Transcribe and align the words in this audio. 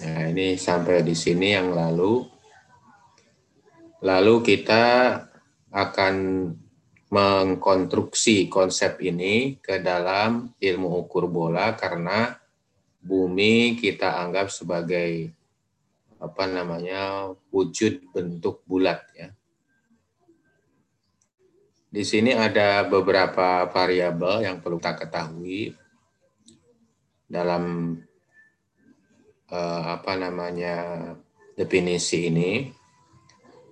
Nah, 0.00 0.32
ini 0.32 0.56
sampai 0.56 1.04
di 1.04 1.12
sini 1.12 1.52
yang 1.52 1.76
lalu. 1.76 2.24
Lalu 4.00 4.34
kita 4.40 4.84
akan 5.68 6.14
mengkonstruksi 7.12 8.48
konsep 8.48 8.96
ini 9.04 9.60
ke 9.60 9.82
dalam 9.84 10.56
ilmu 10.56 11.04
ukur 11.04 11.28
bola 11.28 11.76
karena 11.76 12.32
bumi 13.04 13.76
kita 13.76 14.24
anggap 14.24 14.48
sebagai 14.48 15.28
apa 16.16 16.44
namanya 16.48 17.32
wujud 17.52 18.08
bentuk 18.16 18.64
bulat 18.64 19.04
ya. 19.12 19.28
Di 21.90 22.06
sini 22.06 22.32
ada 22.32 22.86
beberapa 22.88 23.68
variabel 23.68 24.48
yang 24.48 24.62
perlu 24.62 24.78
kita 24.80 24.96
ketahui 24.96 25.74
dalam 27.26 27.98
eh, 29.50 29.82
apa 29.98 30.16
namanya 30.16 30.76
definisi 31.58 32.30
ini 32.30 32.80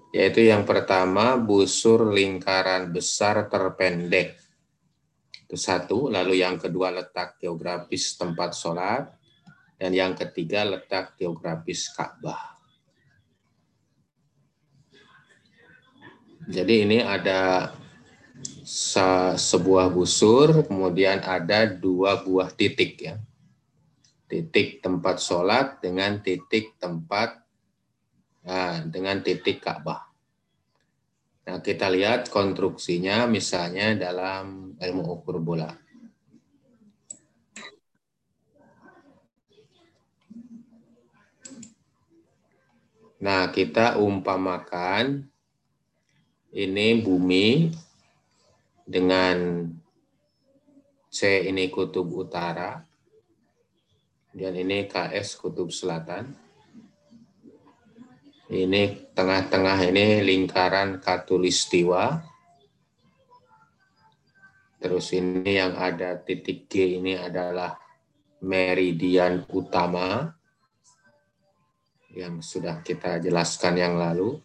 yaitu 0.09 0.49
yang 0.49 0.65
pertama 0.65 1.37
busur 1.37 2.09
lingkaran 2.09 2.89
besar 2.89 3.45
terpendek. 3.53 4.41
Itu 5.45 5.57
satu. 5.57 6.09
Lalu 6.09 6.41
yang 6.41 6.57
kedua 6.57 6.93
letak 6.93 7.37
geografis 7.41 8.17
tempat 8.17 8.57
sholat. 8.57 9.05
Dan 9.79 9.95
yang 9.95 10.19
ketiga 10.19 10.67
letak 10.67 11.15
geografis 11.15 11.87
Ka'bah. 11.95 12.59
Jadi 16.49 16.89
ini 16.89 16.99
ada 16.99 17.71
sebuah 19.39 19.93
busur, 19.93 20.67
kemudian 20.67 21.23
ada 21.23 21.69
dua 21.69 22.25
buah 22.25 22.51
titik 22.51 23.07
ya. 23.07 23.21
Titik 24.29 24.85
tempat 24.85 25.17
sholat 25.19 25.81
dengan 25.81 26.21
titik 26.21 26.77
tempat 26.77 27.41
nah, 28.45 28.85
dengan 28.85 29.25
titik 29.25 29.65
Ka'bah. 29.65 30.05
Nah, 31.49 31.65
kita 31.65 31.89
lihat 31.89 32.29
konstruksinya 32.29 33.25
misalnya 33.25 33.97
dalam 33.97 34.77
ilmu 34.77 35.03
ukur 35.17 35.41
bola. 35.41 35.73
Nah, 43.19 43.49
kita 43.51 43.97
umpamakan 43.97 45.25
ini 46.55 47.01
bumi 47.01 47.73
dengan 48.85 49.69
C 51.09 51.49
ini 51.51 51.67
kutub 51.73 52.13
utara, 52.13 52.88
dan 54.39 54.55
ini 54.55 54.87
KS 54.87 55.35
kutub 55.43 55.75
selatan. 55.75 56.31
Ini 58.49 59.13
tengah-tengah 59.13 59.79
ini 59.91 60.23
lingkaran 60.23 61.03
katulistiwa. 61.03 62.23
Terus 64.79 65.11
ini 65.11 65.59
yang 65.59 65.75
ada 65.75 66.15
titik 66.23 66.71
G 66.71 67.03
ini 67.03 67.19
adalah 67.19 67.75
meridian 68.39 69.43
utama 69.51 70.31
yang 72.15 72.39
sudah 72.39 72.81
kita 72.87 73.19
jelaskan 73.19 73.75
yang 73.75 73.99
lalu 73.99 74.39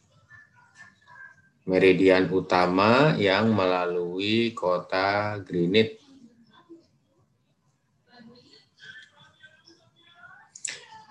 meridian 1.64 2.28
utama 2.28 3.16
yang 3.16 3.56
melalui 3.56 4.52
kota 4.52 5.40
Greenwich. 5.40 6.03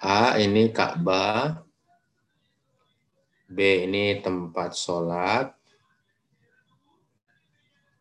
A 0.03 0.35
ini 0.35 0.75
Ka'bah, 0.75 1.63
B 3.47 3.87
ini 3.87 4.19
tempat 4.19 4.75
sholat, 4.75 5.55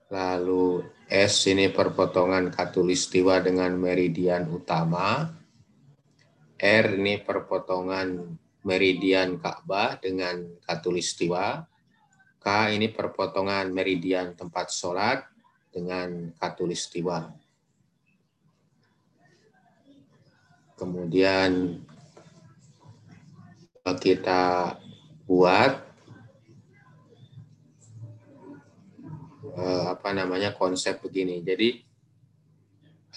lalu 0.10 0.82
S 1.06 1.46
ini 1.46 1.70
perpotongan 1.70 2.50
katulistiwa 2.50 3.46
dengan 3.46 3.78
meridian 3.78 4.50
utama, 4.50 5.30
R 6.58 6.88
ini 6.98 7.22
perpotongan 7.22 8.34
meridian 8.66 9.38
Ka'bah 9.38 10.02
dengan 10.02 10.58
katulistiwa, 10.66 11.62
K 12.42 12.48
ini 12.74 12.90
perpotongan 12.90 13.70
meridian 13.70 14.34
tempat 14.34 14.74
sholat 14.74 15.22
dengan 15.70 16.34
katulistiwa. 16.34 17.30
Kemudian 20.82 21.78
kita 23.82 24.76
buat 25.26 25.74
eh, 29.58 29.86
apa 29.90 30.10
namanya 30.14 30.54
konsep 30.54 31.02
begini. 31.02 31.42
Jadi 31.42 31.70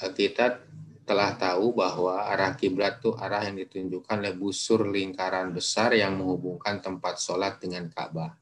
eh, 0.00 0.12
kita 0.12 0.64
telah 1.04 1.36
tahu 1.36 1.76
bahwa 1.76 2.24
arah 2.32 2.56
kiblat 2.56 3.04
itu 3.04 3.12
arah 3.12 3.44
yang 3.44 3.60
ditunjukkan 3.60 4.24
oleh 4.24 4.32
busur 4.32 4.88
lingkaran 4.88 5.52
besar 5.52 5.92
yang 5.92 6.16
menghubungkan 6.16 6.80
tempat 6.80 7.20
sholat 7.20 7.60
dengan 7.60 7.92
Ka'bah 7.92 8.32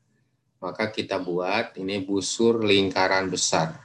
maka 0.62 0.94
kita 0.94 1.18
buat 1.18 1.74
ini 1.74 2.06
busur 2.06 2.62
lingkaran 2.62 3.26
besar 3.26 3.82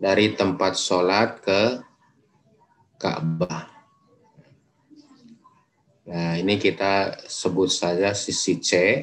dari 0.00 0.32
tempat 0.32 0.80
sholat 0.80 1.44
ke 1.44 1.60
Ka'bah. 2.96 3.73
Nah, 6.04 6.36
ini 6.36 6.60
kita 6.60 7.24
sebut 7.24 7.72
saja 7.72 8.12
sisi 8.12 8.60
C, 8.60 9.00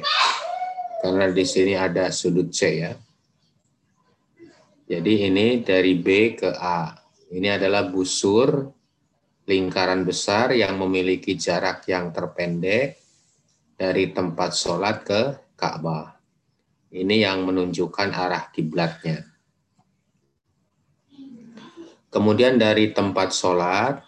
karena 1.02 1.26
di 1.34 1.42
sini 1.42 1.74
ada 1.74 2.14
sudut 2.14 2.54
C 2.54 2.60
ya. 2.78 2.94
Jadi 4.86 5.26
ini 5.26 5.66
dari 5.66 5.98
B 5.98 6.38
ke 6.38 6.54
A. 6.54 6.94
Ini 7.32 7.58
adalah 7.58 7.88
busur 7.88 8.70
lingkaran 9.48 10.06
besar 10.06 10.54
yang 10.54 10.78
memiliki 10.78 11.34
jarak 11.34 11.88
yang 11.90 12.14
terpendek 12.14 13.00
dari 13.74 14.14
tempat 14.14 14.54
sholat 14.54 14.96
ke 15.02 15.20
Ka'bah. 15.58 16.14
Ini 16.92 17.26
yang 17.26 17.42
menunjukkan 17.48 18.14
arah 18.14 18.52
kiblatnya. 18.52 19.26
Kemudian 22.12 22.60
dari 22.60 22.92
tempat 22.92 23.32
sholat, 23.32 24.04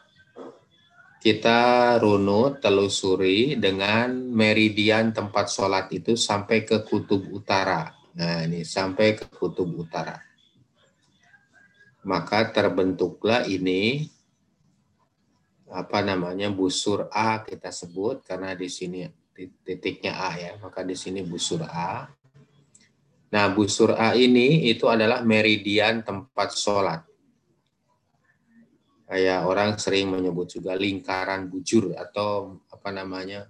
kita 1.24 1.96
runut, 2.04 2.60
telusuri 2.60 3.56
dengan 3.56 4.12
meridian 4.12 5.08
tempat 5.08 5.48
sholat 5.48 5.88
itu 5.88 6.20
sampai 6.20 6.68
ke 6.68 6.84
kutub 6.84 7.24
utara. 7.32 7.96
Nah 8.20 8.44
ini 8.44 8.60
sampai 8.60 9.16
ke 9.16 9.32
kutub 9.32 9.72
utara. 9.72 10.20
Maka 12.04 12.52
terbentuklah 12.52 13.48
ini 13.48 14.04
apa 15.72 16.04
namanya 16.04 16.52
busur 16.52 17.08
A 17.08 17.40
kita 17.40 17.72
sebut 17.72 18.20
karena 18.28 18.52
di 18.52 18.68
sini 18.68 19.08
titiknya 19.64 20.28
A 20.28 20.30
ya, 20.36 20.52
maka 20.60 20.84
di 20.84 20.92
sini 20.92 21.24
busur 21.24 21.64
A. 21.64 22.04
Nah, 23.34 23.50
busur 23.50 23.98
A 23.98 24.14
ini 24.14 24.70
itu 24.70 24.86
adalah 24.86 25.26
meridian 25.26 26.06
tempat 26.06 26.54
sholat. 26.54 27.02
Kayak 29.04 29.40
orang 29.44 29.76
sering 29.76 30.08
menyebut 30.08 30.48
juga 30.48 30.72
lingkaran 30.72 31.52
bujur 31.52 31.92
atau 31.92 32.56
apa 32.72 32.88
namanya 32.88 33.44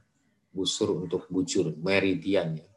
busur 0.50 1.06
untuk 1.06 1.31
bujur, 1.31 1.75
meridian 1.78 2.59
ya. 2.59 2.70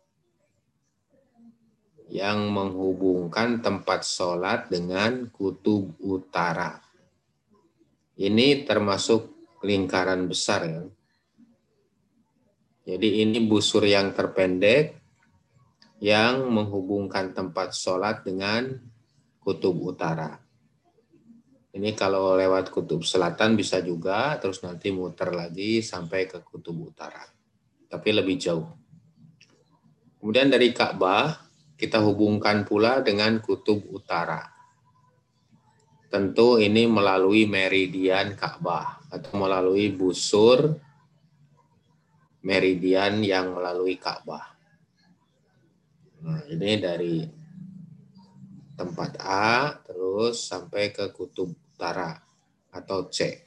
Yang 2.07 2.39
menghubungkan 2.53 3.59
tempat 3.59 4.05
sholat 4.05 4.69
dengan 4.69 5.27
kutub 5.33 5.97
utara. 5.99 6.79
Ini 8.17 8.63
termasuk 8.63 9.37
lingkaran 9.65 10.29
besar 10.29 10.61
ya. 10.65 10.81
Jadi 12.87 13.25
ini 13.25 13.43
busur 13.43 13.83
yang 13.83 14.15
terpendek 14.15 14.95
yang 15.99 16.47
menghubungkan 16.47 17.33
tempat 17.33 17.75
sholat 17.75 18.23
dengan 18.23 18.79
kutub 19.43 19.75
utara. 19.81 20.46
Ini 21.77 21.93
kalau 21.93 22.33
lewat 22.33 22.73
kutub 22.73 23.05
selatan 23.05 23.53
bisa 23.53 23.85
juga, 23.85 24.33
terus 24.41 24.65
nanti 24.65 24.89
muter 24.89 25.29
lagi 25.29 25.85
sampai 25.85 26.25
ke 26.25 26.41
kutub 26.41 26.73
utara. 26.89 27.21
Tapi 27.85 28.09
lebih 28.17 28.33
jauh. 28.41 28.65
Kemudian 30.17 30.49
dari 30.49 30.73
Ka'bah, 30.73 31.37
kita 31.77 32.01
hubungkan 32.01 32.65
pula 32.65 33.05
dengan 33.05 33.37
kutub 33.37 33.85
utara. 33.93 34.41
Tentu 36.09 36.57
ini 36.57 36.89
melalui 36.89 37.45
meridian 37.45 38.33
Ka'bah 38.33 38.97
atau 39.13 39.37
melalui 39.37 39.93
busur 39.93 40.73
meridian 42.41 43.21
yang 43.21 43.53
melalui 43.53 44.01
Ka'bah. 44.01 44.49
Nah, 46.25 46.41
ini 46.49 46.81
dari 46.81 47.21
tempat 48.73 49.21
A 49.21 49.77
terus 49.85 50.41
sampai 50.41 50.89
ke 50.89 51.13
kutub 51.13 51.66
utara 51.77 52.17
atau 52.73 53.05
C. 53.13 53.45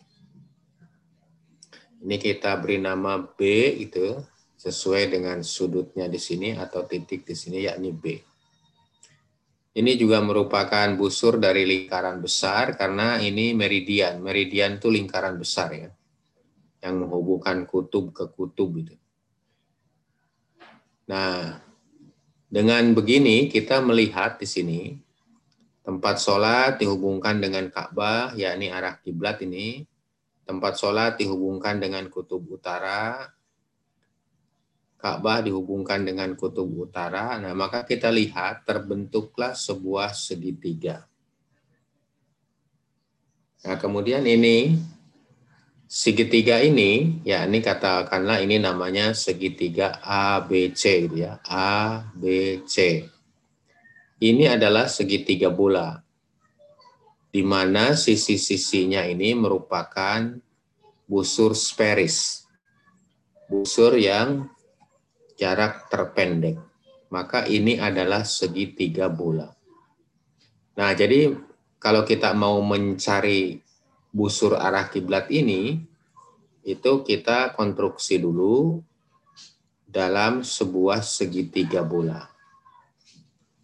Ini 2.00 2.16
kita 2.16 2.54
beri 2.62 2.78
nama 2.78 3.18
B 3.18 3.42
itu 3.82 4.14
sesuai 4.54 5.10
dengan 5.10 5.42
sudutnya 5.42 6.06
di 6.06 6.16
sini 6.22 6.54
atau 6.54 6.86
titik 6.86 7.26
di 7.26 7.34
sini 7.34 7.66
yakni 7.66 7.90
B. 7.90 8.04
Ini 9.70 9.98
juga 9.98 10.22
merupakan 10.22 10.94
busur 10.94 11.42
dari 11.42 11.66
lingkaran 11.66 12.22
besar 12.22 12.78
karena 12.78 13.18
ini 13.18 13.50
meridian. 13.52 14.22
Meridian 14.22 14.78
itu 14.78 14.88
lingkaran 14.90 15.34
besar 15.34 15.74
ya. 15.74 15.90
Yang 16.80 16.94
menghubungkan 17.02 17.66
kutub 17.66 18.14
ke 18.14 18.30
kutub 18.30 18.78
itu. 18.78 18.94
Nah, 21.10 21.58
dengan 22.46 22.94
begini 22.94 23.50
kita 23.50 23.82
melihat 23.82 24.38
di 24.38 24.46
sini 24.46 24.80
tempat 25.80 26.20
sholat 26.20 26.80
dihubungkan 26.80 27.40
dengan 27.40 27.68
Ka'bah, 27.72 28.36
yakni 28.36 28.68
arah 28.68 29.00
kiblat 29.00 29.40
ini 29.44 29.88
Tempat 30.50 30.82
sholat 30.82 31.14
dihubungkan 31.14 31.78
dengan 31.78 32.10
kutub 32.10 32.42
utara, 32.50 33.30
Ka'bah 34.98 35.46
dihubungkan 35.46 36.02
dengan 36.02 36.34
kutub 36.34 36.66
utara. 36.74 37.38
Nah, 37.38 37.54
maka 37.54 37.86
kita 37.86 38.10
lihat 38.10 38.66
terbentuklah 38.66 39.54
sebuah 39.54 40.10
segitiga. 40.10 41.06
Nah, 43.62 43.78
kemudian 43.78 44.26
ini 44.26 44.74
segitiga 45.86 46.58
ini, 46.66 47.22
ya 47.22 47.46
ini 47.46 47.62
katakanlah 47.62 48.42
ini 48.42 48.58
namanya 48.58 49.14
segitiga 49.14 50.02
ABC 50.02 50.82
gitu 51.06 51.30
ya, 51.30 51.38
ABC. 51.46 53.06
Ini 54.20 54.52
adalah 54.52 54.84
segitiga 54.84 55.48
bola 55.48 55.96
di 57.30 57.46
mana 57.46 57.94
sisi-sisinya 57.94 59.06
ini 59.06 59.32
merupakan 59.38 60.34
busur 61.06 61.54
sferis. 61.54 62.44
Busur 63.50 63.98
yang 63.98 64.50
jarak 65.38 65.90
terpendek. 65.90 66.58
Maka 67.10 67.42
ini 67.50 67.74
adalah 67.80 68.22
segitiga 68.22 69.10
bola. 69.10 69.50
Nah, 70.78 70.90
jadi 70.94 71.34
kalau 71.82 72.06
kita 72.06 72.30
mau 72.36 72.62
mencari 72.62 73.58
busur 74.14 74.54
arah 74.54 74.86
kiblat 74.86 75.26
ini, 75.34 75.82
itu 76.62 76.92
kita 77.02 77.58
konstruksi 77.58 78.22
dulu 78.22 78.78
dalam 79.90 80.46
sebuah 80.46 81.02
segitiga 81.02 81.82
bola. 81.82 82.29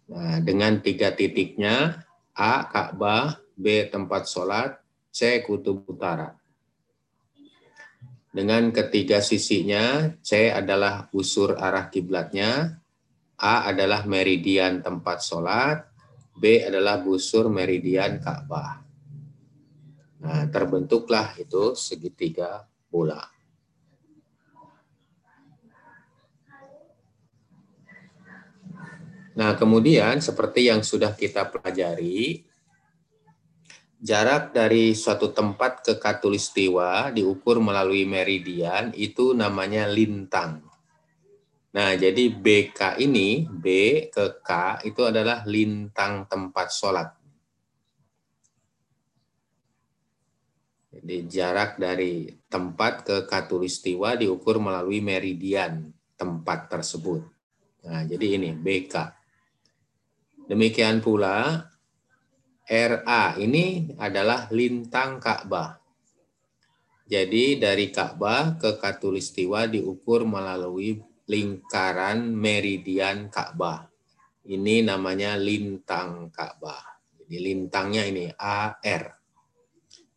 Nah, 0.07 0.39
dengan 0.39 0.79
tiga 0.79 1.11
titiknya, 1.11 2.07
A, 2.31 2.67
Ka'bah, 2.71 3.43
B 3.57 3.91
tempat 3.91 4.29
sholat, 4.29 4.79
C 5.11 5.43
kutub 5.43 5.83
utara. 5.83 6.31
Dengan 8.31 8.69
ketiga 8.69 9.19
sisinya, 9.19 10.13
C 10.23 10.53
adalah 10.53 11.09
busur 11.09 11.57
arah 11.57 11.89
kiblatnya, 11.89 12.79
A 13.37 13.67
adalah 13.67 14.07
meridian 14.07 14.79
tempat 14.79 15.25
sholat, 15.25 15.89
B 16.37 16.61
adalah 16.61 17.01
busur 17.01 17.49
meridian 17.49 18.21
Ka'bah. 18.21 18.85
Nah, 20.21 20.45
terbentuklah 20.49 21.33
itu 21.37 21.73
segitiga 21.73 22.65
bola. 22.89 23.36
Nah, 29.37 29.53
kemudian 29.53 30.17
seperti 30.17 30.65
yang 30.65 30.81
sudah 30.81 31.13
kita 31.13 31.45
pelajari, 31.45 32.41
jarak 34.01 34.49
dari 34.49 34.97
suatu 34.97 35.29
tempat 35.29 35.85
ke 35.85 35.93
katulistiwa 36.01 37.13
diukur 37.13 37.61
melalui 37.61 38.09
meridian 38.09 38.89
itu 38.97 39.37
namanya 39.37 39.85
lintang. 39.85 40.65
Nah, 41.69 41.93
jadi 41.93 42.33
BK 42.33 42.97
ini, 42.97 43.45
B 43.45 43.65
ke 44.09 44.41
K 44.41 44.81
itu 44.89 45.05
adalah 45.05 45.45
lintang 45.45 46.25
tempat 46.25 46.73
sholat. 46.73 47.13
Jadi 50.97 51.29
jarak 51.29 51.77
dari 51.77 52.25
tempat 52.49 53.05
ke 53.05 53.17
katulistiwa 53.29 54.17
diukur 54.17 54.57
melalui 54.57 54.97
meridian 54.97 55.93
tempat 56.17 56.73
tersebut. 56.73 57.21
Nah, 57.85 58.01
jadi 58.01 58.41
ini 58.41 58.57
BK. 58.57 59.16
Demikian 60.47 61.03
pula 61.03 61.67
RA 62.67 63.23
ini 63.35 63.91
adalah 63.99 64.47
lintang 64.51 65.19
Ka'bah. 65.19 65.75
Jadi 67.07 67.59
dari 67.59 67.91
Ka'bah 67.91 68.59
ke 68.59 68.75
Katulistiwa 68.79 69.67
diukur 69.67 70.23
melalui 70.27 70.99
lingkaran 71.27 72.31
meridian 72.31 73.27
Ka'bah. 73.27 73.87
Ini 74.47 74.87
namanya 74.87 75.35
lintang 75.35 76.31
Ka'bah. 76.31 76.99
Jadi 77.19 77.35
lintangnya 77.43 78.03
ini 78.07 78.31
AR. 78.31 79.03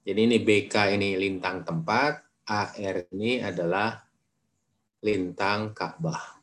Jadi 0.06 0.20
ini 0.30 0.38
BK 0.38 0.94
ini 0.94 1.18
lintang 1.18 1.66
tempat, 1.66 2.46
AR 2.46 2.96
ini 3.14 3.42
adalah 3.42 3.98
lintang 5.02 5.74
Ka'bah. 5.74 6.39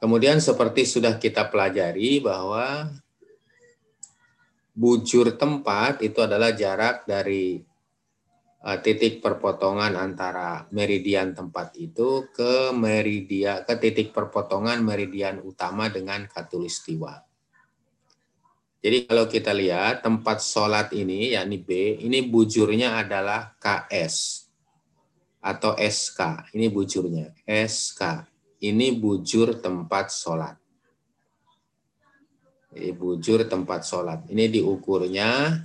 Kemudian 0.00 0.40
seperti 0.40 0.88
sudah 0.88 1.20
kita 1.20 1.52
pelajari 1.52 2.24
bahwa 2.24 2.88
bujur 4.72 5.36
tempat 5.36 6.00
itu 6.00 6.24
adalah 6.24 6.56
jarak 6.56 7.04
dari 7.04 7.60
eh, 8.64 8.78
titik 8.80 9.20
perpotongan 9.20 10.00
antara 10.00 10.64
meridian 10.72 11.36
tempat 11.36 11.76
itu 11.76 12.32
ke 12.32 12.72
meridian 12.72 13.60
ke 13.68 13.76
titik 13.76 14.16
perpotongan 14.16 14.80
meridian 14.80 15.44
utama 15.44 15.92
dengan 15.92 16.24
katulistiwa. 16.24 17.20
Jadi 18.80 19.04
kalau 19.04 19.28
kita 19.28 19.52
lihat 19.52 20.00
tempat 20.00 20.40
sholat 20.40 20.96
ini 20.96 21.36
yakni 21.36 21.60
B, 21.60 22.00
ini 22.00 22.24
bujurnya 22.24 23.04
adalah 23.04 23.52
KS 23.60 24.48
atau 25.44 25.76
SK. 25.76 26.48
Ini 26.56 26.72
bujurnya 26.72 27.36
SK 27.44 28.29
ini 28.60 28.92
bujur 28.96 29.56
tempat 29.56 30.12
sholat. 30.12 30.56
Ini 32.70 32.94
bujur 32.94 33.48
tempat 33.48 33.82
sholat. 33.82 34.28
Ini 34.30 34.46
diukurnya 34.46 35.58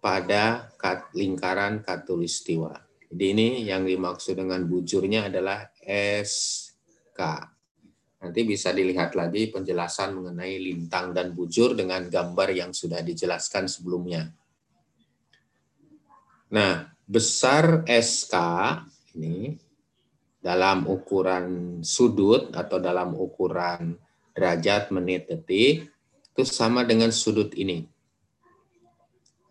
pada 0.00 0.72
lingkaran 1.14 1.84
katulistiwa. 1.84 2.74
Jadi 3.08 3.24
ini 3.30 3.48
yang 3.62 3.86
dimaksud 3.86 4.34
dengan 4.34 4.66
bujurnya 4.66 5.30
adalah 5.30 5.70
SK. 5.86 7.20
Nanti 8.24 8.40
bisa 8.42 8.72
dilihat 8.72 9.12
lagi 9.14 9.52
penjelasan 9.52 10.16
mengenai 10.16 10.56
lintang 10.58 11.12
dan 11.12 11.36
bujur 11.36 11.76
dengan 11.76 12.08
gambar 12.08 12.48
yang 12.56 12.72
sudah 12.72 13.04
dijelaskan 13.04 13.68
sebelumnya. 13.68 14.32
Nah, 16.50 16.88
besar 17.04 17.84
SK 17.86 18.34
ini 19.14 19.54
dalam 20.44 20.84
ukuran 20.84 21.80
sudut 21.80 22.52
atau 22.52 22.76
dalam 22.76 23.16
ukuran 23.16 23.96
derajat 24.36 24.92
menit 24.92 25.24
detik 25.24 25.88
itu 26.36 26.44
sama 26.44 26.84
dengan 26.84 27.08
sudut 27.08 27.48
ini. 27.56 27.88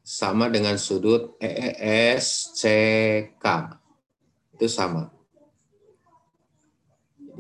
Sama 0.06 0.54
dengan 0.54 0.78
sudut 0.78 1.34
EESCK. 1.42 3.42
Itu 4.54 4.70
sama. 4.70 5.10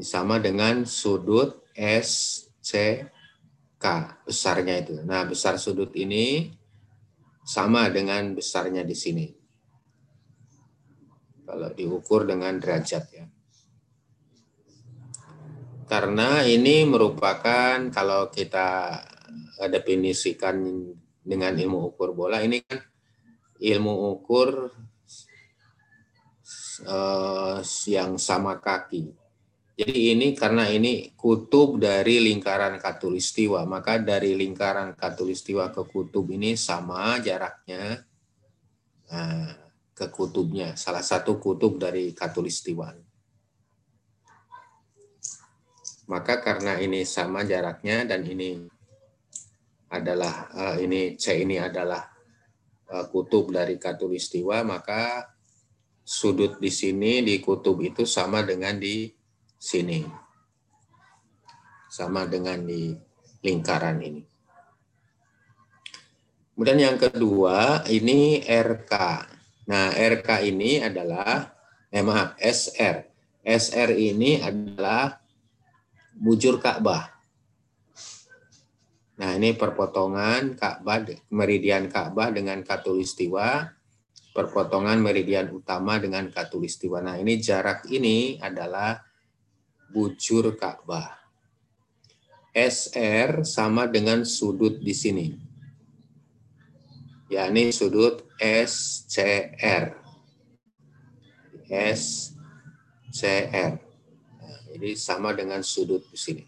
Sama 0.01 0.41
dengan 0.41 0.89
sudut 0.89 1.61
SCK 1.77 3.85
besarnya 4.25 4.81
itu. 4.81 4.97
Nah, 5.05 5.29
besar 5.29 5.61
sudut 5.61 5.93
ini 5.93 6.49
sama 7.45 7.85
dengan 7.93 8.33
besarnya 8.33 8.81
di 8.81 8.97
sini. 8.97 9.29
Kalau 11.45 11.69
diukur 11.75 12.25
dengan 12.25 12.57
derajat 12.57 13.05
ya 13.13 13.27
karena 15.87 16.43
ini 16.47 16.87
merupakan 16.87 17.77
kalau 17.91 18.31
kita 18.31 18.99
definisikan 19.69 20.59
dengan 21.23 21.55
ilmu 21.55 21.95
ukur 21.95 22.11
bola 22.11 22.43
ini 22.43 22.59
kan 22.63 22.83
ilmu 23.63 23.93
ukur 24.19 24.71
uh, 26.87 27.57
yang 27.87 28.19
sama 28.19 28.59
kaki. 28.59 29.15
Jadi 29.73 30.13
ini 30.13 30.37
karena 30.37 30.69
ini 30.69 31.17
kutub 31.17 31.81
dari 31.81 32.21
lingkaran 32.21 32.77
katulistiwa, 32.77 33.65
maka 33.65 33.97
dari 33.97 34.37
lingkaran 34.37 34.93
katulistiwa 34.93 35.73
ke 35.73 35.81
kutub 35.89 36.29
ini 36.29 36.53
sama 36.53 37.17
jaraknya 37.17 38.05
nah, 39.09 39.49
ke 39.97 40.05
kutubnya, 40.13 40.77
salah 40.77 41.01
satu 41.01 41.41
kutub 41.41 41.81
dari 41.81 42.13
katulistiwa. 42.13 43.12
Maka 46.03 46.43
karena 46.43 46.79
ini 46.83 47.07
sama 47.07 47.47
jaraknya 47.47 48.03
dan 48.03 48.27
ini 48.27 48.59
adalah 49.93 50.51
uh, 50.51 50.75
ini 50.81 51.15
C 51.15 51.45
ini 51.45 51.61
adalah 51.61 52.01
uh, 52.91 53.05
kutub 53.07 53.53
dari 53.53 53.79
katulistiwa, 53.79 54.65
maka 54.67 55.31
sudut 56.03 56.59
di 56.59 56.67
sini 56.67 57.23
di 57.23 57.39
kutub 57.39 57.79
itu 57.79 58.03
sama 58.03 58.43
dengan 58.43 58.75
di 58.75 59.07
sini. 59.55 60.03
Sama 61.87 62.25
dengan 62.25 62.65
di 62.65 62.91
lingkaran 63.45 64.01
ini. 64.01 64.23
Kemudian 66.53 66.79
yang 66.81 66.97
kedua, 67.01 67.81
ini 67.89 68.45
RK. 68.45 68.93
Nah, 69.69 69.89
RK 69.89 70.29
ini 70.45 70.81
adalah, 70.85 71.49
eh 71.89 72.05
maaf, 72.05 72.37
SR. 72.37 73.09
SR 73.41 73.89
ini 73.97 74.37
adalah 74.37 75.22
bujur 76.23 76.63
Ka'bah. 76.63 77.11
Nah, 79.19 79.35
ini 79.35 79.51
perpotongan 79.59 80.55
Ka'bah, 80.55 81.03
meridian 81.27 81.91
Ka'bah 81.91 82.31
dengan 82.31 82.63
katulistiwa, 82.63 83.67
perpotongan 84.31 85.03
meridian 85.03 85.51
utama 85.51 85.99
dengan 85.99 86.31
katulistiwa. 86.31 87.03
Nah, 87.03 87.19
ini 87.19 87.43
jarak 87.43 87.91
ini 87.91 88.39
adalah 88.39 89.03
bujur 89.91 90.55
Ka'bah. 90.55 91.19
SR 92.55 93.43
sama 93.43 93.91
dengan 93.91 94.23
sudut 94.23 94.79
di 94.79 94.95
sini. 94.95 95.27
yakni 97.33 97.73
sudut 97.73 98.29
SCR. 98.37 99.97
SCR. 101.65 103.73
Jadi 104.83 104.99
sama 104.99 105.31
dengan 105.31 105.63
sudut 105.63 106.03
di 106.11 106.19
sini. 106.19 106.43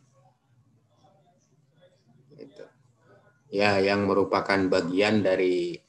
ya 3.48 3.80
yang 3.80 4.04
merupakan 4.04 4.60
bagian 4.68 5.24
dari 5.24 5.80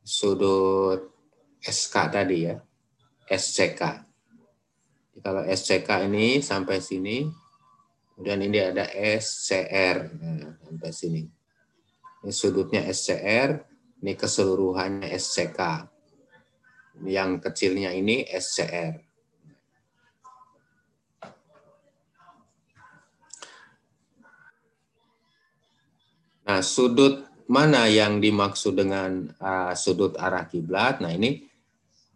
sudut 0.00 1.12
SK 1.60 1.94
tadi 2.08 2.48
ya, 2.48 2.56
SCK. 3.28 3.82
Kalau 5.20 5.44
SCK 5.44 6.08
ini 6.08 6.40
sampai 6.40 6.80
sini, 6.80 7.28
kemudian 8.16 8.40
ini 8.40 8.56
ada 8.56 8.88
SCR 8.96 10.16
nah, 10.16 10.56
sampai 10.56 10.90
sini. 10.96 11.28
Ini 12.24 12.32
sudutnya 12.32 12.88
SCR, 12.88 13.52
ini 14.00 14.16
keseluruhannya 14.16 15.12
SCK. 15.12 15.60
Yang 17.04 17.30
kecilnya 17.44 17.92
ini 17.92 18.24
SCR. 18.24 19.05
Nah, 26.46 26.62
sudut 26.62 27.26
mana 27.50 27.90
yang 27.90 28.22
dimaksud 28.22 28.78
dengan 28.78 29.26
uh, 29.42 29.74
sudut 29.74 30.14
arah 30.14 30.46
kiblat? 30.46 31.02
Nah, 31.02 31.10
ini 31.10 31.42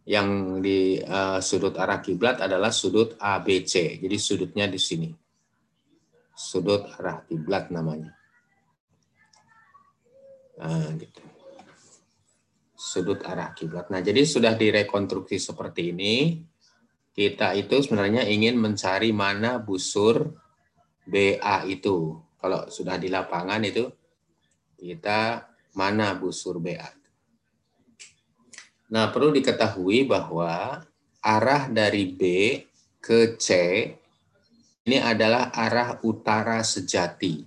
yang 0.07 0.59
di 0.63 1.03
uh, 1.03 1.43
sudut 1.43 1.75
arah 1.75 1.99
kiblat 1.99 2.39
adalah 2.39 2.71
sudut 2.71 3.19
ABC. 3.19 3.99
Jadi 3.99 4.17
sudutnya 4.23 4.71
di 4.71 4.79
sini. 4.79 5.11
Sudut 6.31 6.87
arah 6.95 7.27
kiblat 7.27 7.75
namanya. 7.75 8.15
Nah, 10.63 10.95
gitu. 10.95 11.23
Sudut 12.79 13.27
arah 13.27 13.51
kiblat. 13.51 13.91
Nah, 13.91 13.99
jadi 13.99 14.23
sudah 14.23 14.55
direkonstruksi 14.55 15.43
seperti 15.43 15.91
ini. 15.91 16.39
Kita 17.11 17.59
itu 17.59 17.83
sebenarnya 17.83 18.23
ingin 18.31 18.55
mencari 18.63 19.11
mana 19.11 19.59
busur 19.59 20.23
BA 21.03 21.67
itu. 21.67 22.15
Kalau 22.39 22.71
sudah 22.71 22.97
di 22.97 23.11
lapangan 23.11 23.61
itu 23.67 24.00
kita 24.81 25.45
mana 25.77 26.17
busur 26.17 26.57
BA. 26.57 26.89
Nah, 28.91 29.13
perlu 29.13 29.31
diketahui 29.31 30.09
bahwa 30.09 30.83
arah 31.21 31.69
dari 31.69 32.11
B 32.11 32.23
ke 32.99 33.37
C 33.37 33.49
ini 34.89 34.99
adalah 34.99 35.53
arah 35.53 36.01
utara 36.03 36.65
sejati. 36.65 37.45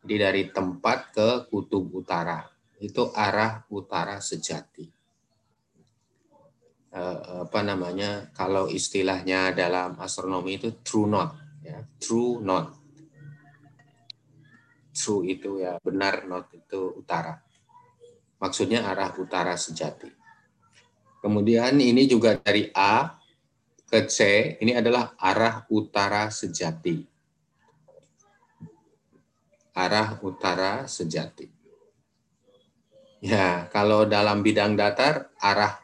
Jadi 0.00 0.14
dari 0.16 0.42
tempat 0.48 1.10
ke 1.12 1.28
kutub 1.50 1.90
utara. 1.90 2.46
Itu 2.78 3.10
arah 3.12 3.66
utara 3.68 4.22
sejati. 4.22 4.86
Eh, 6.96 7.18
apa 7.44 7.60
namanya? 7.60 8.30
Kalau 8.32 8.70
istilahnya 8.70 9.52
dalam 9.52 10.00
astronomi 10.00 10.56
itu 10.56 10.80
true 10.80 11.10
north, 11.10 11.36
ya, 11.60 11.82
true 12.00 12.40
north 12.40 12.75
true 14.96 15.28
itu 15.28 15.60
ya 15.60 15.76
benar, 15.84 16.24
not 16.24 16.48
itu 16.56 16.96
utara. 16.96 17.36
Maksudnya 18.40 18.88
arah 18.88 19.12
utara 19.20 19.52
sejati. 19.60 20.08
Kemudian 21.20 21.76
ini 21.76 22.08
juga 22.08 22.40
dari 22.40 22.72
A 22.72 23.12
ke 23.86 24.08
C, 24.08 24.18
ini 24.64 24.72
adalah 24.72 25.12
arah 25.20 25.68
utara 25.68 26.32
sejati. 26.32 27.04
Arah 29.76 30.16
utara 30.24 30.88
sejati. 30.88 31.52
Ya, 33.20 33.68
kalau 33.72 34.08
dalam 34.08 34.40
bidang 34.40 34.76
datar, 34.76 35.32
arah 35.40 35.80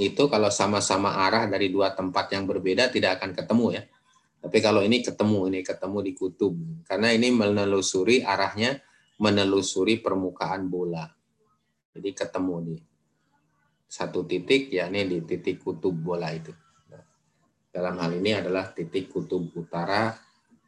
itu 0.00 0.30
kalau 0.30 0.48
sama-sama 0.48 1.12
arah 1.26 1.44
dari 1.50 1.68
dua 1.68 1.92
tempat 1.92 2.30
yang 2.32 2.46
berbeda 2.46 2.88
tidak 2.88 3.20
akan 3.20 3.34
ketemu 3.34 3.66
ya 3.76 3.82
tapi 4.40 4.58
kalau 4.64 4.80
ini 4.80 5.04
ketemu, 5.04 5.52
ini 5.52 5.60
ketemu 5.60 5.98
di 6.00 6.12
kutub. 6.16 6.56
Karena 6.88 7.12
ini 7.12 7.28
menelusuri 7.28 8.24
arahnya, 8.24 8.80
menelusuri 9.20 10.00
permukaan 10.00 10.64
bola. 10.72 11.04
Jadi 11.92 12.10
ketemu 12.16 12.54
di 12.64 12.76
satu 13.84 14.24
titik, 14.24 14.72
ya 14.72 14.88
ini 14.88 15.04
di 15.04 15.18
titik 15.28 15.60
kutub 15.60 15.92
bola 15.92 16.32
itu. 16.32 16.56
Dalam 17.70 18.00
hal 18.02 18.16
ini 18.16 18.34
adalah 18.34 18.72
titik 18.72 19.12
kutub 19.12 19.52
utara 19.54 20.16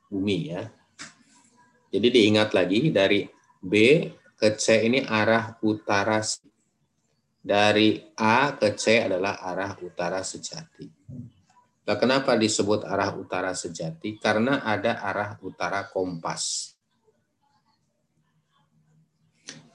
bumi 0.07 0.39
ya. 0.53 0.63
Jadi 1.89 2.09
diingat 2.13 2.55
lagi 2.55 2.93
dari 2.93 3.25
B 3.59 3.75
ke 4.37 4.55
C 4.55 4.87
ini 4.87 5.03
arah 5.03 5.59
utara 5.65 6.21
dari 7.43 7.99
A 8.21 8.55
ke 8.55 8.79
C 8.79 9.03
adalah 9.03 9.43
arah 9.43 9.75
utara 9.83 10.23
sejati. 10.23 11.02
Nah, 11.83 11.99
kenapa 11.99 12.39
disebut 12.39 12.87
arah 12.87 13.11
utara 13.19 13.51
sejati? 13.59 14.15
Karena 14.15 14.63
ada 14.63 15.03
arah 15.03 15.35
utara 15.43 15.91
kompas. 15.91 16.75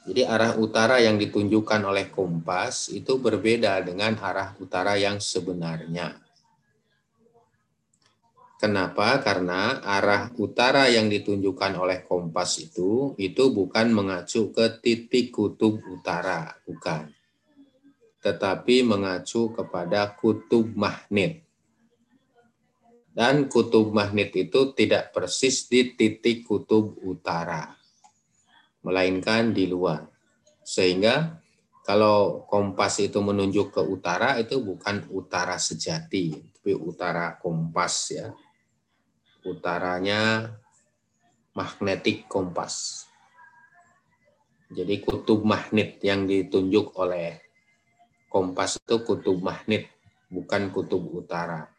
Jadi 0.08 0.24
arah 0.24 0.56
utara 0.56 1.04
yang 1.04 1.20
ditunjukkan 1.20 1.84
oleh 1.84 2.08
kompas 2.08 2.88
itu 2.96 3.20
berbeda 3.20 3.84
dengan 3.84 4.16
arah 4.24 4.56
utara 4.56 4.96
yang 4.96 5.20
sebenarnya. 5.20 6.16
Kenapa? 8.56 9.20
Karena 9.20 9.84
arah 9.84 10.32
utara 10.40 10.88
yang 10.88 11.12
ditunjukkan 11.12 11.76
oleh 11.76 12.08
kompas 12.08 12.56
itu 12.64 13.20
itu 13.20 13.52
bukan 13.52 13.92
mengacu 13.92 14.56
ke 14.56 14.80
titik 14.80 15.36
kutub 15.36 15.84
utara, 15.92 16.56
bukan. 16.64 17.12
Tetapi 18.24 18.88
mengacu 18.88 19.52
kepada 19.52 20.16
kutub 20.16 20.72
magnet 20.72 21.47
dan 23.18 23.50
kutub 23.50 23.90
magnet 23.90 24.30
itu 24.38 24.78
tidak 24.78 25.10
persis 25.10 25.66
di 25.66 25.98
titik 25.98 26.46
kutub 26.46 27.02
utara, 27.02 27.74
melainkan 28.86 29.50
di 29.58 29.66
luar. 29.66 30.06
Sehingga 30.62 31.42
kalau 31.82 32.46
kompas 32.46 33.02
itu 33.02 33.18
menunjuk 33.18 33.74
ke 33.74 33.82
utara 33.82 34.38
itu 34.38 34.62
bukan 34.62 35.10
utara 35.10 35.58
sejati, 35.58 36.38
tapi 36.62 36.78
utara 36.78 37.42
kompas 37.42 38.14
ya. 38.14 38.30
Utaranya 39.42 40.54
magnetik 41.58 42.30
kompas. 42.30 43.08
Jadi 44.70 45.02
kutub 45.02 45.42
magnet 45.42 45.98
yang 46.06 46.30
ditunjuk 46.30 46.94
oleh 47.02 47.42
kompas 48.30 48.78
itu 48.78 49.02
kutub 49.02 49.42
magnet, 49.42 49.90
bukan 50.30 50.70
kutub 50.70 51.02
utara. 51.02 51.77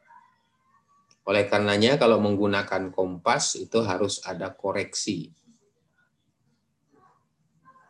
Oleh 1.29 1.45
karenanya 1.45 2.01
kalau 2.01 2.17
menggunakan 2.25 2.89
kompas 2.89 3.61
itu 3.61 3.85
harus 3.85 4.25
ada 4.25 4.49
koreksi. 4.49 5.29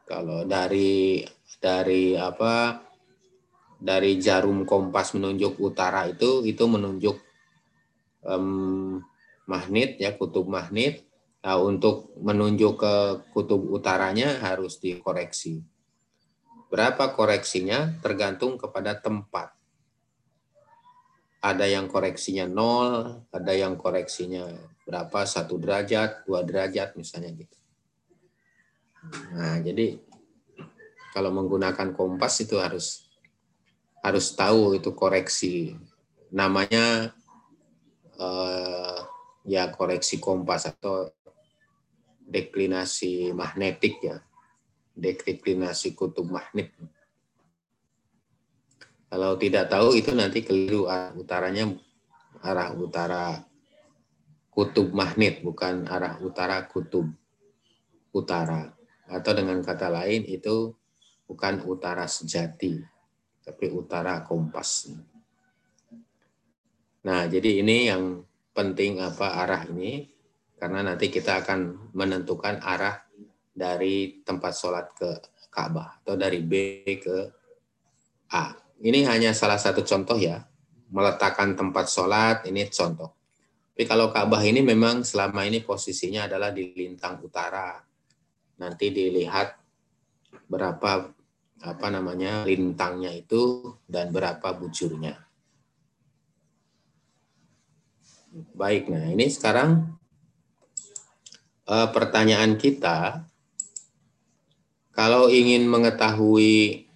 Kalau 0.02 0.42
dari 0.42 1.23
dari 1.62 2.18
apa 2.18 2.83
dari 3.78 4.18
jarum 4.18 4.66
kompas 4.66 5.14
menunjuk 5.14 5.54
utara 5.62 6.11
itu 6.11 6.42
itu 6.42 6.66
menunjuk 6.66 7.14
um, 8.26 8.99
magnet 9.47 10.02
ya 10.02 10.18
kutub 10.18 10.50
magnet. 10.50 11.07
Nah, 11.38 11.62
untuk 11.62 12.11
menunjuk 12.18 12.83
ke 12.83 12.95
kutub 13.30 13.62
utaranya 13.71 14.42
harus 14.42 14.83
dikoreksi. 14.83 15.62
Berapa 16.66 17.14
koreksinya 17.14 18.02
tergantung 18.02 18.59
kepada 18.59 18.99
tempat 18.99 19.58
ada 21.38 21.66
yang 21.71 21.87
koreksinya 21.87 22.50
nol, 22.50 23.23
ada 23.30 23.52
yang 23.54 23.78
koreksinya 23.78 24.50
berapa, 24.83 25.23
satu 25.23 25.54
derajat, 25.61 26.26
dua 26.26 26.42
derajat 26.42 26.99
misalnya 26.99 27.30
gitu. 27.38 27.59
Nah, 29.38 29.62
jadi 29.62 30.02
kalau 31.14 31.30
menggunakan 31.30 31.95
kompas 31.95 32.42
itu 32.42 32.59
harus 32.59 33.07
harus 34.02 34.35
tahu 34.35 34.75
itu 34.75 34.90
koreksi. 34.99 35.78
Namanya 36.35 37.14
eh, 38.18 38.99
ya 39.47 39.71
koreksi 39.71 40.18
kompas 40.18 40.66
atau 40.75 41.07
deklinasi 42.26 43.30
magnetik 43.30 44.02
ya. 44.02 44.18
Deklinasi 44.99 45.95
kutub 45.95 46.26
magnet 46.26 46.75
kalau 49.09 49.41
tidak 49.41 49.73
tahu 49.73 49.97
itu 49.97 50.12
nanti 50.12 50.45
keliru 50.45 50.85
arah 50.88 51.17
utaranya 51.17 51.73
arah 52.45 52.71
utara 52.77 53.41
kutub 54.53 54.93
magnet 54.93 55.41
bukan 55.41 55.88
arah 55.88 56.21
utara 56.21 56.69
kutub 56.69 57.09
utara 58.12 58.73
atau 59.09 59.33
dengan 59.33 59.65
kata 59.65 59.88
lain 59.88 60.29
itu 60.29 60.77
bukan 61.25 61.65
utara 61.65 62.05
sejati 62.05 62.81
tapi 63.49 63.73
utara 63.73 64.21
kompas. 64.29 64.93
Nah, 67.09 67.25
jadi 67.25 67.65
ini 67.65 67.88
yang 67.88 68.21
penting 68.53 69.00
apa 69.00 69.41
arah 69.41 69.65
ini 69.73 70.05
karena 70.61 70.85
nanti 70.85 71.09
kita 71.09 71.41
akan 71.41 71.93
menentukan 71.97 72.61
arah 72.61 73.00
dari 73.57 74.21
tempat 74.21 74.53
sholat 74.53 74.93
ke 74.93 75.11
Ka'bah 75.49 76.05
atau 76.05 76.15
dari 76.21 76.45
B 76.45 76.53
ke 77.00 77.17
A. 78.37 78.53
Ini 78.78 79.11
hanya 79.11 79.35
salah 79.35 79.58
satu 79.58 79.82
contoh 79.82 80.14
ya, 80.14 80.47
meletakkan 80.94 81.58
tempat 81.58 81.90
sholat 81.90 82.47
ini 82.47 82.70
contoh. 82.70 83.11
Tapi 83.75 83.87
kalau 83.87 84.11
Ka'bah 84.11 84.42
ini 84.42 84.58
memang 84.58 85.06
selama 85.06 85.47
ini 85.47 85.62
posisinya 85.62 86.26
adalah 86.26 86.50
di 86.50 86.75
lintang 86.75 87.23
utara. 87.23 87.78
Nanti 88.58 88.90
dilihat 88.90 89.54
berapa 90.50 91.11
apa 91.58 91.87
namanya 91.90 92.42
lintangnya 92.47 93.14
itu 93.14 93.75
dan 93.87 94.11
berapa 94.11 94.47
bujurnya. 94.54 95.14
Baik, 98.54 98.90
nah 98.90 99.06
ini 99.11 99.30
sekarang 99.30 99.99
uh, 101.66 101.88
pertanyaan 101.94 102.58
kita, 102.58 103.26
kalau 104.90 105.30
ingin 105.30 105.70
mengetahui 105.70 106.88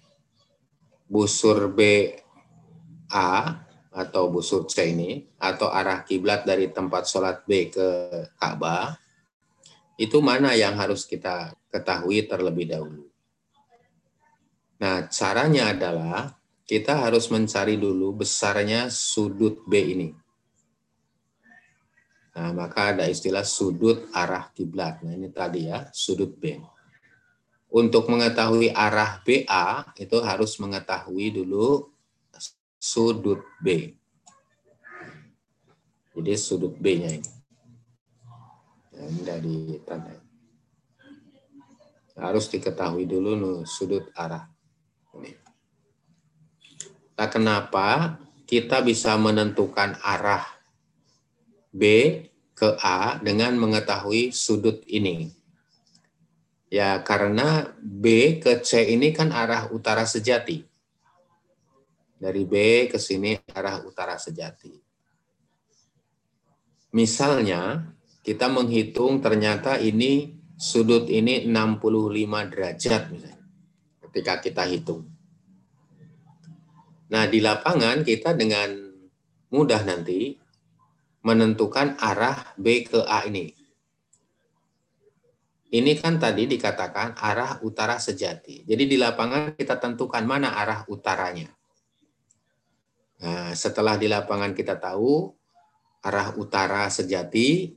busur 1.13 1.69
B 1.69 2.09
A 3.13 3.61
atau 3.93 4.33
busur 4.33 4.65
C 4.65 4.89
ini 4.89 5.21
atau 5.37 5.69
arah 5.69 6.01
kiblat 6.01 6.41
dari 6.41 6.73
tempat 6.73 7.05
sholat 7.05 7.45
B 7.45 7.69
ke 7.69 8.09
Ka'bah, 8.41 8.97
itu 10.01 10.17
mana 10.17 10.57
yang 10.57 10.73
harus 10.73 11.05
kita 11.05 11.53
ketahui 11.69 12.25
terlebih 12.25 12.65
dahulu? 12.65 13.05
Nah, 14.81 15.05
caranya 15.13 15.69
adalah 15.69 16.33
kita 16.65 17.05
harus 17.05 17.29
mencari 17.29 17.77
dulu 17.77 18.25
besarnya 18.25 18.89
sudut 18.89 19.61
B 19.69 19.73
ini. 19.93 20.09
Nah, 22.33 22.49
maka 22.57 22.97
ada 22.97 23.05
istilah 23.05 23.45
sudut 23.45 24.09
arah 24.09 24.49
kiblat. 24.49 25.05
Nah, 25.05 25.13
ini 25.13 25.29
tadi 25.29 25.69
ya, 25.69 25.93
sudut 25.93 26.33
B. 26.33 26.57
Untuk 27.73 28.05
mengetahui 28.05 28.69
arah 28.69 29.17
BA, 29.25 29.97
itu 29.97 30.21
harus 30.21 30.61
mengetahui 30.61 31.41
dulu 31.41 31.89
sudut 32.77 33.41
B. 33.57 33.97
Jadi 36.13 36.33
sudut 36.37 36.77
B-nya 36.77 37.17
ini. 37.17 37.31
Ini 38.93 39.21
dari 39.25 39.57
tanda. 39.81 40.13
Harus 42.13 42.45
diketahui 42.53 43.09
dulu 43.09 43.33
nih, 43.33 43.65
sudut 43.65 44.05
arah. 44.13 44.45
Nah, 47.17 47.29
kenapa 47.29 48.21
kita 48.45 48.85
bisa 48.85 49.17
menentukan 49.17 49.97
arah 50.05 50.45
B 51.73 51.81
ke 52.53 52.77
A 52.77 53.17
dengan 53.17 53.57
mengetahui 53.57 54.29
sudut 54.29 54.85
ini? 54.85 55.33
Ya, 56.73 57.05
karena 57.05 57.69
B 57.77 58.41
ke 58.41 58.57
C 58.65 58.97
ini 58.97 59.13
kan 59.13 59.29
arah 59.29 59.69
utara 59.69 60.09
sejati. 60.09 60.65
Dari 62.17 62.49
B 62.49 62.89
ke 62.89 62.97
sini 62.97 63.37
arah 63.53 63.85
utara 63.85 64.17
sejati. 64.17 64.73
Misalnya, 66.97 67.93
kita 68.25 68.49
menghitung 68.49 69.21
ternyata 69.21 69.77
ini 69.77 70.33
sudut 70.57 71.05
ini 71.13 71.45
65 71.45 72.49
derajat 72.49 73.03
misalnya. 73.13 73.45
Ketika 74.09 74.41
kita 74.41 74.65
hitung. 74.65 75.05
Nah, 77.13 77.29
di 77.29 77.37
lapangan 77.37 78.01
kita 78.01 78.33
dengan 78.33 78.73
mudah 79.53 79.85
nanti 79.85 80.41
menentukan 81.21 82.01
arah 82.01 82.57
B 82.57 82.81
ke 82.89 83.05
A 83.05 83.29
ini. 83.29 83.62
Ini 85.73 85.97
kan 85.97 86.21
tadi 86.21 86.45
dikatakan 86.45 87.17
arah 87.17 87.57
utara 87.65 87.97
sejati. 87.97 88.61
Jadi 88.61 88.85
di 88.85 88.93
lapangan 88.93 89.57
kita 89.57 89.81
tentukan 89.81 90.21
mana 90.21 90.53
arah 90.53 90.85
utaranya. 90.85 91.49
Nah, 93.25 93.57
setelah 93.57 93.97
di 93.97 94.05
lapangan 94.05 94.53
kita 94.53 94.77
tahu 94.77 95.33
arah 96.05 96.37
utara 96.37 96.85
sejati, 96.93 97.73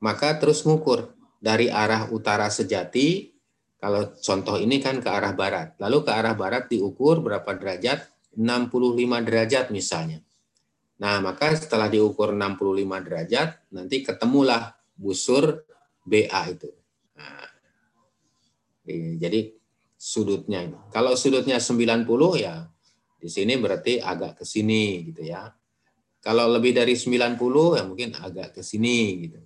maka 0.00 0.40
terus 0.40 0.64
mengukur 0.64 1.12
dari 1.36 1.68
arah 1.68 2.08
utara 2.08 2.48
sejati, 2.48 3.36
kalau 3.76 4.16
contoh 4.16 4.56
ini 4.56 4.80
kan 4.80 5.04
ke 5.04 5.10
arah 5.12 5.36
barat. 5.36 5.76
Lalu 5.76 6.08
ke 6.08 6.12
arah 6.16 6.32
barat 6.32 6.72
diukur 6.72 7.20
berapa 7.20 7.52
derajat, 7.52 8.08
65 8.32 9.20
derajat 9.28 9.68
misalnya. 9.68 10.24
Nah, 10.96 11.20
maka 11.20 11.52
setelah 11.52 11.92
diukur 11.92 12.32
65 12.32 13.04
derajat, 13.04 13.60
nanti 13.68 14.00
ketemulah 14.00 14.72
busur 14.96 15.68
BA 16.00 16.42
itu. 16.48 16.72
Nah, 17.16 17.48
jadi 19.18 19.56
sudutnya. 19.96 20.68
Kalau 20.92 21.16
sudutnya 21.16 21.58
90 21.58 22.06
ya 22.38 22.68
di 23.16 23.28
sini 23.32 23.56
berarti 23.58 23.98
agak 23.98 24.38
ke 24.40 24.44
sini 24.44 25.10
gitu 25.10 25.24
ya. 25.26 25.50
Kalau 26.20 26.46
lebih 26.50 26.76
dari 26.76 26.94
90 26.94 27.78
ya 27.78 27.82
mungkin 27.86 28.14
agak 28.14 28.54
ke 28.58 28.62
sini 28.62 29.26
gitu. 29.26 29.40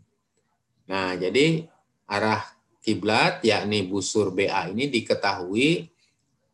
Nah, 0.91 1.15
jadi 1.15 1.65
arah 2.11 2.43
kiblat 2.83 3.45
yakni 3.47 3.87
busur 3.87 4.35
BA 4.35 4.75
ini 4.75 4.91
diketahui 4.91 5.87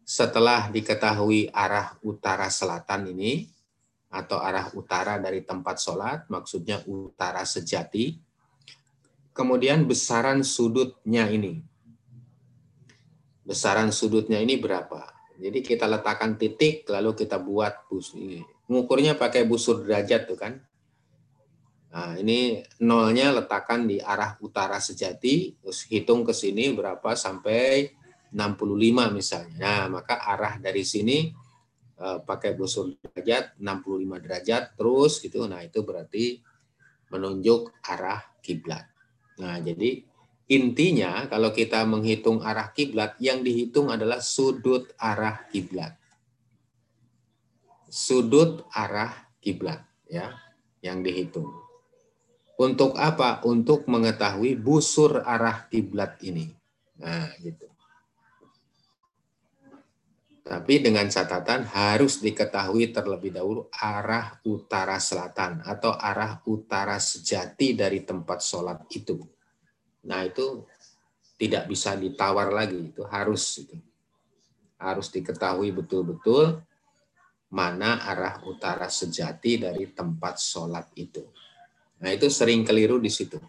setelah 0.06 0.70
diketahui 0.70 1.50
arah 1.50 1.98
utara 2.04 2.46
selatan 2.46 3.10
ini 3.16 3.48
atau 4.12 4.38
arah 4.38 4.70
utara 4.78 5.18
dari 5.18 5.42
tempat 5.42 5.76
sholat, 5.82 6.30
maksudnya 6.30 6.78
utara 6.86 7.42
sejati, 7.42 8.14
kemudian 9.36 9.84
besaran 9.84 10.40
sudutnya 10.40 11.28
ini. 11.28 11.60
Besaran 13.44 13.92
sudutnya 13.92 14.40
ini 14.40 14.56
berapa? 14.56 15.06
Jadi 15.36 15.60
kita 15.60 15.84
letakkan 15.84 16.40
titik, 16.40 16.88
lalu 16.88 17.12
kita 17.12 17.36
buat 17.36 17.84
bus 17.92 18.16
ini. 18.16 18.40
Mengukurnya 18.66 19.14
pakai 19.14 19.44
busur 19.44 19.84
derajat 19.84 20.26
tuh 20.26 20.40
kan. 20.40 20.56
Nah, 21.92 22.16
ini 22.18 22.64
nolnya 22.82 23.30
letakkan 23.36 23.84
di 23.86 24.00
arah 24.00 24.40
utara 24.40 24.80
sejati, 24.80 25.60
terus 25.60 25.84
hitung 25.86 26.24
ke 26.24 26.32
sini 26.32 26.72
berapa 26.72 27.14
sampai 27.14 27.92
65 28.32 29.12
misalnya. 29.14 29.56
Nah, 29.60 30.00
maka 30.00 30.24
arah 30.24 30.58
dari 30.58 30.82
sini 30.82 31.30
uh, 32.00 32.18
pakai 32.24 32.56
busur 32.56 32.96
derajat 32.98 33.60
65 33.60 34.24
derajat 34.24 34.62
terus 34.74 35.12
gitu. 35.22 35.46
Nah, 35.46 35.62
itu 35.62 35.84
berarti 35.86 36.42
menunjuk 37.12 37.70
arah 37.86 38.20
kiblat. 38.42 38.95
Nah, 39.36 39.60
jadi 39.60 40.00
intinya 40.48 41.26
kalau 41.28 41.52
kita 41.52 41.84
menghitung 41.84 42.40
arah 42.40 42.72
kiblat 42.72 43.18
yang 43.20 43.44
dihitung 43.44 43.92
adalah 43.92 44.22
sudut 44.24 44.90
arah 44.96 45.44
kiblat. 45.52 45.92
Sudut 47.86 48.64
arah 48.72 49.12
kiblat 49.38 49.84
ya 50.08 50.34
yang 50.80 51.04
dihitung. 51.04 51.48
Untuk 52.56 52.96
apa? 52.96 53.44
Untuk 53.44 53.84
mengetahui 53.84 54.56
busur 54.56 55.20
arah 55.20 55.68
kiblat 55.68 56.16
ini. 56.24 56.48
Nah, 56.96 57.28
gitu. 57.44 57.68
Tapi 60.46 60.78
dengan 60.78 61.10
catatan 61.10 61.66
harus 61.74 62.22
diketahui 62.22 62.94
terlebih 62.94 63.34
dahulu 63.34 63.66
arah 63.74 64.38
utara 64.46 64.94
selatan 65.02 65.58
atau 65.66 65.90
arah 65.90 66.38
utara 66.46 67.02
sejati 67.02 67.74
dari 67.74 68.06
tempat 68.06 68.38
sholat 68.46 68.86
itu. 68.94 69.18
Nah 70.06 70.22
itu 70.22 70.62
tidak 71.34 71.66
bisa 71.66 71.98
ditawar 71.98 72.54
lagi, 72.54 72.94
itu 72.94 73.02
harus 73.02 73.42
itu. 73.58 73.74
harus 74.76 75.08
diketahui 75.08 75.72
betul-betul 75.72 76.60
mana 77.48 77.96
arah 78.04 78.44
utara 78.44 78.92
sejati 78.92 79.56
dari 79.56 79.88
tempat 79.88 80.36
sholat 80.36 80.92
itu. 81.00 81.24
Nah 82.04 82.12
itu 82.12 82.28
sering 82.28 82.60
keliru 82.60 83.00
di 83.00 83.08
situ. 83.08 83.40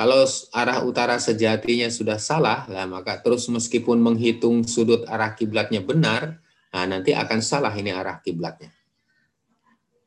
Kalau 0.00 0.24
arah 0.56 0.80
utara 0.80 1.20
sejatinya 1.20 1.92
sudah 1.92 2.16
salah, 2.16 2.64
lah 2.72 2.88
maka 2.88 3.20
terus 3.20 3.44
meskipun 3.52 4.00
menghitung 4.00 4.64
sudut 4.64 5.04
arah 5.04 5.36
kiblatnya 5.36 5.84
benar, 5.84 6.40
nah 6.72 6.88
nanti 6.88 7.12
akan 7.12 7.44
salah 7.44 7.68
ini 7.76 7.92
arah 7.92 8.16
kiblatnya. 8.24 8.72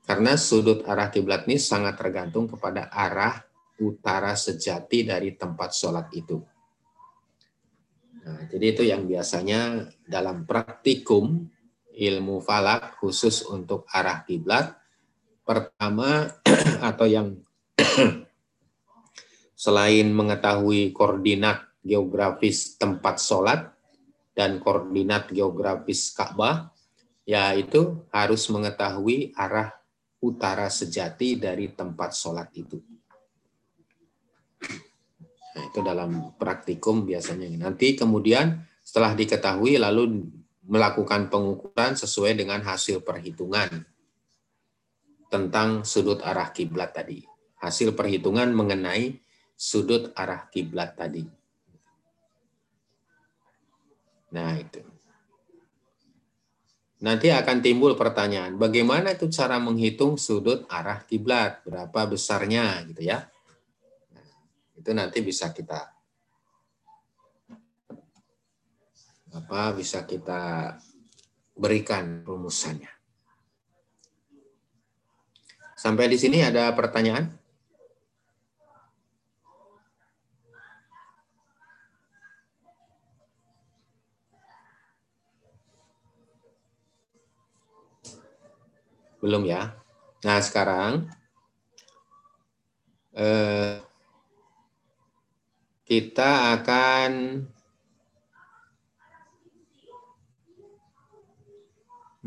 Karena 0.02 0.34
sudut 0.34 0.82
arah 0.90 1.14
kiblat 1.14 1.46
ini 1.46 1.62
sangat 1.62 1.94
tergantung 2.02 2.50
kepada 2.50 2.90
arah 2.90 3.46
utara 3.78 4.34
sejati 4.34 5.06
dari 5.06 5.38
tempat 5.38 5.78
sholat 5.78 6.10
itu. 6.18 6.42
Nah, 8.26 8.50
jadi 8.50 8.66
itu 8.74 8.82
yang 8.90 9.06
biasanya 9.06 9.94
dalam 10.10 10.50
praktikum 10.50 11.46
ilmu 11.94 12.42
falak 12.42 12.98
khusus 12.98 13.46
untuk 13.46 13.86
arah 13.94 14.26
kiblat 14.26 14.74
pertama 15.46 16.34
atau 16.90 17.06
yang 17.06 17.38
selain 19.64 20.12
mengetahui 20.12 20.92
koordinat 20.92 21.64
geografis 21.80 22.76
tempat 22.76 23.16
sholat 23.16 23.72
dan 24.36 24.60
koordinat 24.60 25.32
geografis 25.32 26.12
Ka'bah, 26.12 26.68
yaitu 27.24 28.04
harus 28.12 28.44
mengetahui 28.52 29.32
arah 29.40 29.72
utara 30.20 30.68
sejati 30.68 31.40
dari 31.40 31.72
tempat 31.72 32.12
sholat 32.12 32.52
itu. 32.60 32.76
Nah, 35.54 35.64
itu 35.64 35.80
dalam 35.80 36.36
praktikum 36.36 37.08
biasanya. 37.08 37.48
Nanti 37.56 37.96
kemudian 37.96 38.68
setelah 38.84 39.16
diketahui 39.16 39.80
lalu 39.80 40.28
melakukan 40.68 41.32
pengukuran 41.32 41.96
sesuai 41.96 42.36
dengan 42.36 42.60
hasil 42.68 43.00
perhitungan 43.00 43.88
tentang 45.32 45.88
sudut 45.88 46.20
arah 46.20 46.52
kiblat 46.52 46.92
tadi. 46.92 47.24
Hasil 47.64 47.96
perhitungan 47.96 48.52
mengenai 48.52 49.23
sudut 49.54 50.12
arah 50.18 50.50
kiblat 50.50 50.98
tadi. 50.98 51.24
Nah, 54.34 54.58
itu. 54.58 54.82
Nanti 57.04 57.28
akan 57.28 57.60
timbul 57.60 58.00
pertanyaan, 58.00 58.56
bagaimana 58.56 59.12
itu 59.12 59.28
cara 59.28 59.60
menghitung 59.60 60.16
sudut 60.16 60.64
arah 60.72 61.04
kiblat? 61.04 61.60
Berapa 61.68 62.08
besarnya 62.08 62.80
gitu 62.88 63.04
ya? 63.04 63.28
Nah, 64.16 64.28
itu 64.80 64.90
nanti 64.96 65.20
bisa 65.20 65.52
kita 65.52 65.94
apa 69.34 69.74
bisa 69.74 70.06
kita 70.06 70.78
berikan 71.58 72.22
rumusannya. 72.22 72.90
Sampai 75.74 76.08
di 76.08 76.16
sini 76.22 76.40
ada 76.40 76.70
pertanyaan? 76.72 77.43
Belum 89.24 89.48
ya? 89.48 89.72
Nah, 90.28 90.44
sekarang 90.44 91.08
eh, 93.16 93.80
kita 95.88 96.60
akan 96.60 97.12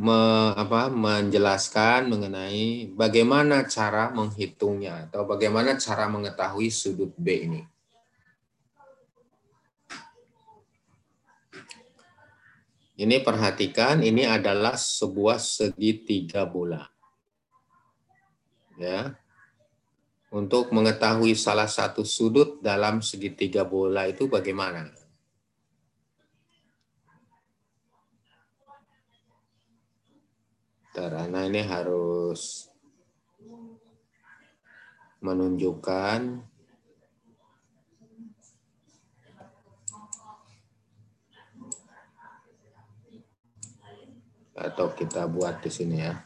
me, 0.00 0.20
apa, 0.56 0.88
menjelaskan 0.88 2.08
mengenai 2.08 2.88
bagaimana 2.96 3.68
cara 3.68 4.08
menghitungnya 4.16 5.12
atau 5.12 5.28
bagaimana 5.28 5.76
cara 5.76 6.08
mengetahui 6.08 6.72
sudut 6.72 7.12
B 7.20 7.44
ini. 7.44 7.60
Ini 12.96 13.20
perhatikan, 13.20 14.00
ini 14.00 14.24
adalah 14.24 14.72
sebuah 14.72 15.36
segitiga 15.36 16.48
bola. 16.48 16.80
Ya. 18.80 19.20
Untuk 20.32 20.72
mengetahui 20.72 21.36
salah 21.36 21.68
satu 21.68 22.08
sudut 22.08 22.64
dalam 22.64 23.04
segitiga 23.04 23.68
bola 23.68 24.08
itu 24.08 24.32
bagaimana? 24.32 24.88
Karena 30.96 31.44
ini 31.44 31.60
harus 31.60 32.72
menunjukkan 35.20 36.40
atau 44.56 44.88
kita 44.96 45.28
buat 45.28 45.60
di 45.60 45.68
sini 45.68 45.98
ya. 46.00 46.16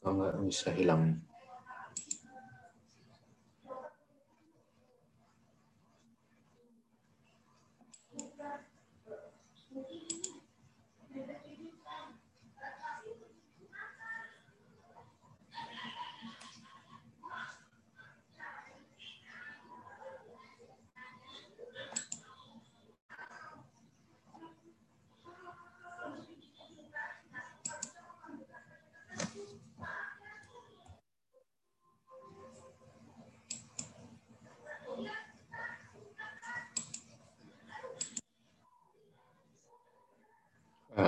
Kalau 0.00 0.16
nggak 0.16 0.36
bisa 0.48 0.72
hilang. 0.72 1.29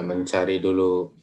Mencari 0.00 0.56
dulu 0.62 1.21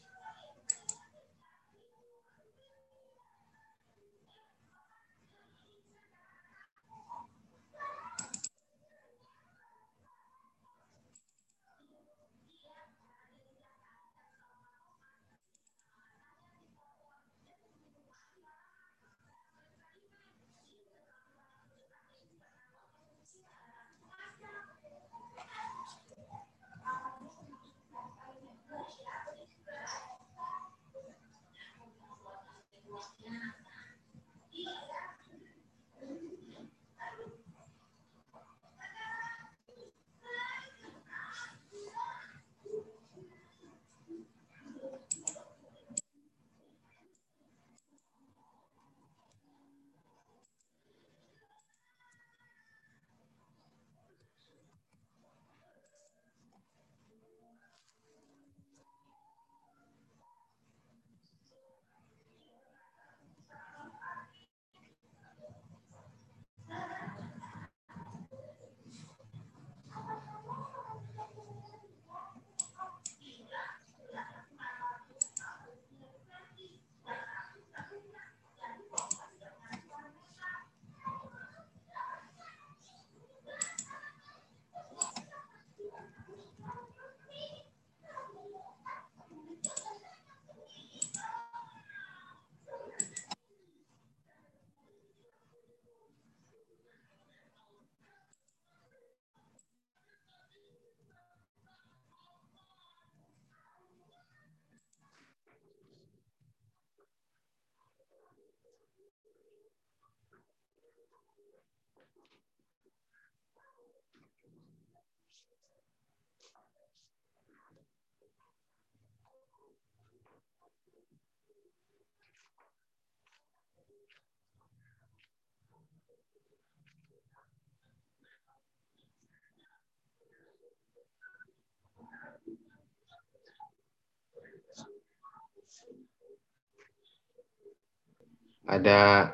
ada 138.70 139.34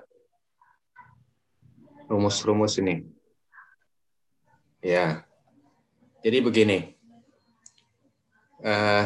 rumus-rumus 2.08 2.80
ini. 2.80 3.04
Ya. 4.80 5.28
Jadi 6.24 6.38
begini. 6.40 6.78
Uh, 8.64 9.06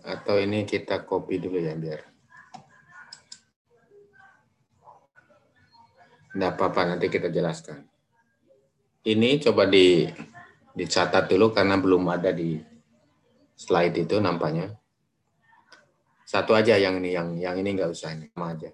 atau 0.00 0.40
ini 0.40 0.64
kita 0.64 1.04
copy 1.04 1.36
dulu 1.36 1.60
ya 1.60 1.76
biar. 1.76 2.00
Tidak 6.34 6.50
apa-apa, 6.50 6.96
nanti 6.96 7.06
kita 7.06 7.30
jelaskan. 7.30 7.86
Ini 9.06 9.38
coba 9.38 9.70
di 9.70 10.08
dicatat 10.74 11.30
dulu 11.30 11.54
karena 11.54 11.78
belum 11.78 12.10
ada 12.10 12.34
di 12.34 12.58
slide 13.54 14.02
itu 14.02 14.18
nampaknya. 14.18 14.74
Satu 16.24 16.56
aja 16.56 16.80
yang 16.80 16.98
ini, 17.04 17.12
yang 17.12 17.36
yang 17.36 17.56
ini 17.60 17.76
nggak 17.76 17.92
usah 17.92 18.16
ini 18.16 18.32
sama 18.32 18.56
aja. 18.56 18.72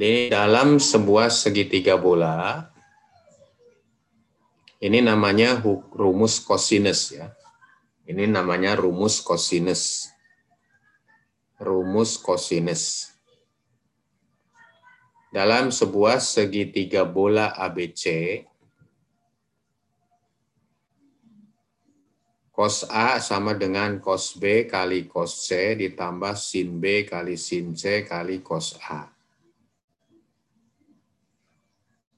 Di 0.00 0.32
dalam 0.32 0.80
sebuah 0.80 1.28
segitiga 1.28 2.00
bola, 2.00 2.72
ini 4.80 5.04
namanya 5.04 5.60
rumus 5.92 6.40
cosinus 6.40 7.12
ya. 7.12 7.36
Ini 8.08 8.24
namanya 8.24 8.80
rumus 8.80 9.20
cosinus. 9.20 10.08
Rumus 11.60 12.16
cosinus. 12.16 13.12
Dalam 15.30 15.70
sebuah 15.70 16.18
segitiga 16.18 17.06
bola 17.06 17.54
ABC, 17.54 18.42
cos 22.50 22.82
A 22.90 23.22
sama 23.22 23.54
dengan 23.54 24.02
cos 24.02 24.34
B 24.34 24.66
kali 24.66 25.06
cos 25.06 25.46
C 25.46 25.78
ditambah 25.78 26.34
sin 26.34 26.82
B 26.82 27.06
kali 27.06 27.38
sin 27.38 27.78
C 27.78 28.02
kali 28.02 28.42
cos 28.42 28.74
A. 28.90 29.06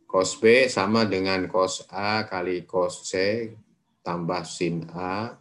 Cos 0.09 0.41
B 0.41 0.67
sama 0.73 1.05
dengan 1.05 1.45
cos 1.53 1.85
A 1.93 2.25
kali 2.25 2.65
cos 2.65 3.13
C 3.13 3.53
tambah 4.01 4.43
sin 4.49 4.89
A 4.89 5.37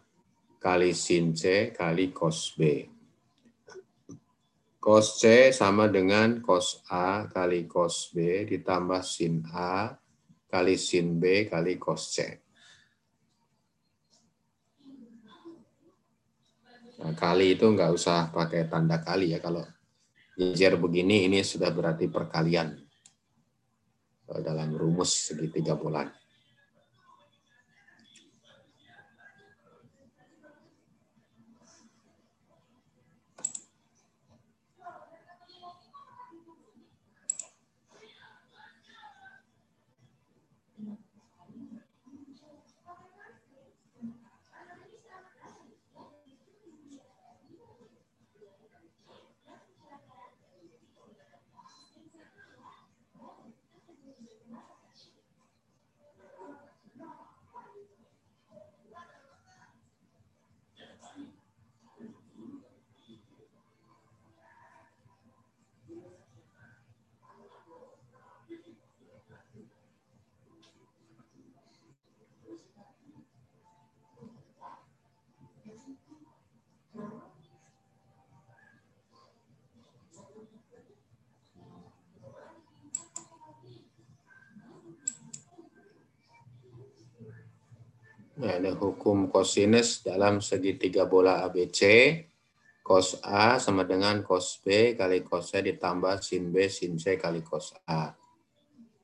kali 0.59 0.91
sin 0.91 1.33
C 1.39 1.71
kali 1.71 2.11
cos 2.11 2.51
B. 2.59 2.83
Cos 4.81 5.21
C 5.21 5.53
sama 5.53 5.85
dengan 5.85 6.41
cos 6.41 6.81
A 6.89 7.29
kali 7.29 7.69
cos 7.69 8.09
B 8.09 8.49
ditambah 8.49 9.05
sin 9.05 9.45
A 9.53 9.93
kali 10.49 10.73
sin 10.73 11.21
B 11.21 11.45
kali 11.45 11.77
cos 11.77 12.17
C. 12.17 12.41
Nah, 17.01 17.13
kali 17.13 17.53
itu 17.57 17.65
nggak 17.65 17.93
usah 17.93 18.33
pakai 18.33 18.65
tanda 18.69 18.97
kali 19.01 19.33
ya. 19.33 19.41
Kalau 19.41 19.61
jejer 20.33 20.77
begini, 20.81 21.29
ini 21.29 21.45
sudah 21.45 21.69
berarti 21.69 22.09
perkalian 22.09 22.77
dalam 24.41 24.73
rumus 24.73 25.29
segitiga 25.29 25.77
bulan. 25.77 26.09
Ini 88.41 88.73
hukum 88.73 89.29
kosinus 89.29 90.01
dalam 90.01 90.41
segitiga 90.41 91.05
bola 91.05 91.45
ABC. 91.45 91.81
Cos 92.81 93.21
A 93.21 93.61
sama 93.61 93.85
dengan 93.85 94.25
cos 94.25 94.57
B 94.65 94.97
kali 94.97 95.21
cos 95.21 95.53
C 95.53 95.61
ditambah 95.61 96.17
sin 96.25 96.49
B 96.49 96.65
sin 96.65 96.97
C 96.97 97.21
kali 97.21 97.45
cos 97.45 97.77
A. 97.85 98.09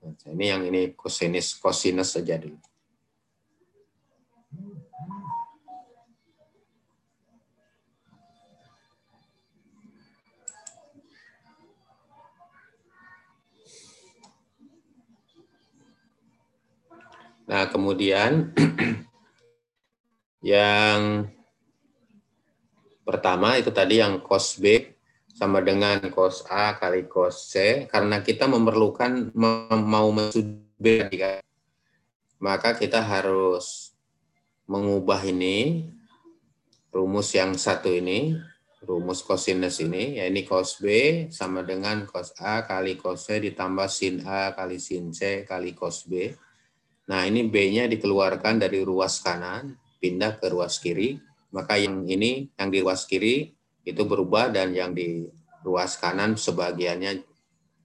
Nah, 0.01 0.33
ini 0.33 0.49
yang 0.49 0.65
ini 0.65 0.97
kosinus 0.97 1.53
kosinus 1.61 2.17
saja 2.17 2.41
dulu. 2.41 2.57
Nah, 17.45 17.69
kemudian 17.69 18.51
Yang 20.41 21.31
pertama 23.07 23.55
itu 23.55 23.71
tadi 23.71 24.03
yang 24.03 24.19
cos 24.19 24.59
B 24.59 24.93
sama 25.31 25.61
dengan 25.61 26.01
cos 26.09 26.43
A 26.49 26.75
kali 26.75 27.05
cos 27.07 27.53
C 27.53 27.85
karena 27.87 28.19
kita 28.25 28.49
memerlukan 28.49 29.31
mau 29.33 30.09
mensudut 30.09 30.59
B 30.75 31.07
kan? 31.13 31.39
maka 32.37 32.77
kita 32.77 33.01
harus 33.01 33.93
mengubah 34.69 35.25
ini 35.25 35.89
rumus 36.93 37.33
yang 37.33 37.57
satu 37.57 37.89
ini 37.89 38.37
rumus 38.85 39.25
cosinus 39.25 39.81
ini 39.81 40.21
ya 40.21 40.29
ini 40.29 40.45
cos 40.45 40.77
B 40.77 40.87
sama 41.33 41.65
dengan 41.65 42.05
cos 42.05 42.37
A 42.37 42.61
kali 42.65 42.93
cos 42.93 43.25
C 43.25 43.41
ditambah 43.41 43.89
sin 43.89 44.21
A 44.21 44.53
kali 44.53 44.77
sin 44.77 45.09
C 45.09 45.45
kali 45.49 45.73
cos 45.73 46.05
B 46.05 46.29
nah 47.09 47.25
ini 47.25 47.47
B-nya 47.47 47.89
dikeluarkan 47.89 48.61
dari 48.61 48.85
ruas 48.85 49.23
kanan 49.23 49.73
pindah 49.97 50.37
ke 50.39 50.47
ruas 50.49 50.77
kiri, 50.81 51.21
maka 51.51 51.77
yang 51.77 52.05
ini 52.05 52.49
yang 52.57 52.69
di 52.69 52.79
ruas 52.81 53.05
kiri 53.05 53.53
itu 53.87 54.01
berubah 54.03 54.51
dan 54.51 54.75
yang 54.75 54.91
di 54.91 55.27
ruas 55.63 55.95
kanan 55.95 56.35
sebagiannya 56.35 57.23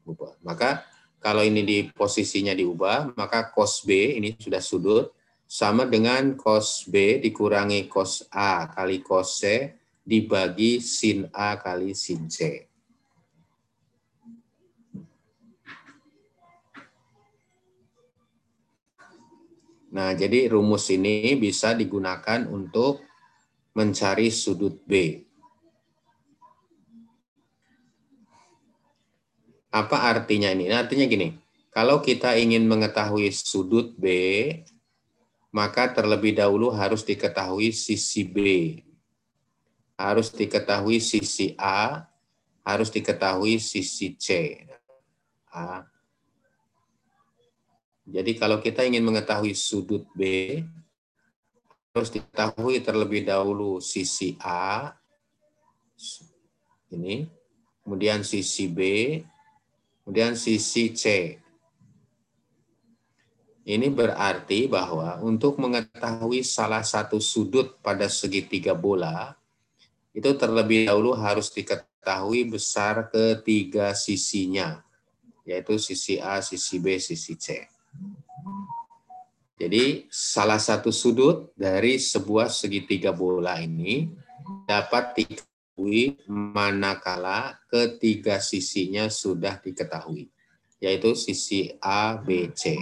berubah. 0.02 0.34
Maka 0.42 0.86
kalau 1.22 1.46
ini 1.46 1.62
di 1.62 1.78
posisinya 1.86 2.50
diubah, 2.50 3.14
maka 3.14 3.54
cos 3.54 3.86
B 3.86 4.18
ini 4.18 4.34
sudah 4.34 4.58
sudut 4.58 5.14
sama 5.46 5.86
dengan 5.86 6.34
cos 6.34 6.90
B 6.90 7.22
dikurangi 7.22 7.86
cos 7.86 8.26
A 8.34 8.66
kali 8.72 9.04
cos 9.04 9.38
C 9.38 9.76
dibagi 10.02 10.82
sin 10.82 11.30
A 11.30 11.54
kali 11.60 11.94
sin 11.94 12.26
C. 12.26 12.66
Nah, 19.92 20.16
jadi 20.16 20.48
rumus 20.48 20.88
ini 20.88 21.36
bisa 21.36 21.76
digunakan 21.76 22.48
untuk 22.48 23.04
mencari 23.76 24.32
sudut 24.32 24.80
B. 24.88 25.20
Apa 29.68 30.08
artinya 30.08 30.48
ini? 30.48 30.72
Nah, 30.72 30.84
artinya 30.84 31.04
gini, 31.04 31.36
kalau 31.68 32.00
kita 32.00 32.36
ingin 32.40 32.64
mengetahui 32.64 33.28
sudut 33.36 33.92
B, 33.96 34.08
maka 35.52 35.92
terlebih 35.92 36.40
dahulu 36.40 36.72
harus 36.72 37.04
diketahui 37.04 37.72
sisi 37.76 38.24
B. 38.24 38.38
Harus 40.00 40.32
diketahui 40.32 41.04
sisi 41.04 41.52
A, 41.60 42.08
harus 42.64 42.88
diketahui 42.88 43.60
sisi 43.60 44.16
C. 44.16 44.56
A, 45.52 45.84
jadi 48.02 48.34
kalau 48.34 48.58
kita 48.58 48.82
ingin 48.82 49.06
mengetahui 49.06 49.54
sudut 49.54 50.02
B, 50.18 50.58
harus 51.94 52.10
diketahui 52.10 52.82
terlebih 52.82 53.22
dahulu 53.22 53.78
sisi 53.78 54.34
A, 54.42 54.96
ini, 56.90 57.30
kemudian 57.86 58.26
sisi 58.26 58.66
B, 58.66 58.80
kemudian 60.02 60.34
sisi 60.34 60.90
C. 60.92 61.38
Ini 63.62 63.86
berarti 63.94 64.66
bahwa 64.66 65.22
untuk 65.22 65.62
mengetahui 65.62 66.42
salah 66.42 66.82
satu 66.82 67.22
sudut 67.22 67.78
pada 67.78 68.10
segitiga 68.10 68.74
bola, 68.74 69.38
itu 70.10 70.26
terlebih 70.34 70.90
dahulu 70.90 71.14
harus 71.14 71.54
diketahui 71.54 72.50
besar 72.50 73.06
ketiga 73.14 73.94
sisinya, 73.94 74.82
yaitu 75.46 75.78
sisi 75.78 76.18
A, 76.18 76.42
sisi 76.42 76.82
B, 76.82 76.98
sisi 76.98 77.38
C. 77.38 77.71
Jadi 79.62 80.10
salah 80.10 80.58
satu 80.58 80.90
sudut 80.90 81.54
dari 81.54 81.94
sebuah 81.94 82.50
segitiga 82.50 83.14
bola 83.14 83.62
ini 83.62 84.10
dapat 84.66 85.22
diketahui 85.22 86.18
manakala 86.26 87.62
ketiga 87.70 88.42
sisinya 88.42 89.06
sudah 89.06 89.62
diketahui, 89.62 90.26
yaitu 90.82 91.14
sisi 91.14 91.70
A, 91.78 92.18
B, 92.18 92.50
C. 92.50 92.74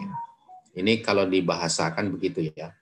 Ini 0.72 1.04
kalau 1.04 1.28
dibahasakan 1.28 2.16
begitu 2.16 2.48
ya. 2.54 2.72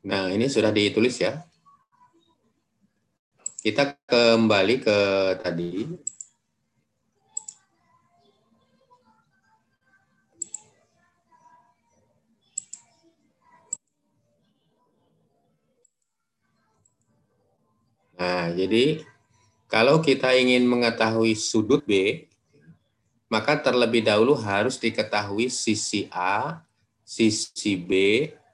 Nah, 0.00 0.32
ini 0.32 0.48
sudah 0.48 0.72
ditulis 0.72 1.20
ya. 1.20 1.44
Kita 3.60 3.92
kembali 4.08 4.80
ke 4.80 4.98
tadi. 5.44 5.84
Nah, 18.16 18.48
jadi 18.56 19.04
kalau 19.68 20.00
kita 20.00 20.32
ingin 20.40 20.64
mengetahui 20.64 21.36
sudut 21.36 21.84
B, 21.84 22.24
maka 23.28 23.60
terlebih 23.60 24.08
dahulu 24.08 24.40
harus 24.40 24.80
diketahui 24.80 25.52
sisi 25.52 26.08
A, 26.08 26.64
sisi 27.04 27.76
B, 27.76 27.92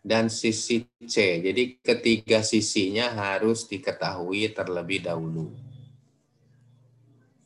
dan 0.06 0.30
sisi 0.30 0.86
C. 1.02 1.42
Jadi 1.42 1.82
ketiga 1.82 2.46
sisinya 2.46 3.10
harus 3.10 3.66
diketahui 3.66 4.54
terlebih 4.54 5.02
dahulu. 5.02 5.50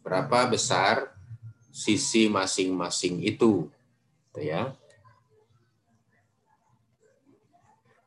Berapa 0.04 0.44
besar 0.52 1.16
sisi 1.72 2.28
masing-masing 2.28 3.24
itu, 3.24 3.72
gitu 4.28 4.40
ya. 4.44 4.76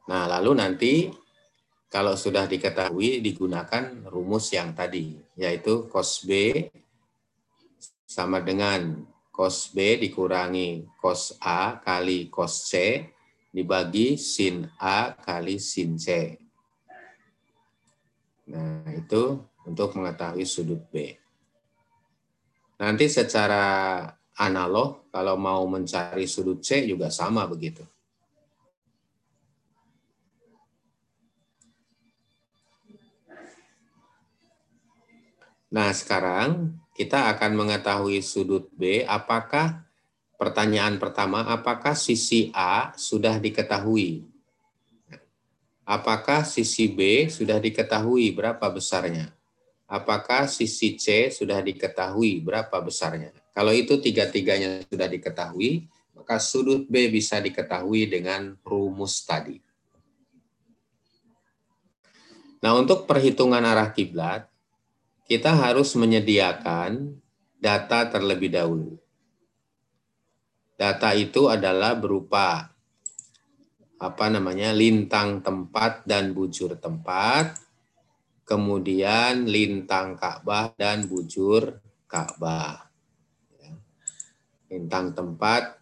Nah, 0.06 0.30
lalu 0.30 0.52
nanti 0.54 0.94
kalau 1.90 2.14
sudah 2.14 2.46
diketahui 2.46 3.26
digunakan 3.26 4.06
rumus 4.06 4.54
yang 4.54 4.78
tadi, 4.78 5.18
yaitu 5.34 5.90
cos 5.90 6.22
B 6.22 6.54
sama 8.06 8.38
dengan 8.44 9.02
cos 9.34 9.74
B 9.74 9.98
dikurangi 9.98 10.86
cos 11.02 11.42
A 11.42 11.82
kali 11.82 12.30
cos 12.30 12.70
C 12.70 13.13
dibagi 13.54 14.18
sin 14.18 14.66
A 14.82 15.14
kali 15.14 15.62
sin 15.62 16.02
C. 16.02 16.42
Nah, 18.50 18.82
itu 18.92 19.46
untuk 19.64 19.94
mengetahui 19.94 20.44
sudut 20.44 20.82
B. 20.90 21.16
Nanti 22.82 23.06
secara 23.08 24.04
analog, 24.36 25.08
kalau 25.14 25.38
mau 25.38 25.62
mencari 25.70 26.26
sudut 26.26 26.60
C 26.66 26.84
juga 26.90 27.14
sama 27.14 27.46
begitu. 27.46 27.86
Nah, 35.74 35.90
sekarang 35.94 36.74
kita 36.94 37.34
akan 37.34 37.58
mengetahui 37.58 38.22
sudut 38.22 38.70
B. 38.74 39.06
Apakah 39.06 39.86
pertanyaan 40.38 40.98
pertama, 41.02 41.46
apakah 41.48 41.94
sisi 41.98 42.50
A 42.52 42.94
sudah 42.98 43.38
diketahui? 43.38 44.26
Apakah 45.84 46.48
sisi 46.48 46.88
B 46.88 47.28
sudah 47.28 47.60
diketahui 47.60 48.32
berapa 48.32 48.64
besarnya? 48.72 49.36
Apakah 49.84 50.48
sisi 50.48 50.96
C 50.96 51.28
sudah 51.28 51.60
diketahui 51.60 52.40
berapa 52.40 52.80
besarnya? 52.80 53.36
Kalau 53.52 53.76
itu 53.76 54.00
tiga-tiganya 54.00 54.88
sudah 54.88 55.12
diketahui, 55.12 55.86
maka 56.16 56.40
sudut 56.40 56.88
B 56.88 57.12
bisa 57.12 57.36
diketahui 57.44 58.08
dengan 58.08 58.56
rumus 58.64 59.28
tadi. 59.28 59.60
Nah, 62.64 62.80
untuk 62.80 63.04
perhitungan 63.04 63.60
arah 63.60 63.92
kiblat, 63.92 64.48
kita 65.28 65.52
harus 65.52 65.92
menyediakan 66.00 67.12
data 67.60 68.08
terlebih 68.08 68.56
dahulu. 68.56 69.03
Data 70.84 71.16
itu 71.16 71.48
adalah 71.48 71.96
berupa 71.96 72.68
apa 74.04 74.26
namanya 74.28 74.76
lintang 74.76 75.40
tempat 75.40 76.04
dan 76.04 76.36
bujur 76.36 76.76
tempat, 76.76 77.56
kemudian 78.44 79.48
lintang 79.48 80.20
Ka'bah 80.20 80.76
dan 80.76 81.08
bujur 81.08 81.80
Ka'bah. 82.04 82.84
Ya. 83.64 83.80
Lintang 84.76 85.16
tempat 85.16 85.80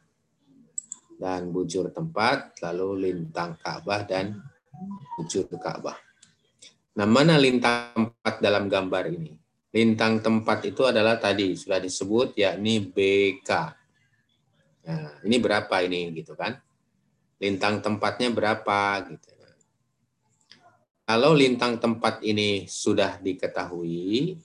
dan 1.18 1.50
bujur 1.50 1.90
tempat, 1.90 2.62
lalu 2.62 3.10
lintang 3.10 3.58
Ka'bah 3.58 4.06
dan 4.06 4.38
bujur 5.18 5.50
Ka'bah. 5.50 5.98
Nah, 6.94 7.10
mana 7.10 7.42
lintang 7.42 7.90
tempat 7.98 8.38
dalam 8.38 8.70
gambar 8.70 9.10
ini? 9.10 9.34
Lintang 9.74 10.22
tempat 10.22 10.62
itu 10.70 10.86
adalah 10.86 11.18
tadi 11.18 11.58
sudah 11.58 11.82
disebut 11.82 12.38
yakni 12.38 12.86
BK. 12.86 13.81
Nah, 14.82 15.22
ini 15.22 15.38
berapa 15.38 15.76
ini 15.86 16.10
gitu 16.18 16.34
kan? 16.34 16.58
Lintang 17.38 17.82
tempatnya 17.82 18.30
berapa 18.34 19.06
gitu. 19.10 19.30
Kalau 21.06 21.36
lintang 21.36 21.76
tempat 21.76 22.24
ini 22.24 22.70
sudah 22.72 23.20
diketahui, 23.20 24.40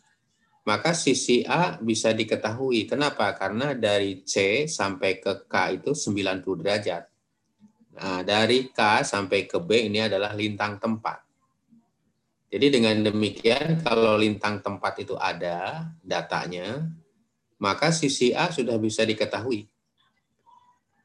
maka 0.66 0.98
sisi 0.98 1.46
A 1.46 1.78
bisa 1.78 2.10
diketahui. 2.10 2.90
Kenapa? 2.90 3.30
Karena 3.38 3.70
dari 3.70 4.26
C 4.26 4.66
sampai 4.66 5.22
ke 5.22 5.46
K 5.46 5.78
itu 5.78 5.94
90 5.94 6.58
derajat. 6.58 7.06
Nah, 7.96 8.20
dari 8.26 8.74
K 8.74 9.06
sampai 9.06 9.46
ke 9.46 9.62
B 9.62 9.86
ini 9.86 10.02
adalah 10.02 10.34
lintang 10.34 10.82
tempat. 10.82 11.22
Jadi 12.50 12.66
dengan 12.72 12.98
demikian 12.98 13.78
kalau 13.86 14.18
lintang 14.18 14.58
tempat 14.58 14.98
itu 14.98 15.14
ada 15.14 15.86
datanya, 16.02 16.82
maka 17.62 17.94
sisi 17.94 18.34
A 18.34 18.50
sudah 18.50 18.74
bisa 18.74 19.06
diketahui. 19.06 19.70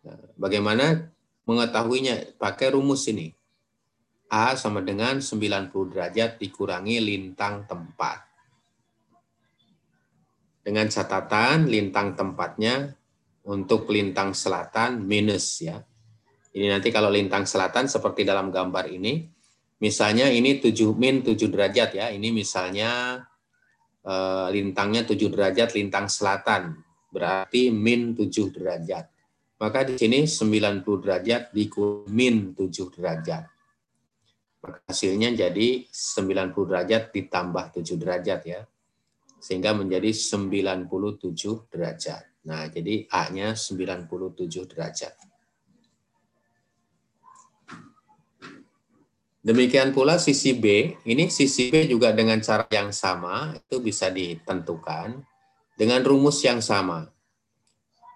Nah, 0.06 0.18
bagaimana 0.38 1.12
mengetahuinya? 1.46 2.38
Pakai 2.38 2.74
rumus 2.74 3.06
ini. 3.10 3.34
A 4.32 4.56
sama 4.56 4.80
dengan 4.80 5.20
90 5.20 5.92
derajat 5.92 6.40
dikurangi 6.40 6.98
lintang 7.04 7.68
tempat. 7.68 8.24
Dengan 10.62 10.88
catatan 10.88 11.68
lintang 11.68 12.14
tempatnya 12.14 12.96
untuk 13.50 13.90
lintang 13.90 14.32
selatan 14.32 15.04
minus 15.04 15.66
ya. 15.66 15.82
Ini 16.52 16.68
nanti 16.70 16.94
kalau 16.94 17.10
lintang 17.10 17.44
selatan 17.50 17.90
seperti 17.90 18.24
dalam 18.24 18.54
gambar 18.54 18.88
ini, 18.88 19.26
Misalnya 19.82 20.30
ini 20.30 20.62
7 20.62 20.94
min 20.94 21.26
7 21.26 21.50
derajat 21.50 21.98
ya. 21.98 22.14
Ini 22.14 22.30
misalnya 22.30 23.18
eh, 24.06 24.48
lintangnya 24.54 25.10
7 25.10 25.18
derajat 25.34 25.74
lintang 25.74 26.06
selatan. 26.06 26.78
Berarti 27.10 27.74
min 27.74 28.14
7 28.14 28.54
derajat. 28.54 29.10
Maka 29.62 29.86
di 29.86 29.94
sini 29.94 30.26
90 30.26 30.82
derajat 31.06 31.54
dikurangi 31.54 32.10
min 32.10 32.58
7 32.58 32.98
derajat. 32.98 33.46
Maka 34.66 34.78
hasilnya 34.90 35.38
jadi 35.38 35.86
90 35.86 36.66
derajat 36.66 37.14
ditambah 37.14 37.66
7 37.78 38.02
derajat 38.02 38.42
ya. 38.42 38.66
Sehingga 39.38 39.78
menjadi 39.78 40.10
97 40.10 41.70
derajat. 41.70 42.26
Nah, 42.42 42.66
jadi 42.74 43.06
A-nya 43.14 43.54
97 43.54 44.66
derajat. 44.66 45.14
Demikian 49.42 49.94
pula 49.94 50.22
sisi 50.22 50.54
B, 50.58 50.98
ini 51.06 51.30
sisi 51.30 51.74
B 51.74 51.90
juga 51.90 52.14
dengan 52.14 52.38
cara 52.46 52.66
yang 52.70 52.94
sama, 52.94 53.58
itu 53.58 53.82
bisa 53.82 54.10
ditentukan 54.14 55.22
dengan 55.74 56.02
rumus 56.06 56.46
yang 56.46 56.62
sama. 56.62 57.10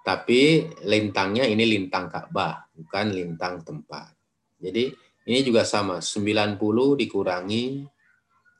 Tapi 0.06 0.70
lintangnya 0.86 1.49
ini 1.49 1.66
lintang 1.66 2.14
Ka'bah, 2.14 2.70
bukan 2.78 3.10
lintang 3.10 3.66
tempat. 3.66 4.14
Jadi 4.62 4.93
ini 5.26 5.39
juga 5.41 5.66
sama, 5.66 5.97
90 5.97 6.62
dikurangi 6.93 7.82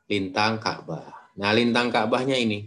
lintang 0.10 0.58
Ka'bah. 0.58 1.38
Nah, 1.38 1.54
lintang 1.54 1.94
Ka'bahnya 1.94 2.34
ini. 2.42 2.66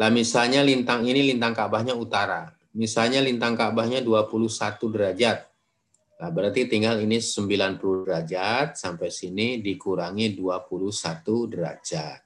Lah 0.00 0.08
misalnya 0.08 0.64
lintang 0.64 1.04
ini 1.04 1.20
lintang 1.20 1.52
Ka'bahnya 1.52 1.92
utara. 1.92 2.48
Misalnya 2.72 3.20
lintang 3.20 3.54
Ka'bahnya 3.60 4.00
21 4.00 4.88
derajat 4.88 5.54
Nah, 6.14 6.30
berarti 6.30 6.70
tinggal 6.70 7.02
ini 7.02 7.18
90 7.18 8.06
derajat 8.06 8.78
sampai 8.78 9.10
sini 9.10 9.58
dikurangi 9.58 10.38
21 10.38 11.50
derajat. 11.50 12.20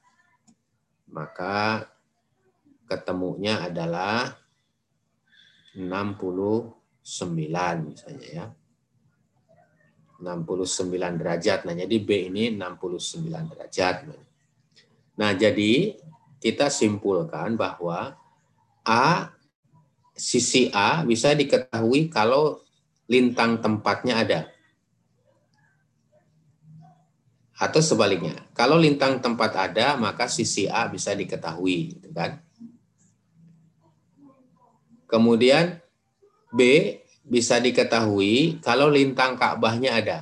Maka 1.09 1.89
ketemunya 2.89 3.69
adalah 3.69 4.33
69 5.77 6.73
misalnya 7.85 8.29
ya. 8.33 8.47
69 10.19 11.21
derajat. 11.21 11.63
Nah, 11.63 11.79
jadi 11.79 11.97
B 12.03 12.27
ini 12.27 12.51
69 12.51 13.55
derajat. 13.55 14.11
Nah, 15.15 15.31
jadi 15.37 15.95
kita 16.43 16.75
simpulkan 16.75 17.55
bahwa 17.55 18.19
A 18.83 19.31
sisi 20.19 20.75
A 20.75 21.07
bisa 21.07 21.31
diketahui 21.39 22.11
kalau 22.11 22.67
lintang 23.07 23.63
tempatnya 23.63 24.27
ada. 24.27 24.41
Atau 27.59 27.83
sebaliknya, 27.83 28.39
kalau 28.55 28.79
lintang 28.79 29.19
tempat 29.19 29.51
ada, 29.59 29.99
maka 29.99 30.31
sisi 30.31 30.71
A 30.71 30.87
bisa 30.87 31.11
diketahui, 31.11 31.99
gitu 31.99 32.15
kan? 32.15 32.39
Kemudian 35.09 35.81
B 36.53 36.61
bisa 37.25 37.57
diketahui 37.57 38.61
kalau 38.61 38.93
lintang 38.93 39.41
Ka'bahnya 39.41 39.97
ada. 39.99 40.19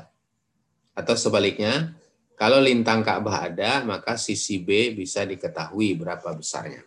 Atau 0.97 1.19
sebaliknya, 1.19 1.93
kalau 2.39 2.63
lintang 2.63 3.03
Ka'bah 3.03 3.51
ada, 3.51 3.83
maka 3.83 4.15
sisi 4.15 4.63
B 4.63 4.95
bisa 4.95 5.27
diketahui 5.27 5.99
berapa 5.99 6.33
besarnya. 6.33 6.87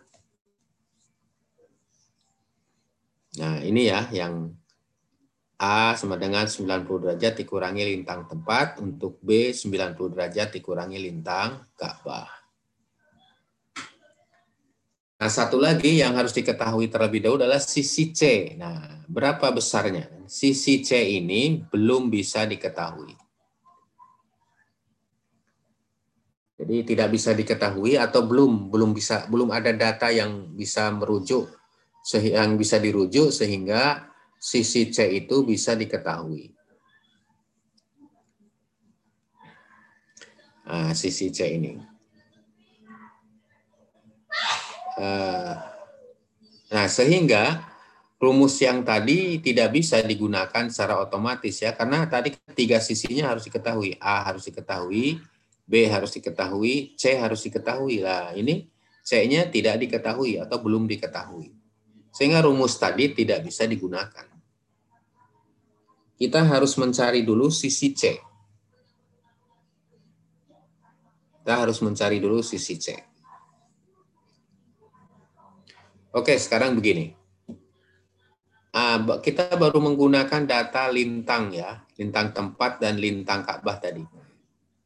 Nah, 3.38 3.62
ini 3.62 3.86
ya 3.86 4.10
yang 4.10 4.50
A 5.60 5.92
sama 5.92 6.16
dengan 6.16 6.48
90 6.48 6.88
derajat 6.88 7.44
dikurangi 7.44 7.84
lintang 7.84 8.24
tempat, 8.24 8.80
untuk 8.80 9.20
B 9.20 9.52
90 9.52 9.92
derajat 10.08 10.56
dikurangi 10.56 10.96
lintang 10.96 11.68
Ka'bah. 11.76 12.39
Nah, 15.20 15.28
satu 15.28 15.60
lagi 15.60 16.00
yang 16.00 16.16
harus 16.16 16.32
diketahui 16.32 16.88
terlebih 16.88 17.20
dahulu 17.20 17.44
adalah 17.44 17.60
sisi 17.60 18.08
C. 18.16 18.56
Nah, 18.56 19.04
berapa 19.04 19.52
besarnya? 19.52 20.08
Sisi 20.24 20.80
C 20.80 20.96
ini 20.96 21.60
belum 21.60 22.08
bisa 22.08 22.48
diketahui. 22.48 23.12
Jadi 26.56 26.76
tidak 26.88 27.08
bisa 27.12 27.36
diketahui 27.36 28.00
atau 28.00 28.24
belum 28.24 28.72
belum 28.72 28.96
bisa 28.96 29.28
belum 29.28 29.52
ada 29.52 29.72
data 29.76 30.08
yang 30.12 30.56
bisa 30.56 30.88
merujuk 30.92 31.48
yang 32.16 32.56
bisa 32.56 32.80
dirujuk 32.80 33.28
sehingga 33.28 34.08
sisi 34.40 34.88
C 34.88 35.04
itu 35.20 35.44
bisa 35.44 35.76
diketahui. 35.76 36.48
Nah, 40.64 40.96
sisi 40.96 41.28
C 41.28 41.44
ini. 41.60 41.76
Eh, 45.00 45.54
nah, 46.68 46.86
sehingga 46.92 47.64
rumus 48.20 48.60
yang 48.60 48.84
tadi 48.84 49.40
tidak 49.40 49.72
bisa 49.72 49.96
digunakan 50.04 50.68
secara 50.68 51.00
otomatis 51.00 51.56
ya, 51.56 51.72
karena 51.72 52.04
tadi 52.04 52.36
tiga 52.52 52.76
sisinya 52.84 53.32
harus 53.32 53.48
diketahui. 53.48 53.96
A 53.96 54.28
harus 54.28 54.44
diketahui, 54.44 55.16
B 55.64 55.72
harus 55.88 56.12
diketahui, 56.12 57.00
C 57.00 57.16
harus 57.16 57.40
diketahui. 57.40 58.04
Lah, 58.04 58.36
ini 58.36 58.68
C-nya 59.00 59.48
tidak 59.48 59.80
diketahui 59.80 60.36
atau 60.36 60.60
belum 60.60 60.84
diketahui. 60.84 61.48
Sehingga 62.12 62.44
rumus 62.44 62.76
tadi 62.76 63.08
tidak 63.16 63.48
bisa 63.48 63.64
digunakan 63.64 64.30
kita 66.20 66.44
harus 66.44 66.76
mencari 66.76 67.24
dulu 67.24 67.48
sisi 67.48 67.96
C. 67.96 68.20
Kita 71.40 71.64
harus 71.64 71.80
mencari 71.80 72.20
dulu 72.20 72.44
sisi 72.44 72.76
C. 72.76 72.92
Oke, 76.10 76.34
sekarang 76.34 76.74
begini. 76.74 77.14
Ah, 78.74 78.98
kita 79.18 79.54
baru 79.54 79.78
menggunakan 79.78 80.42
data 80.46 80.90
lintang 80.90 81.54
ya, 81.54 81.86
lintang 81.98 82.34
tempat 82.34 82.82
dan 82.82 82.98
lintang 82.98 83.46
Ka'bah 83.46 83.78
tadi. 83.78 84.02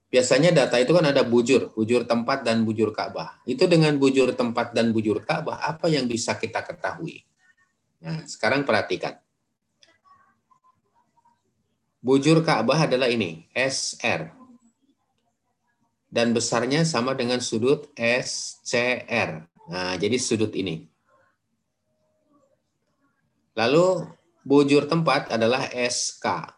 Biasanya 0.08 0.54
data 0.54 0.78
itu 0.78 0.92
kan 0.92 1.10
ada 1.10 1.24
bujur, 1.24 1.72
bujur 1.74 2.04
tempat 2.04 2.44
dan 2.44 2.64
bujur 2.64 2.92
Ka'bah. 2.92 3.40
Itu 3.48 3.64
dengan 3.68 3.96
bujur 3.96 4.36
tempat 4.36 4.76
dan 4.76 4.92
bujur 4.92 5.24
Ka'bah, 5.24 5.64
apa 5.64 5.88
yang 5.88 6.04
bisa 6.08 6.36
kita 6.36 6.60
ketahui? 6.60 7.24
Nah, 8.04 8.24
sekarang 8.28 8.68
perhatikan. 8.68 9.16
Bujur 12.04 12.44
Ka'bah 12.44 12.84
adalah 12.84 13.08
ini, 13.08 13.48
SR. 13.56 14.28
Dan 16.08 16.30
besarnya 16.36 16.84
sama 16.84 17.16
dengan 17.16 17.40
sudut 17.40 17.90
SCR. 17.96 19.44
Nah, 19.72 19.96
jadi 19.96 20.14
sudut 20.20 20.52
ini. 20.52 20.93
Lalu 23.54 24.10
bujur 24.42 24.86
tempat 24.86 25.30
adalah 25.30 25.66
SK. 25.70 26.54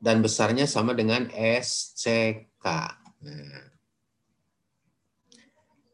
Dan 0.00 0.20
besarnya 0.20 0.68
sama 0.68 0.92
dengan 0.92 1.28
SCK. 1.32 2.66
Nah. 3.24 3.64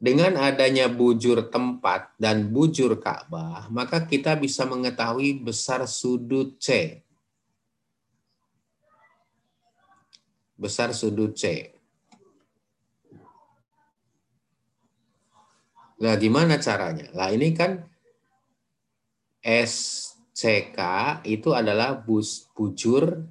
Dengan 0.01 0.35
adanya 0.41 0.89
bujur 0.89 1.53
tempat 1.53 2.17
dan 2.17 2.49
bujur 2.49 2.99
Ka'bah, 2.99 3.69
maka 3.69 4.01
kita 4.03 4.33
bisa 4.35 4.65
mengetahui 4.65 5.45
besar 5.45 5.85
sudut 5.85 6.57
C. 6.57 6.99
besar 10.61 10.93
sudut 10.93 11.33
C. 11.33 11.73
Nah, 16.05 16.15
gimana 16.21 16.61
caranya? 16.61 17.09
Lah 17.17 17.33
ini 17.33 17.57
kan 17.57 17.89
SCK 20.41 20.81
itu 21.29 21.53
adalah 21.53 22.01
bus 22.01 22.49
bujur 22.57 23.29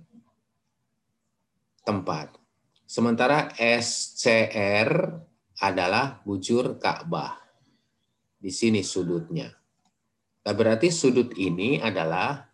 tempat. 1.82 2.38
Sementara 2.86 3.50
SCR 3.58 5.18
adalah 5.58 6.22
bujur 6.22 6.78
Ka'bah. 6.78 7.34
Di 8.38 8.54
sini 8.54 8.86
sudutnya. 8.86 9.50
Nah, 10.46 10.54
berarti 10.54 10.94
sudut 10.94 11.34
ini 11.34 11.82
adalah 11.82 12.46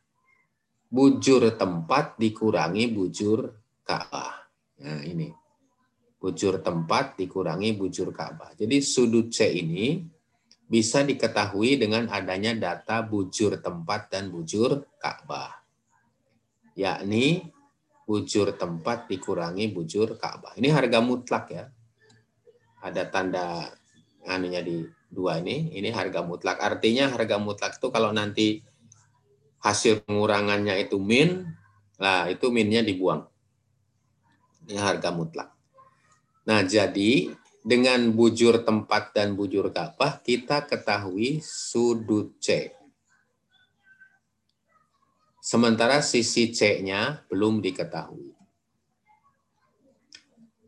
bujur 0.87 1.51
tempat 1.59 2.15
dikurangi 2.15 2.95
bujur 2.95 3.39
Ka'bah. 3.83 4.39
Nah, 4.87 5.03
ini. 5.03 5.35
Bujur 6.15 6.63
tempat 6.63 7.19
dikurangi 7.19 7.75
bujur 7.75 8.15
Ka'bah. 8.15 8.55
Jadi 8.55 8.79
sudut 8.79 9.35
C 9.35 9.51
ini 9.51 10.14
bisa 10.65 11.05
diketahui 11.05 11.77
dengan 11.77 12.09
adanya 12.09 12.57
data 12.57 13.05
bujur 13.05 13.61
tempat 13.61 14.09
dan 14.09 14.33
bujur 14.33 14.85
Ka'bah. 14.97 15.61
Yakni 16.73 17.53
bujur 18.05 18.53
tempat 18.57 19.05
dikurangi 19.05 19.69
bujur 19.69 20.17
Ka'bah. 20.17 20.57
Ini 20.57 20.73
harga 20.73 20.99
mutlak 21.01 21.45
ya. 21.53 21.65
Ada 22.81 23.09
tanda 23.09 23.69
anunya 24.25 24.61
di 24.61 24.85
dua 25.09 25.37
ini, 25.41 25.73
ini 25.73 25.89
harga 25.93 26.25
mutlak. 26.25 26.57
Artinya 26.61 27.13
harga 27.13 27.37
mutlak 27.37 27.77
itu 27.77 27.87
kalau 27.93 28.09
nanti 28.09 28.61
hasil 29.61 30.05
pengurangannya 30.05 30.77
itu 30.81 30.97
min, 31.01 31.45
lah 31.97 32.29
itu 32.29 32.49
minnya 32.53 32.85
dibuang. 32.85 33.25
Ini 34.65 34.77
harga 34.81 35.09
mutlak. 35.13 35.49
Nah, 36.45 36.61
jadi 36.61 37.33
dengan 37.65 38.13
bujur 38.13 38.61
tempat 38.61 39.09
dan 39.17 39.33
bujur 39.33 39.73
Ka'bah 39.73 40.21
kita 40.21 40.69
ketahui 40.69 41.41
sudut 41.41 42.37
C. 42.37 42.69
Sementara 45.41 46.05
sisi 46.05 46.53
C-nya 46.53 47.25
belum 47.25 47.65
diketahui. 47.65 48.37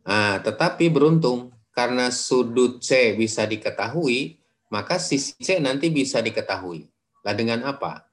Nah, 0.10 0.42
tetapi 0.42 0.90
beruntung 0.90 1.54
karena 1.70 2.10
sudut 2.10 2.82
C 2.82 3.14
bisa 3.14 3.46
diketahui, 3.46 4.42
maka 4.74 4.98
sisi 4.98 5.38
C 5.38 5.62
nanti 5.62 5.94
bisa 5.94 6.18
diketahui. 6.18 6.90
Lah 7.22 7.34
dengan 7.38 7.62
apa? 7.70 8.10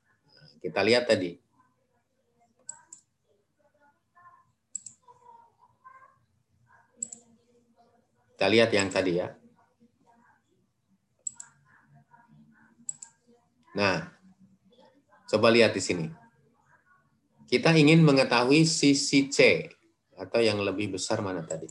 Kita 0.60 0.84
lihat 0.84 1.08
tadi. 1.08 1.43
Kita 8.34 8.50
lihat 8.50 8.74
yang 8.74 8.90
tadi 8.90 9.22
ya. 9.22 9.30
Nah, 13.78 14.10
coba 15.30 15.54
lihat 15.54 15.70
di 15.70 15.82
sini. 15.82 16.06
Kita 17.46 17.70
ingin 17.78 18.02
mengetahui 18.02 18.66
sisi 18.66 19.30
C 19.30 19.70
atau 20.18 20.42
yang 20.42 20.58
lebih 20.58 20.98
besar 20.98 21.22
mana 21.22 21.46
tadi. 21.46 21.70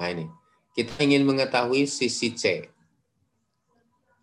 Nah 0.00 0.08
ini, 0.08 0.24
kita 0.72 1.04
ingin 1.04 1.28
mengetahui 1.28 1.84
sisi 1.84 2.32
C. 2.32 2.64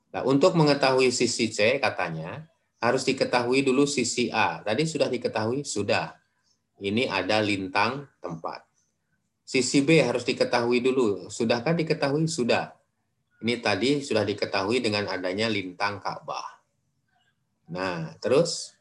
Nah, 0.10 0.26
untuk 0.26 0.58
mengetahui 0.58 1.14
sisi 1.14 1.54
C 1.54 1.78
katanya 1.78 2.50
harus 2.82 3.06
diketahui 3.06 3.62
dulu 3.62 3.86
sisi 3.86 4.34
A. 4.34 4.66
Tadi 4.66 4.90
sudah 4.90 5.06
diketahui? 5.06 5.62
Sudah. 5.62 6.18
Ini 6.82 7.06
ada 7.06 7.38
lintang 7.46 8.10
tempat. 8.18 8.65
Sisi 9.46 9.86
B 9.86 10.02
harus 10.02 10.26
diketahui 10.26 10.82
dulu. 10.82 11.30
Sudahkah 11.30 11.78
diketahui? 11.78 12.26
Sudah. 12.26 12.74
Ini 13.46 13.62
tadi 13.62 14.02
sudah 14.02 14.26
diketahui 14.26 14.82
dengan 14.82 15.06
adanya 15.06 15.46
lintang 15.46 16.02
Ka'bah. 16.02 16.66
Nah, 17.70 18.18
terus 18.18 18.74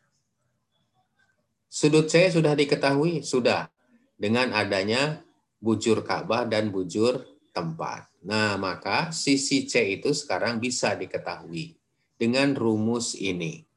sudut 1.68 2.08
C 2.08 2.32
sudah 2.32 2.56
diketahui? 2.56 3.20
Sudah. 3.20 3.68
Dengan 4.16 4.56
adanya 4.56 5.20
bujur 5.60 6.00
Ka'bah 6.00 6.48
dan 6.48 6.72
bujur 6.72 7.20
tempat. 7.52 8.08
Nah, 8.24 8.56
maka 8.56 9.12
sisi 9.12 9.68
C 9.68 10.00
itu 10.00 10.16
sekarang 10.16 10.64
bisa 10.64 10.96
diketahui 10.96 11.76
dengan 12.16 12.56
rumus 12.56 13.12
ini. 13.20 13.68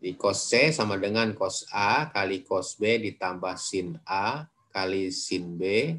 Di 0.00 0.16
cos 0.16 0.48
C 0.48 0.72
sama 0.72 0.96
dengan 0.96 1.36
cos 1.36 1.68
A 1.68 2.08
kali 2.08 2.42
cos 2.48 2.80
B 2.80 2.96
ditambah 2.96 3.54
sin 3.60 4.00
A 4.08 4.48
kali 4.72 5.12
sin 5.12 5.60
B 5.60 5.94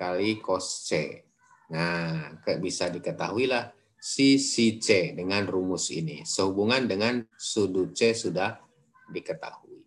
kali 0.00 0.40
cos 0.40 0.88
C. 0.88 1.20
Nah, 1.70 2.40
bisa 2.56 2.88
diketahui 2.88 3.44
lah 3.44 3.68
sisi 4.00 4.80
C 4.80 5.12
dengan 5.12 5.44
rumus 5.44 5.92
ini. 5.92 6.24
Sehubungan 6.24 6.88
dengan 6.88 7.20
sudut 7.36 7.92
C 7.92 8.16
sudah 8.16 8.56
diketahui. 9.12 9.84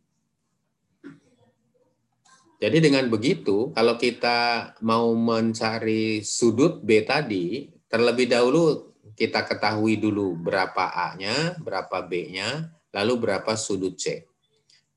Jadi 2.64 2.78
dengan 2.80 3.12
begitu, 3.12 3.76
kalau 3.76 4.00
kita 4.00 4.72
mau 4.88 5.12
mencari 5.12 6.24
sudut 6.24 6.80
B 6.80 7.04
tadi, 7.04 7.68
terlebih 7.92 8.32
dahulu 8.32 8.96
kita 9.20 9.44
ketahui 9.44 10.00
dulu 10.00 10.40
berapa 10.40 10.96
A-nya, 11.12 11.60
berapa 11.60 12.00
B-nya, 12.08 12.72
lalu 12.96 13.14
berapa 13.20 13.60
sudut 13.60 14.00
C. 14.00 14.24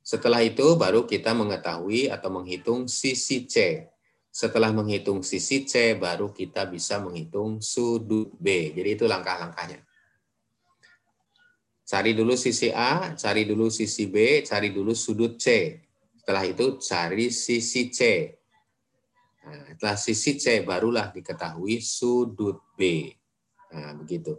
Setelah 0.06 0.38
itu 0.46 0.78
baru 0.78 1.02
kita 1.02 1.34
mengetahui 1.34 2.06
atau 2.14 2.30
menghitung 2.30 2.86
sisi 2.86 3.42
C. 3.50 3.90
Setelah 4.30 4.70
menghitung 4.70 5.26
sisi 5.26 5.66
C, 5.66 5.98
baru 5.98 6.30
kita 6.30 6.62
bisa 6.70 7.02
menghitung 7.02 7.58
sudut 7.58 8.30
B. 8.38 8.70
Jadi 8.70 9.02
itu 9.02 9.04
langkah-langkahnya. 9.10 9.82
Cari 11.82 12.14
dulu 12.14 12.38
sisi 12.38 12.70
A, 12.70 13.18
cari 13.18 13.50
dulu 13.50 13.66
sisi 13.66 14.06
B, 14.06 14.46
cari 14.46 14.70
dulu 14.70 14.94
sudut 14.94 15.42
C. 15.42 15.74
Setelah 16.22 16.44
itu 16.46 16.78
cari 16.78 17.26
sisi 17.34 17.90
C. 17.90 18.00
Nah, 19.42 19.74
setelah 19.74 19.98
sisi 19.98 20.38
C 20.38 20.62
barulah 20.62 21.10
diketahui 21.10 21.82
sudut 21.82 22.62
B. 22.78 23.10
Nah, 23.74 23.98
begitu. 23.98 24.38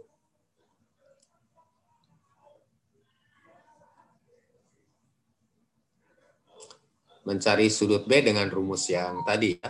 Mencari 7.28 7.68
sudut 7.68 8.08
B 8.08 8.24
dengan 8.24 8.48
rumus 8.48 8.88
yang 8.88 9.20
tadi 9.20 9.60
ya. 9.60 9.68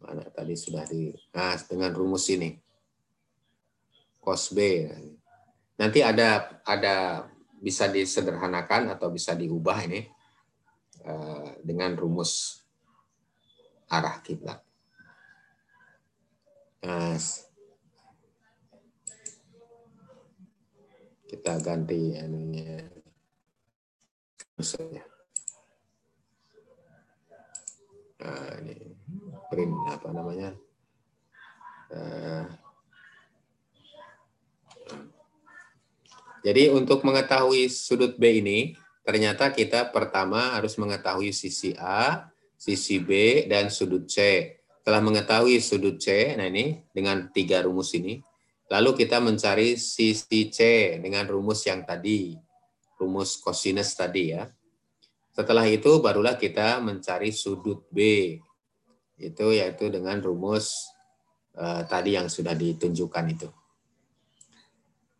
Mana 0.00 0.24
tadi 0.32 0.56
sudah 0.56 0.88
di 0.88 1.12
Nah, 1.36 1.52
dengan 1.68 1.92
rumus 1.92 2.32
ini. 2.32 2.56
Cos 4.24 4.56
B. 4.56 4.88
Nanti 5.76 6.00
ada 6.00 6.60
ada 6.64 7.28
bisa 7.60 7.92
disederhanakan 7.92 8.96
atau 8.96 9.12
bisa 9.12 9.36
diubah 9.36 9.84
ini 9.84 10.00
eh, 11.04 11.48
dengan 11.60 11.92
rumus 11.92 12.64
arah 13.92 14.16
kiblat. 14.24 14.64
Nah, 16.88 17.16
kita 21.28 21.52
ganti 21.60 22.16
anunya 22.16 22.80
misalnya. 24.56 25.13
Nah, 28.24 28.56
ini 28.64 28.76
print 29.52 29.76
apa 29.92 30.08
namanya? 30.08 30.50
Uh, 31.92 32.48
jadi 36.40 36.72
untuk 36.72 37.04
mengetahui 37.04 37.68
sudut 37.68 38.16
B 38.16 38.40
ini, 38.40 38.80
ternyata 39.04 39.52
kita 39.52 39.92
pertama 39.92 40.56
harus 40.56 40.80
mengetahui 40.80 41.36
sisi 41.36 41.76
A, 41.76 42.32
sisi 42.56 42.96
B, 42.96 43.44
dan 43.44 43.68
sudut 43.68 44.08
C. 44.08 44.48
Setelah 44.80 45.04
mengetahui 45.04 45.60
sudut 45.60 46.00
C, 46.00 46.32
nah 46.36 46.48
ini 46.48 46.80
dengan 46.96 47.28
tiga 47.28 47.60
rumus 47.60 47.92
ini, 47.92 48.24
lalu 48.72 49.04
kita 49.04 49.20
mencari 49.20 49.76
sisi 49.76 50.48
C 50.48 50.60
dengan 50.96 51.28
rumus 51.28 51.60
yang 51.68 51.84
tadi, 51.84 52.36
rumus 52.96 53.36
cosinus 53.36 53.92
tadi 53.92 54.32
ya. 54.32 54.48
Setelah 55.34 55.66
itu 55.66 55.98
barulah 55.98 56.38
kita 56.38 56.78
mencari 56.78 57.34
sudut 57.34 57.82
B. 57.90 57.98
Itu 59.18 59.50
yaitu 59.50 59.90
dengan 59.90 60.22
rumus 60.22 60.70
uh, 61.58 61.82
tadi 61.90 62.14
yang 62.14 62.30
sudah 62.30 62.54
ditunjukkan 62.54 63.24
itu. 63.34 63.50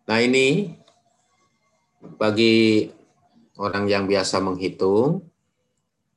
Nah 0.06 0.22
ini 0.22 0.70
bagi 2.14 2.86
orang 3.58 3.90
yang 3.90 4.06
biasa 4.06 4.38
menghitung, 4.38 5.26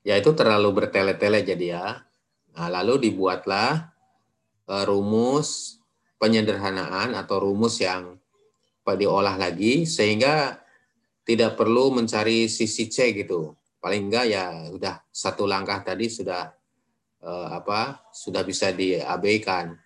yaitu 0.05 0.29
terlalu 0.37 0.77
bertele-tele 0.77 1.41
jadi 1.41 1.65
ya. 1.81 1.87
Nah, 2.53 2.69
lalu 2.69 3.09
dibuatlah 3.09 3.97
uh, 4.69 4.83
rumus 4.85 5.81
penyederhanaan 6.21 7.17
atau 7.17 7.41
rumus 7.41 7.81
yang 7.81 8.13
diolah 8.87 9.35
lagi 9.35 9.83
sehingga 9.83 10.63
tidak 11.27 11.59
perlu 11.59 11.91
mencari 11.91 12.47
sisi 12.47 12.87
C 12.87 13.11
gitu 13.11 13.56
paling 13.77 14.09
enggak 14.09 14.25
ya 14.29 14.45
udah 14.73 15.05
satu 15.09 15.45
langkah 15.45 15.81
tadi 15.85 16.09
sudah 16.09 16.49
eh, 17.21 17.49
apa 17.53 18.09
sudah 18.11 18.41
bisa 18.41 18.73
diabaikan 18.73 19.77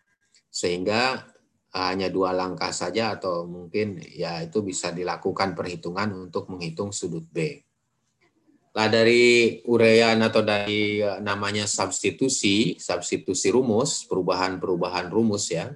sehingga 0.51 1.31
hanya 1.71 2.11
dua 2.11 2.35
langkah 2.35 2.75
saja 2.75 3.15
atau 3.15 3.47
mungkin 3.47 4.03
ya 4.11 4.43
itu 4.43 4.59
bisa 4.59 4.91
dilakukan 4.91 5.55
perhitungan 5.55 6.11
untuk 6.27 6.51
menghitung 6.51 6.91
sudut 6.91 7.23
B. 7.31 7.63
Lah 8.71 8.87
dari 8.87 9.59
urean 9.67 10.19
atau 10.23 10.43
dari 10.43 10.99
eh, 10.99 11.19
namanya 11.19 11.67
substitusi, 11.67 12.79
substitusi 12.79 13.51
rumus, 13.51 14.07
perubahan-perubahan 14.07 15.11
rumus 15.11 15.51
ya, 15.51 15.71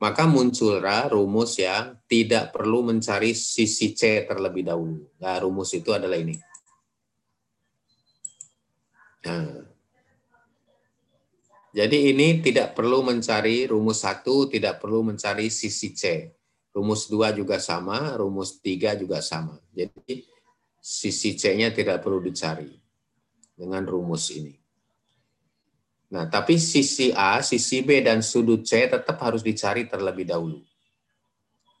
maka 0.00 0.28
muncullah 0.28 1.08
rumus 1.08 1.56
yang 1.56 1.96
tidak 2.04 2.52
perlu 2.52 2.84
mencari 2.84 3.32
sisi 3.32 3.96
C 3.96 4.28
terlebih 4.28 4.68
dahulu. 4.68 5.00
Nah, 5.16 5.40
rumus 5.40 5.72
itu 5.72 5.96
adalah 5.96 6.20
ini. 6.20 6.36
Nah, 9.24 9.64
jadi 11.74 12.14
ini 12.14 12.38
tidak 12.38 12.78
perlu 12.78 13.02
mencari 13.02 13.66
rumus 13.66 14.06
satu, 14.06 14.46
tidak 14.46 14.78
perlu 14.78 15.02
mencari 15.02 15.50
sisi 15.50 15.90
C. 15.90 16.30
Rumus 16.70 17.10
dua 17.10 17.34
juga 17.34 17.58
sama, 17.58 18.14
rumus 18.14 18.62
tiga 18.62 18.94
juga 18.94 19.18
sama. 19.18 19.58
Jadi 19.74 20.22
sisi 20.78 21.34
C-nya 21.34 21.74
tidak 21.74 22.06
perlu 22.06 22.22
dicari 22.22 22.70
dengan 23.58 23.82
rumus 23.82 24.30
ini. 24.30 24.54
Nah, 26.14 26.30
tapi 26.30 26.62
sisi 26.62 27.10
A, 27.10 27.42
sisi 27.42 27.82
B, 27.82 27.98
dan 27.98 28.22
sudut 28.22 28.62
C 28.62 28.86
tetap 28.86 29.18
harus 29.18 29.42
dicari 29.42 29.90
terlebih 29.90 30.30
dahulu. 30.30 30.62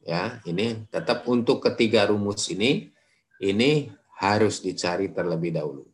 Ya, 0.02 0.42
ini 0.42 0.90
tetap 0.90 1.22
untuk 1.30 1.62
ketiga 1.62 2.10
rumus 2.10 2.50
ini, 2.50 2.90
ini 3.38 3.94
harus 4.18 4.58
dicari 4.58 5.14
terlebih 5.14 5.54
dahulu. 5.54 5.93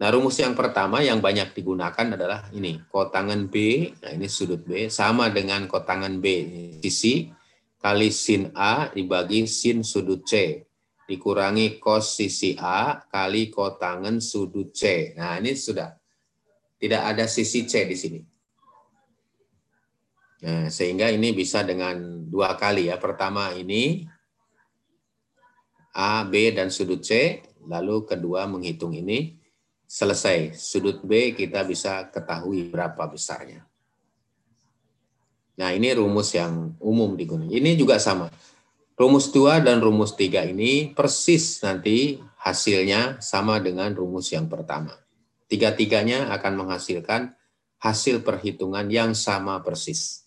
Nah, 0.00 0.08
rumus 0.08 0.40
yang 0.40 0.56
pertama 0.56 1.04
yang 1.04 1.20
banyak 1.20 1.52
digunakan 1.52 2.16
adalah 2.16 2.48
ini, 2.56 2.80
kotangan 2.88 3.52
B, 3.52 3.84
nah 4.00 4.16
ini 4.16 4.32
sudut 4.32 4.64
B, 4.64 4.88
sama 4.88 5.28
dengan 5.28 5.68
kotangan 5.68 6.24
B, 6.24 6.24
sisi, 6.80 7.28
kali 7.76 8.08
sin 8.08 8.48
A 8.56 8.88
dibagi 8.88 9.44
sin 9.44 9.84
sudut 9.84 10.24
C, 10.24 10.64
dikurangi 11.04 11.76
cos 11.76 12.16
sisi 12.16 12.56
A 12.56 12.96
kali 13.12 13.52
kotangan 13.52 14.24
sudut 14.24 14.72
C. 14.72 15.12
Nah, 15.20 15.36
ini 15.36 15.52
sudah. 15.52 15.92
Tidak 16.80 17.02
ada 17.04 17.28
sisi 17.28 17.68
C 17.68 17.84
di 17.84 17.92
sini. 17.92 18.20
Nah, 20.48 20.72
sehingga 20.72 21.12
ini 21.12 21.36
bisa 21.36 21.60
dengan 21.60 22.24
dua 22.24 22.56
kali 22.56 22.88
ya. 22.88 22.96
Pertama 22.96 23.52
ini, 23.52 24.08
A, 25.92 26.24
B, 26.24 26.56
dan 26.56 26.72
sudut 26.72 27.04
C. 27.04 27.44
Lalu 27.68 28.08
kedua 28.08 28.48
menghitung 28.48 28.96
ini 28.96 29.39
selesai. 29.90 30.54
Sudut 30.54 31.02
B 31.02 31.34
kita 31.34 31.66
bisa 31.66 32.06
ketahui 32.14 32.70
berapa 32.70 33.10
besarnya. 33.10 33.66
Nah, 35.58 35.74
ini 35.74 35.90
rumus 35.90 36.30
yang 36.30 36.78
umum 36.78 37.18
digunakan. 37.18 37.50
Ini 37.50 37.74
juga 37.74 37.98
sama. 37.98 38.30
Rumus 38.94 39.34
2 39.34 39.66
dan 39.66 39.82
rumus 39.82 40.14
3 40.14 40.46
ini 40.54 40.94
persis 40.94 41.58
nanti 41.66 42.22
hasilnya 42.38 43.18
sama 43.18 43.58
dengan 43.58 43.90
rumus 43.90 44.30
yang 44.30 44.46
pertama. 44.46 44.94
Tiga-tiganya 45.50 46.30
akan 46.38 46.64
menghasilkan 46.64 47.34
hasil 47.82 48.22
perhitungan 48.22 48.86
yang 48.86 49.12
sama 49.18 49.58
persis. 49.60 50.22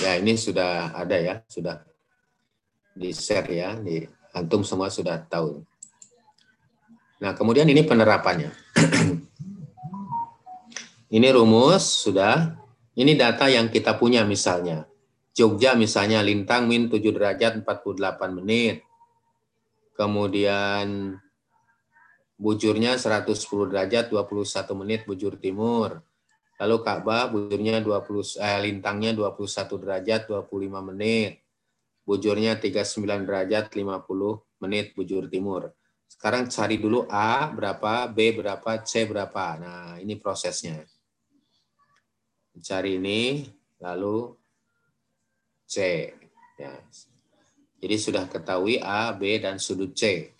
Ya, 0.00 0.16
ini 0.16 0.32
sudah 0.40 0.96
ada 0.96 1.16
ya, 1.20 1.44
sudah 1.44 1.89
di 3.00 3.16
share 3.16 3.48
ya, 3.48 3.72
di 3.80 4.04
antum 4.36 4.60
semua 4.60 4.92
sudah 4.92 5.16
tahu. 5.24 5.64
Nah, 7.24 7.32
kemudian 7.32 7.64
ini 7.64 7.80
penerapannya. 7.80 8.52
Ini 11.10 11.26
rumus 11.34 12.06
sudah. 12.06 12.54
Ini 12.94 13.18
data 13.18 13.50
yang 13.50 13.66
kita 13.66 13.98
punya 13.98 14.22
misalnya. 14.22 14.86
Jogja 15.34 15.74
misalnya 15.74 16.22
lintang 16.22 16.70
min 16.70 16.86
7 16.86 17.02
derajat 17.02 17.66
48 17.66 18.38
menit. 18.38 18.86
Kemudian 19.98 21.18
bujurnya 22.38 22.94
110 22.94 23.34
derajat 23.74 24.06
21 24.14 24.80
menit 24.80 25.02
bujur 25.02 25.34
timur. 25.34 25.98
Lalu 26.62 26.76
Ka'bah 26.86 27.26
bujurnya 27.26 27.82
20 27.82 28.38
eh, 28.38 28.60
lintangnya 28.70 29.10
21 29.10 29.82
derajat 29.82 30.30
25 30.30 30.88
menit. 30.94 31.42
Bujurnya 32.04 32.58
39 32.58 33.28
derajat 33.28 33.70
50 33.70 33.84
menit 34.60 34.92
bujur 34.96 35.30
timur. 35.30 35.72
Sekarang 36.10 36.50
cari 36.50 36.76
dulu 36.76 37.06
A 37.06 37.48
berapa, 37.48 38.10
B 38.10 38.34
berapa, 38.34 38.82
C 38.82 39.06
berapa. 39.06 39.56
Nah, 39.56 39.96
ini 40.02 40.18
prosesnya. 40.18 40.82
Cari 42.60 42.98
ini, 42.98 43.46
lalu 43.78 44.34
C. 45.64 45.76
Ya. 46.58 46.76
Jadi 47.80 47.96
sudah 47.96 48.28
ketahui 48.28 48.82
A, 48.82 49.14
B, 49.16 49.40
dan 49.40 49.56
sudut 49.56 49.96
C. 49.96 50.34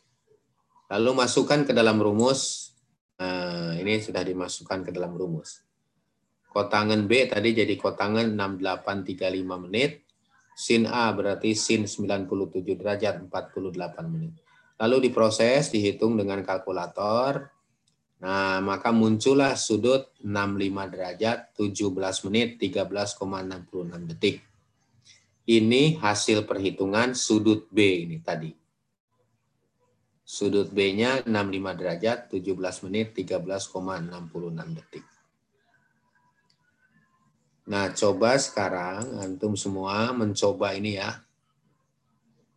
Lalu 0.90 1.10
masukkan 1.16 1.62
ke 1.64 1.72
dalam 1.72 2.02
rumus. 2.02 2.74
Nah, 3.16 3.78
ini 3.78 4.02
sudah 4.02 4.20
dimasukkan 4.26 4.84
ke 4.84 4.90
dalam 4.90 5.14
rumus. 5.14 5.62
Kotangan 6.50 7.06
B 7.06 7.30
tadi 7.30 7.54
jadi 7.54 7.78
kotangan 7.78 8.26
6835 8.34 9.64
menit. 9.70 10.02
Sin 10.60 10.84
A 10.84 11.08
berarti 11.16 11.56
sin 11.56 11.88
97 11.88 12.28
derajat 12.76 13.16
48 13.24 13.72
menit. 14.12 14.36
Lalu 14.76 15.08
diproses, 15.08 15.72
dihitung 15.72 16.20
dengan 16.20 16.44
kalkulator. 16.44 17.48
Nah, 18.20 18.60
maka 18.60 18.92
muncullah 18.92 19.56
sudut 19.56 20.12
65 20.20 20.92
derajat 20.92 21.56
17 21.56 22.28
menit 22.28 22.60
13,66 22.60 24.04
detik. 24.12 24.44
Ini 25.48 25.96
hasil 25.96 26.44
perhitungan 26.44 27.16
sudut 27.16 27.64
B 27.72 28.04
ini 28.04 28.20
tadi. 28.20 28.52
Sudut 30.20 30.68
B-nya 30.68 31.24
65 31.24 31.80
derajat 31.80 32.28
17 32.28 32.84
menit 32.84 33.16
13,66 33.16 34.76
detik. 34.76 35.04
Nah, 37.70 37.94
coba 37.94 38.34
sekarang 38.34 39.22
antum 39.22 39.54
semua 39.54 40.10
mencoba 40.10 40.74
ini 40.74 40.98
ya. 40.98 41.22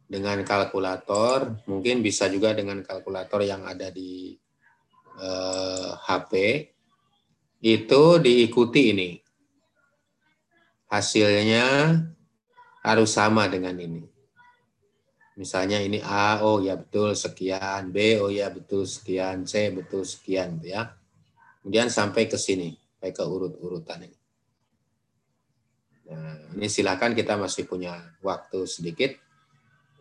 Dengan 0.09 0.41
kalkulator, 0.41 1.61
mungkin 1.69 2.01
bisa 2.01 2.25
juga 2.33 2.57
dengan 2.57 2.81
kalkulator 2.81 3.45
yang 3.45 3.61
ada 3.61 3.93
di 3.93 4.33
eh, 5.21 5.91
HP. 6.09 6.33
Itu 7.61 8.17
diikuti 8.17 8.81
ini. 8.89 9.09
Hasilnya 10.89 11.93
harus 12.81 13.13
sama 13.13 13.45
dengan 13.45 13.77
ini. 13.77 14.01
Misalnya 15.37 15.77
ini 15.81 16.01
A, 16.01 16.41
oh 16.41 16.61
ya 16.61 16.77
betul 16.77 17.13
sekian, 17.13 17.89
B, 17.89 18.17
oh 18.21 18.29
ya 18.29 18.49
betul 18.53 18.85
sekian, 18.85 19.45
C 19.49 19.73
betul 19.73 20.05
sekian, 20.05 20.61
ya. 20.61 20.93
Kemudian 21.61 21.89
sampai 21.89 22.29
ke 22.29 22.37
sini, 22.37 22.77
sampai 22.77 23.09
ke 23.09 23.23
urut-urutan 23.25 24.05
ini. 24.05 24.22
Nah, 26.09 26.35
ini 26.59 26.67
silakan 26.67 27.15
kita 27.15 27.39
masih 27.39 27.63
punya 27.63 27.95
waktu 28.19 28.67
sedikit 28.67 29.15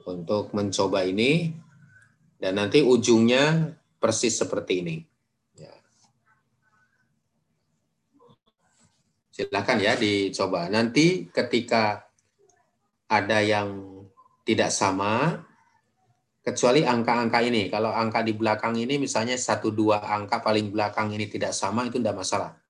untuk 0.03 0.51
mencoba 0.51 1.07
ini 1.07 1.55
dan 2.43 2.59
nanti 2.59 2.83
ujungnya 2.83 3.75
persis 4.03 4.35
seperti 4.35 4.83
ini. 4.83 4.97
Ya. 5.55 5.75
Silakan 9.31 9.79
ya 9.79 9.95
dicoba. 9.95 10.67
Nanti 10.67 11.31
ketika 11.31 12.03
ada 13.07 13.39
yang 13.45 14.03
tidak 14.43 14.75
sama, 14.75 15.47
kecuali 16.43 16.83
angka-angka 16.83 17.39
ini. 17.47 17.71
Kalau 17.71 17.95
angka 17.95 18.27
di 18.27 18.35
belakang 18.35 18.75
ini 18.75 18.99
misalnya 18.99 19.39
satu 19.39 19.71
dua 19.71 20.03
angka 20.03 20.43
paling 20.43 20.75
belakang 20.75 21.15
ini 21.15 21.31
tidak 21.31 21.55
sama, 21.55 21.87
itu 21.87 22.03
tidak 22.03 22.19
masalah. 22.19 22.62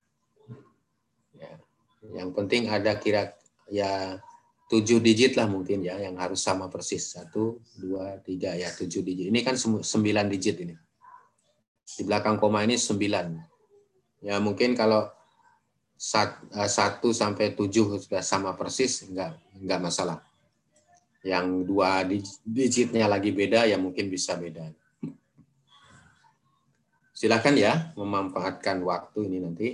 Ya. 2.13 2.23
Yang 2.23 2.31
penting 2.37 2.69
ada 2.69 2.93
kira 3.01 3.33
ya 3.73 4.21
tujuh 4.69 5.01
digit 5.01 5.37
lah 5.37 5.49
mungkin 5.49 5.85
ya 5.85 5.97
yang 6.01 6.17
harus 6.17 6.41
sama 6.45 6.69
persis 6.69 7.13
satu 7.13 7.61
dua 7.77 8.21
tiga 8.25 8.57
ya 8.57 8.73
tujuh 8.73 9.05
digit 9.05 9.29
ini 9.29 9.45
kan 9.45 9.53
sembilan 9.61 10.33
digit 10.33 10.65
ini 10.65 10.73
di 11.93 12.03
belakang 12.09 12.41
koma 12.41 12.65
ini 12.65 12.81
sembilan 12.81 13.37
ya 14.25 14.41
mungkin 14.41 14.73
kalau 14.73 15.05
eh, 16.01 16.71
satu 16.73 17.13
sampai 17.13 17.53
tujuh 17.53 18.01
sudah 18.01 18.25
sama 18.25 18.57
persis 18.57 19.05
enggak 19.05 19.37
enggak 19.61 19.81
masalah 19.85 20.25
yang 21.23 21.63
dua 21.63 22.03
digitnya 22.43 23.07
lagi 23.07 23.31
beda 23.31 23.71
ya 23.71 23.79
mungkin 23.79 24.11
bisa 24.11 24.35
beda. 24.35 24.75
Silakan 27.15 27.55
ya 27.55 27.95
memanfaatkan 27.95 28.83
waktu 28.83 29.31
ini 29.31 29.39
nanti. 29.39 29.69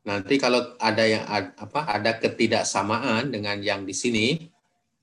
Nanti 0.00 0.40
kalau 0.40 0.80
ada 0.80 1.04
yang 1.04 1.28
apa 1.28 1.84
ada 1.84 2.16
ketidaksamaan 2.16 3.28
dengan 3.28 3.60
yang 3.60 3.84
di 3.84 3.92
sini, 3.92 4.48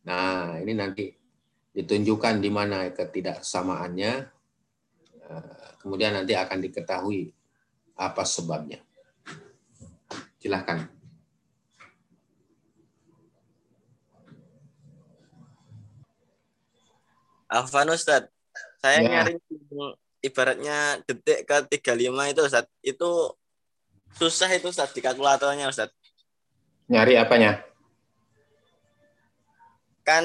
nah 0.02 0.58
ini 0.58 0.74
nanti 0.74 1.14
ditunjukkan 1.78 2.42
di 2.42 2.50
mana 2.50 2.90
ketidaksamaannya. 2.90 4.14
Eh, 5.22 5.70
kemudian 5.78 6.18
nanti 6.18 6.34
akan 6.34 6.66
diketahui 6.66 7.30
apa 7.94 8.26
sebabnya. 8.26 8.82
Silahkan. 10.42 10.90
Afan 17.48 17.88
Ustaz, 17.94 18.28
saya 18.82 19.00
ya. 19.00 19.24
nyari 19.24 19.40
ibaratnya 20.20 21.00
detik 21.08 21.48
ke 21.48 21.80
35 21.80 22.34
itu 22.34 22.42
Ustaz. 22.44 22.66
Itu 22.84 23.38
susah 24.16 24.48
itu 24.56 24.72
Ustaz 24.72 24.96
di 24.96 25.04
kalkulatornya 25.04 25.68
Ustaz. 25.68 25.92
Nyari 26.88 27.20
apanya? 27.20 27.60
Kan 30.08 30.24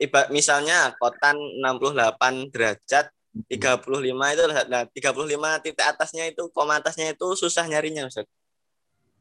ibarat 0.00 0.32
misalnya 0.32 0.96
kotan 0.96 1.36
68 1.60 2.54
derajat 2.54 3.12
35 3.46 3.84
itu 4.08 4.42
nah 4.72 4.82
35 4.88 5.62
titik 5.62 5.84
atasnya 5.84 6.24
itu 6.32 6.48
koma 6.50 6.80
atasnya 6.80 7.12
itu 7.12 7.26
susah 7.36 7.68
nyarinya 7.68 8.08
Ustaz. 8.08 8.24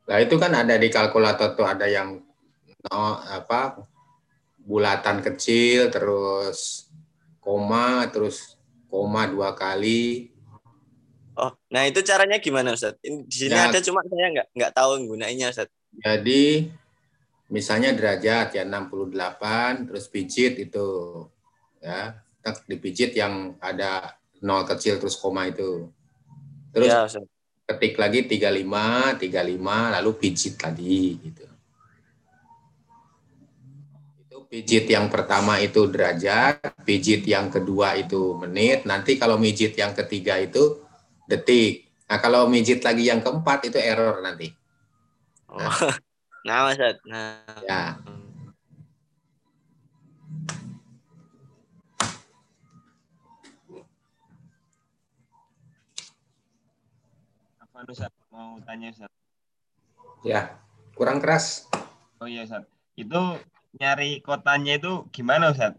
Nah, 0.07 0.23
itu 0.23 0.39
kan 0.39 0.55
ada 0.55 0.79
di 0.79 0.87
kalkulator 0.87 1.59
tuh 1.59 1.67
ada 1.67 1.83
yang 1.83 2.23
no, 2.87 3.19
apa 3.27 3.83
bulatan 4.63 5.19
kecil 5.19 5.91
terus 5.91 6.87
koma 7.43 8.07
terus 8.07 8.55
koma 8.87 9.27
dua 9.27 9.51
kali. 9.51 10.31
Oh, 11.37 11.53
nah 11.69 11.85
itu 11.85 12.01
caranya 12.01 12.41
gimana 12.41 12.73
Ustaz? 12.73 12.97
Di 13.01 13.29
sini 13.29 13.53
ya, 13.53 13.69
ada 13.69 13.77
cuma 13.85 14.01
saya 14.01 14.33
nggak 14.33 14.47
nggak 14.57 14.71
tahu 14.73 14.91
gunainya 15.05 15.53
Ustaz. 15.53 15.69
Jadi 16.01 16.73
misalnya 17.53 17.93
derajat 17.93 18.57
ya 18.57 18.63
68 18.65 19.87
terus 19.87 20.09
pijit 20.09 20.57
itu 20.57 20.87
ya 21.77 22.17
tak 22.41 22.65
dipijit 22.65 23.13
yang 23.13 23.53
ada 23.61 24.17
nol 24.41 24.65
kecil 24.65 24.97
terus 24.97 25.13
koma 25.13 25.45
itu. 25.45 25.93
Terus 26.73 26.89
ya, 26.89 27.05
ketik 27.69 28.01
lagi 28.01 28.25
35 28.25 29.21
35 29.21 29.93
lalu 29.93 30.11
pijit 30.17 30.55
lagi 30.57 31.21
gitu. 31.21 31.45
pijit 34.47 34.87
yang 34.87 35.11
pertama 35.11 35.59
itu 35.59 35.91
derajat, 35.91 36.63
pijit 36.87 37.27
yang 37.27 37.51
kedua 37.51 37.99
itu 37.99 38.31
menit, 38.39 38.87
nanti 38.87 39.19
kalau 39.19 39.35
mijit 39.35 39.75
yang 39.75 39.91
ketiga 39.91 40.39
itu 40.39 40.86
detik. 41.27 41.91
Nah, 42.07 42.17
kalau 42.23 42.47
mijit 42.47 42.79
lagi 42.81 43.11
yang 43.11 43.19
keempat 43.19 43.67
itu 43.67 43.77
error 43.77 44.23
nanti. 44.23 44.55
Nah, 45.51 45.67
oh. 45.67 45.93
nah 46.47 46.57
Mas. 46.71 46.79
Nah. 47.03 47.43
Ya. 47.67 47.99
Apa 57.59 57.77
Ustaz 57.91 58.15
mau 58.31 58.55
tanya 58.63 58.95
Ustaz? 58.95 59.11
Ya, 60.23 60.55
kurang 60.95 61.19
keras. 61.19 61.67
Oh 62.23 62.25
iya 62.25 62.47
Ustaz. 62.47 62.63
Itu 62.95 63.19
nyari 63.75 64.23
kotanya 64.23 64.79
itu 64.79 65.05
gimana 65.11 65.51
Ustaz? 65.51 65.75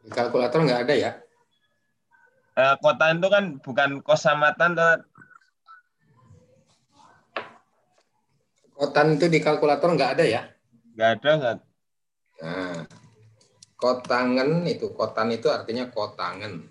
Di 0.00 0.08
kalkulator 0.08 0.64
nggak 0.64 0.88
ada 0.88 0.94
ya? 0.96 1.12
Eh, 2.60 2.76
kota 2.84 3.08
itu 3.08 3.28
kan 3.32 3.44
bukan 3.64 3.90
kosamatan. 4.04 4.76
Kotan 8.76 9.16
itu 9.16 9.32
di 9.32 9.40
kalkulator 9.40 9.96
nggak 9.96 10.12
ada 10.20 10.24
ya? 10.28 10.42
Nggak 10.92 11.10
ada 11.16 11.30
Ustaz. 11.40 11.58
Nah, 12.40 12.84
kotangan 13.80 14.64
itu, 14.68 14.92
kotan 14.92 15.32
itu 15.32 15.48
artinya 15.48 15.88
kotangan. 15.88 16.68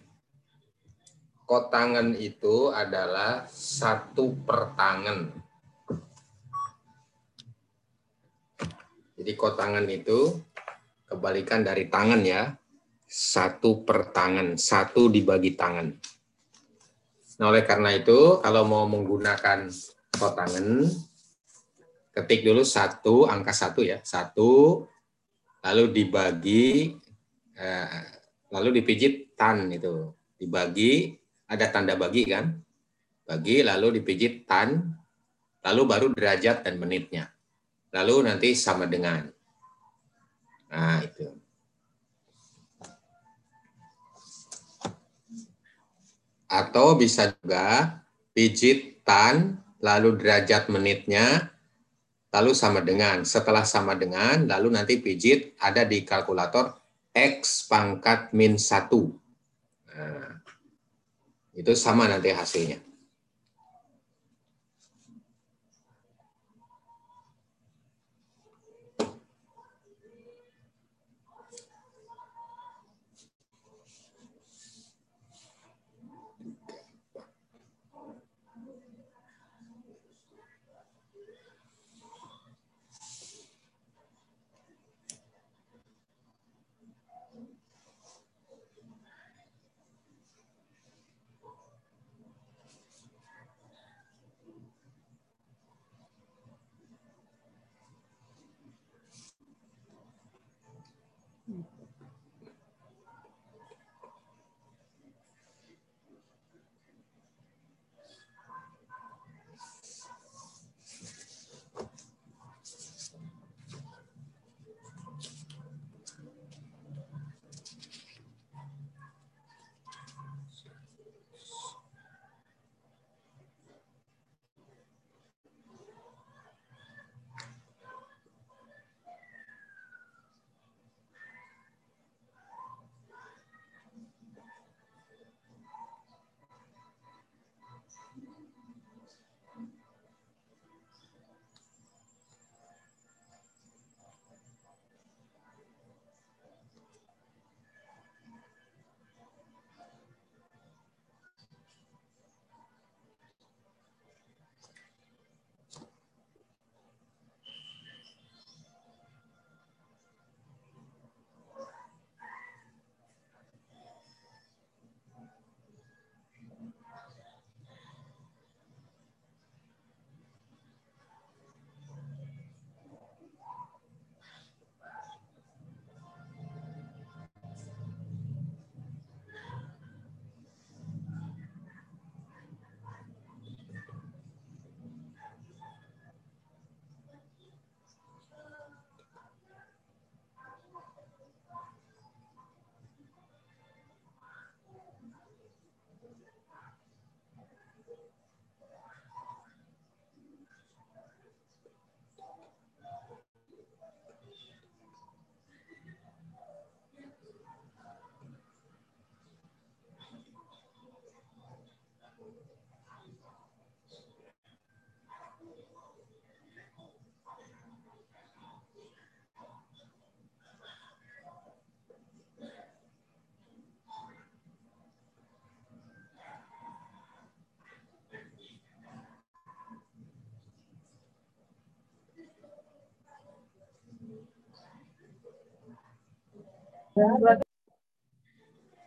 kotangan 1.49 2.13
itu 2.13 2.69
adalah 2.69 3.49
satu 3.49 4.37
pertangan. 4.45 5.33
Jadi 9.17 9.31
kotangan 9.33 9.89
itu 9.89 10.37
kebalikan 11.09 11.65
dari 11.65 11.89
tangan 11.89 12.21
ya. 12.21 12.53
Satu 13.09 13.81
pertangan, 13.81 14.53
satu 14.53 15.09
dibagi 15.09 15.57
tangan. 15.57 15.89
Nah, 17.41 17.45
oleh 17.49 17.65
karena 17.65 17.89
itu, 17.97 18.37
kalau 18.37 18.69
mau 18.69 18.85
menggunakan 18.85 19.65
kotangan, 20.13 20.85
ketik 22.13 22.45
dulu 22.45 22.61
satu, 22.61 23.25
angka 23.25 23.49
satu 23.49 23.81
ya, 23.81 23.97
satu, 24.05 24.85
lalu 25.65 25.89
dibagi, 25.89 26.93
eh, 27.57 28.05
lalu 28.53 28.77
dipijit 28.77 29.33
tan 29.33 29.73
itu, 29.73 30.13
dibagi, 30.37 31.17
ada 31.49 31.65
tanda 31.73 31.97
bagi 31.97 32.29
kan, 32.29 32.61
bagi, 33.25 33.65
lalu 33.65 33.97
dipijit 33.97 34.45
tan, 34.45 34.85
lalu 35.65 35.81
baru 35.87 36.07
derajat 36.13 36.61
dan 36.61 36.75
menitnya, 36.77 37.31
lalu 37.89 38.29
nanti 38.29 38.53
sama 38.53 38.85
dengan. 38.85 39.25
Nah 40.69 41.01
itu. 41.01 41.38
Atau 46.49 46.97
bisa 46.97 47.29
juga 47.29 48.01
pijit 48.33 49.05
tan, 49.05 49.61
lalu 49.77 50.17
derajat 50.17 50.65
menitnya, 50.73 51.53
lalu 52.33 52.57
sama 52.57 52.81
dengan. 52.81 53.21
Setelah 53.21 53.63
sama 53.63 53.93
dengan, 53.93 54.49
lalu 54.49 54.73
nanti 54.73 54.97
pijit 54.97 55.53
ada 55.61 55.85
di 55.85 56.01
kalkulator 56.01 56.73
X 57.13 57.69
pangkat 57.69 58.33
min 58.33 58.57
1. 58.57 58.89
Nah, 59.93 60.41
itu 61.53 61.73
sama 61.77 62.09
nanti 62.09 62.33
hasilnya. 62.33 62.88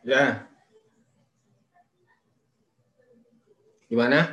Ya. 0.02 0.44
Gimana? 3.88 4.28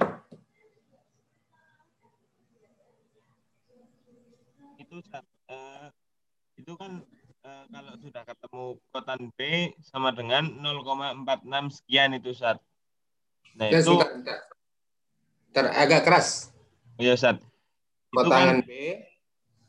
Itu 4.79 4.99
uh, 4.99 5.87
itu 6.59 6.73
kan 6.75 7.07
uh, 7.47 7.63
kalau 7.71 7.93
sudah 8.03 8.23
ketemu 8.27 8.65
kotan 8.91 9.21
B 9.39 9.39
sama 9.79 10.11
dengan 10.11 10.43
0,46 10.59 11.79
sekian 11.79 12.19
itu 12.19 12.35
saat. 12.35 12.59
Nah, 13.55 13.71
ya, 13.71 13.79
itu 13.79 13.95
sebentar, 13.95 14.39
Ter, 15.55 15.65
agak 15.71 16.01
keras. 16.05 16.51
Iya, 16.99 17.15
Sat. 17.15 17.39
Kotangan 18.11 18.61
kan, 18.61 18.67
B 18.67 18.71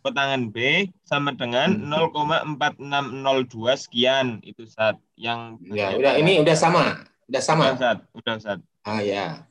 kotangan 0.00 0.48
B 0.48 0.88
sama 1.04 1.36
dengan 1.36 1.76
0,4602 1.88 2.58
hmm. 2.60 3.78
sekian. 3.78 4.26
Itu 4.44 4.64
saat 4.66 4.96
yang 5.14 5.60
ya 5.70 5.94
udah 5.96 6.16
ini 6.16 6.40
udah 6.40 6.56
sama 6.56 7.04
udah 7.30 7.42
sama. 7.42 7.64
Udah 7.72 7.78
saat 7.78 7.98
udah 8.16 8.34
saat. 8.40 8.60
Ah 8.82 9.00
ya. 9.04 9.44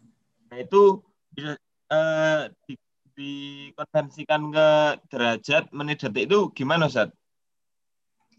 Nah 0.49 0.57
itu 0.57 0.99
bisa 1.31 1.55
eh, 1.93 2.41
di, 2.65 2.73
dikonversikan 3.15 4.49
ke 4.51 4.69
derajat 5.11 5.63
menit 5.75 5.99
detik 6.01 6.31
itu 6.31 6.39
gimana 6.55 6.87
saat 6.87 7.11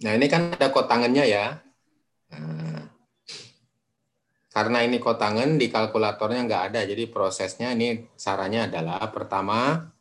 nah 0.00 0.16
ini 0.16 0.32
kan 0.32 0.56
ada 0.56 0.72
kotangannya 0.72 1.28
ya. 1.28 1.60
Nah, 2.32 2.88
karena 4.50 4.82
ini 4.82 4.96
kotangan 4.96 5.60
di 5.60 5.68
kalkulatornya 5.68 6.48
nggak 6.48 6.64
ada. 6.72 6.80
Jadi 6.88 7.04
prosesnya 7.12 7.76
ini 7.76 8.08
caranya 8.16 8.64
adalah 8.64 9.04
pertama 9.12 9.92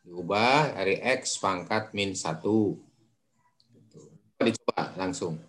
diubah 0.05 0.77
dari 0.77 1.01
X 1.01 1.41
pangkat 1.41 1.97
min 1.97 2.13
1. 2.13 2.45
Coba 4.37 4.43
dicoba 4.45 4.93
langsung. 4.97 5.41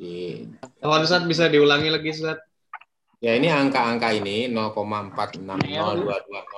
Di... 0.00 0.48
Oh, 0.80 0.96
Ustaz 0.96 1.28
bisa 1.28 1.44
diulangi 1.52 1.92
lagi, 1.92 2.08
Ustaz? 2.08 2.40
Ya 3.20 3.36
ini 3.36 3.52
angka-angka 3.52 4.16
ini 4.16 4.48
0,460220 4.48 5.44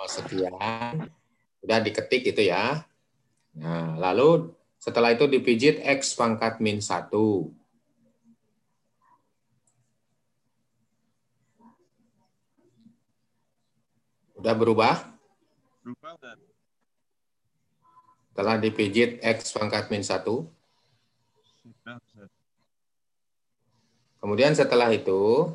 sekian. 0.06 1.10
Sudah 1.58 1.78
diketik 1.82 2.22
itu 2.22 2.46
ya. 2.46 2.86
Nah, 3.58 3.98
lalu 3.98 4.54
setelah 4.78 5.10
itu 5.10 5.26
dipijit 5.26 5.82
X 5.82 6.14
pangkat 6.14 6.62
min 6.62 6.78
1. 6.78 7.10
Udah 14.38 14.54
berubah? 14.54 15.02
Berubah, 15.82 16.14
Ustaz. 16.14 16.38
Setelah 18.30 18.62
dipijit 18.62 19.18
X 19.18 19.50
pangkat 19.50 19.90
min 19.90 20.06
1. 20.06 20.46
Sudah, 21.58 21.98
Ustaz. 21.98 22.30
Kemudian 24.22 24.54
setelah 24.54 24.86
itu, 24.94 25.50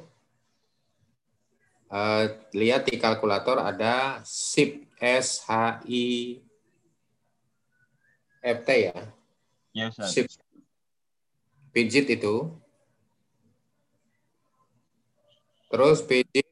uh, 1.87 2.23
lihat 2.51 2.83
di 2.83 2.99
kalkulator 2.99 3.63
ada 3.63 4.19
SIP 4.27 4.91
SHI 4.99 6.43
FT 8.43 8.69
ya. 8.91 8.99
Ya, 9.71 9.87
Ustaz. 9.87 10.11
SIP. 10.11 10.27
Pijit 11.71 12.11
itu. 12.11 12.51
Terus 15.71 16.03
pijit 16.03 16.47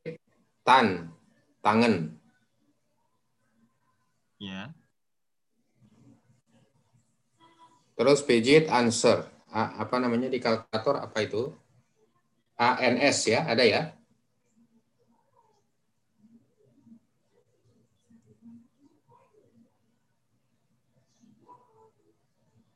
tan, 0.63 1.11
tangan. 1.59 2.15
Ya. 4.39 4.71
Terus 7.95 8.23
pijit 8.23 8.71
answer. 8.71 9.27
A- 9.51 9.83
Apa 9.83 9.99
namanya 9.99 10.27
di 10.31 10.39
kalkulator 10.39 10.99
apa 10.99 11.19
itu? 11.23 11.51
ANS 12.55 13.19
ya, 13.27 13.43
ada 13.43 13.63
ya? 13.67 13.91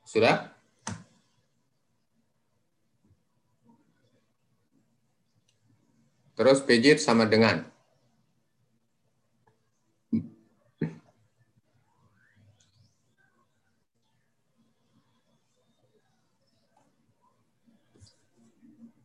Sudah? 0.04 0.52
Terus 6.34 6.64
pijit 6.64 7.04
sama 7.04 7.28
dengan. 7.28 7.79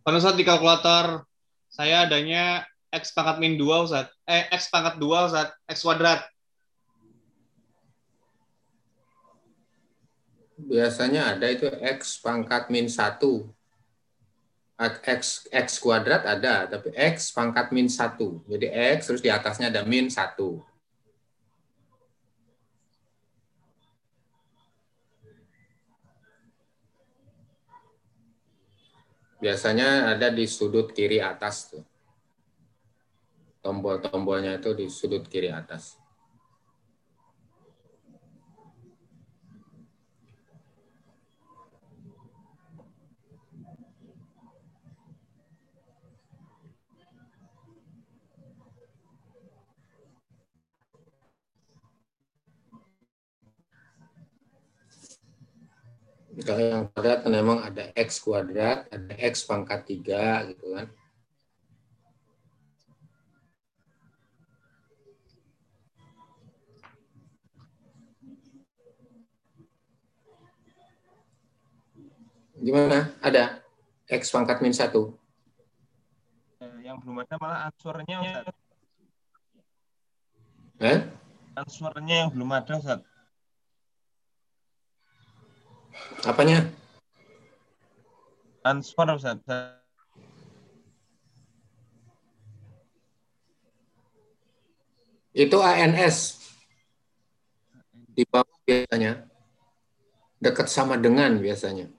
Pada 0.04 0.20
saat 0.20 0.36
di 0.36 0.44
kalkulator 0.44 1.24
saya 1.72 2.04
adanya 2.04 2.68
X 2.92 3.16
pangkat 3.16 3.40
min 3.40 3.56
2, 3.56 3.88
Ustaz. 3.88 4.12
Eh, 4.28 4.52
X 4.52 4.68
pangkat 4.68 5.00
2, 5.00 5.26
Ustaz. 5.32 5.48
X 5.64 5.80
kuadrat. 5.80 6.28
Biasanya 10.60 11.34
ada 11.34 11.48
itu 11.48 11.66
X 11.80 12.20
pangkat 12.20 12.68
min 12.68 12.86
1. 12.86 13.16
X, 15.08 15.48
X 15.48 15.66
kuadrat 15.80 16.28
ada, 16.28 16.68
tapi 16.68 16.92
X 16.92 17.32
pangkat 17.32 17.72
min 17.72 17.88
1. 17.88 18.44
Jadi 18.44 18.66
X 19.00 19.08
terus 19.08 19.24
di 19.24 19.32
atasnya 19.32 19.72
ada 19.72 19.88
min 19.88 20.12
1. 20.12 20.20
Biasanya 29.44 30.16
ada 30.16 30.32
di 30.32 30.48
sudut 30.48 30.96
kiri 30.96 31.20
atas 31.20 31.68
tuh. 31.68 31.84
Tombol-tombolnya 33.60 34.56
itu 34.56 34.72
di 34.72 34.88
sudut 34.88 35.28
kiri 35.28 35.52
atas. 35.52 36.00
Kalau 56.34 56.58
yang 56.66 56.90
kuadrat 56.90 57.22
kan 57.22 57.30
memang 57.30 57.62
ada 57.62 57.94
X 57.94 58.18
kuadrat, 58.18 58.90
ada 58.90 59.14
X 59.22 59.46
pangkat 59.46 59.86
3 59.86 60.50
gitu 60.50 60.74
kan. 60.74 60.90
Gimana? 72.58 73.14
Ada 73.22 73.62
X 74.10 74.34
pangkat 74.34 74.58
min 74.58 74.74
1. 74.74 74.90
Eh, 76.58 76.74
Yang 76.82 76.96
belum 77.06 77.16
ada 77.22 77.34
malah 77.38 77.60
answernya. 77.70 78.18
Eh? 80.82 80.98
Answernya 81.54 82.26
yang 82.26 82.30
belum 82.34 82.50
ada, 82.50 82.74
Ustaz. 82.82 83.13
Apanya? 86.24 86.72
Answer, 88.64 89.08
Ustaz. 89.12 89.38
Itu 95.34 95.58
ANS. 95.58 96.38
Di 98.14 98.22
bawah 98.30 98.54
biasanya. 98.62 99.26
Dekat 100.38 100.70
sama 100.70 100.94
dengan 100.94 101.42
biasanya. 101.42 101.90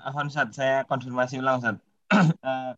Afan 0.00 0.28
Ustaz, 0.32 0.56
saya 0.56 0.82
konfirmasi 0.88 1.38
ulang 1.38 1.60
Ustaz. 1.60 1.76
uh, 2.42 2.72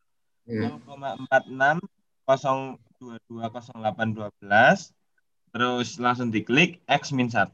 Hmm. 0.44 0.76
0,46 0.84 2.76
0220812 3.00 4.92
terus 5.48 5.88
langsung 5.96 6.28
diklik 6.28 6.84
X 6.84 7.16
min 7.16 7.32
1 7.32 7.48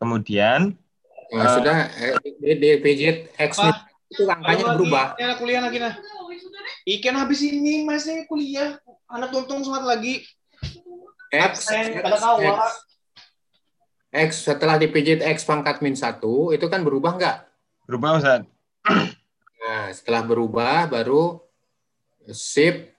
kemudian 0.00 0.72
Nah, 1.30 1.46
Eh. 1.46 1.52
sudah 1.60 1.76
eh, 1.94 2.16
di, 2.42 2.58
di 2.58 2.70
pijit 2.82 3.30
X 3.38 3.54
Apa? 3.60 3.86
itu 4.10 4.26
angkanya 4.26 4.74
berubah. 4.74 5.14
Lagi, 5.14 5.22
ya, 5.22 5.38
kuliah 5.38 5.62
lagi 5.62 5.78
nah. 5.78 5.94
Ikan 6.82 7.14
habis 7.14 7.46
ini 7.46 7.86
masnya 7.86 8.26
kuliah. 8.26 8.82
Anak 9.06 9.30
tuntung 9.30 9.62
semangat 9.62 9.94
lagi. 9.94 10.26
X, 11.30 11.70
Absen, 11.70 12.02
X. 12.02 12.18
X, 12.42 12.58
X 14.10 14.30
setelah 14.42 14.74
dipijit 14.74 15.22
X 15.22 15.46
pangkat 15.46 15.78
min 15.86 15.94
satu 15.94 16.50
itu 16.50 16.66
kan 16.66 16.82
berubah 16.82 17.14
nggak? 17.14 17.36
Berubah 17.90 18.22
Ustaz 18.22 18.46
Nah, 19.60 19.92
setelah 19.92 20.24
berubah 20.24 20.88
baru 20.88 21.36
shift 22.32 22.90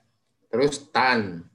terus 0.52 0.80
tan. 0.94 1.51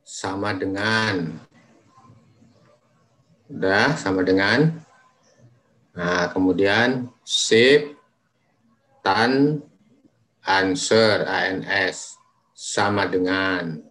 sama 0.00 0.56
dengan. 0.56 1.36
Udah 3.50 3.98
sama 3.98 4.22
dengan. 4.24 4.80
Nah 5.92 6.32
kemudian 6.32 7.10
sip 7.26 7.98
tan 9.02 9.60
answer 10.46 11.26
ANS 11.26 12.16
sama 12.54 13.10
dengan. 13.10 13.89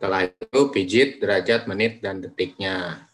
Setelah 0.00 0.32
itu 0.32 0.60
pijit 0.72 1.20
derajat, 1.20 1.68
menit, 1.68 2.00
dan 2.00 2.24
detiknya. 2.24 3.04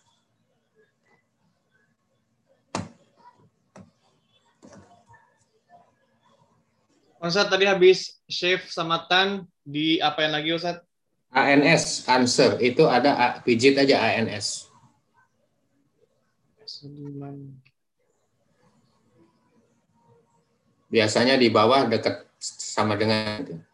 Ustaz 7.19 7.51
tadi 7.51 7.67
habis 7.67 8.23
shift 8.31 8.71
sama 8.71 9.03
tan 9.11 9.51
di 9.67 9.99
apa 9.99 10.31
yang 10.31 10.39
lagi 10.39 10.55
Ustaz? 10.55 10.79
ANS, 11.35 12.07
answer, 12.07 12.55
itu 12.63 12.87
ada 12.87 13.19
A- 13.19 13.37
pijit 13.43 13.75
aja 13.83 13.99
ANS. 13.99 14.71
Biasanya 20.87 21.35
di 21.35 21.51
bawah 21.51 21.91
dekat 21.91 22.31
sama 22.39 22.95
dengan 22.95 23.66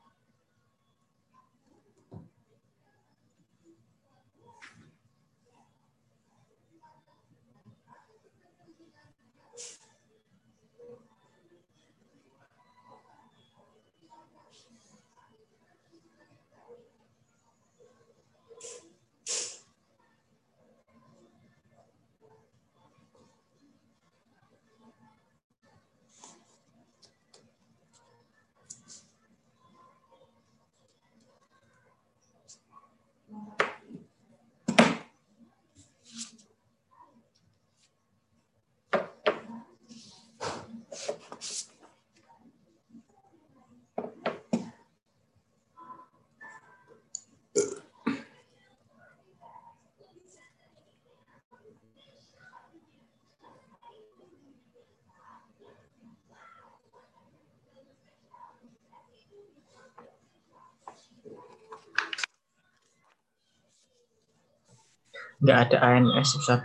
Nggak 65.43 65.59
ada 65.67 65.77
ANS, 65.83 66.39
Ustaz. 66.39 66.63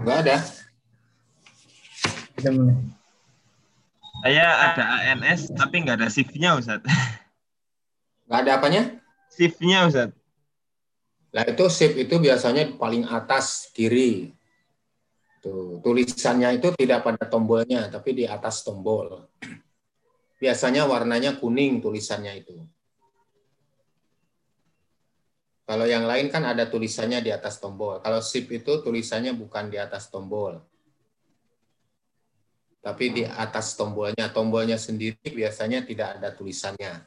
Enggak 0.00 0.16
ada. 0.24 0.36
Saya 4.20 4.46
ada 4.72 4.84
ANS 5.12 5.52
tapi 5.52 5.84
nggak 5.84 6.00
ada 6.00 6.08
shift-nya 6.08 6.56
Ustaz 6.56 6.80
Enggak 8.24 8.40
ada 8.40 8.52
apanya? 8.56 8.82
shift-nya 9.32 9.84
Ustaz 9.84 10.10
Nah 11.30 11.44
itu 11.46 11.64
shift 11.68 11.96
itu 12.00 12.16
biasanya 12.18 12.74
paling 12.74 13.06
atas 13.06 13.70
kiri. 13.70 14.34
Tuh, 15.40 15.78
tulisannya 15.80 16.58
itu 16.58 16.74
tidak 16.74 17.06
pada 17.06 17.22
tombolnya, 17.24 17.86
tapi 17.86 18.12
di 18.12 18.24
atas 18.26 18.66
tombol. 18.66 19.30
Biasanya 20.42 20.90
warnanya 20.90 21.38
kuning 21.38 21.78
tulisannya 21.78 22.44
itu. 22.44 22.58
Kalau 25.70 25.86
yang 25.86 26.02
lain 26.02 26.26
kan 26.34 26.42
ada 26.42 26.66
tulisannya 26.66 27.22
di 27.22 27.30
atas 27.30 27.62
tombol. 27.62 28.02
Kalau 28.02 28.18
shift 28.18 28.50
itu 28.50 28.82
tulisannya 28.82 29.30
bukan 29.38 29.70
di 29.70 29.78
atas 29.78 30.10
tombol. 30.10 30.58
Tapi 32.82 33.14
di 33.14 33.22
atas 33.22 33.78
tombolnya. 33.78 34.34
Tombolnya 34.34 34.74
sendiri 34.74 35.22
biasanya 35.30 35.86
tidak 35.86 36.18
ada 36.18 36.34
tulisannya. 36.34 37.06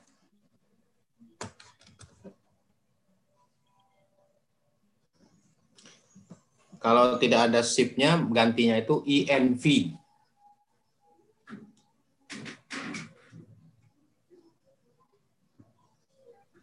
Kalau 6.80 7.20
tidak 7.20 7.52
ada 7.52 7.60
shift-nya, 7.60 8.16
gantinya 8.32 8.80
itu 8.80 9.04
INV. 9.04 9.92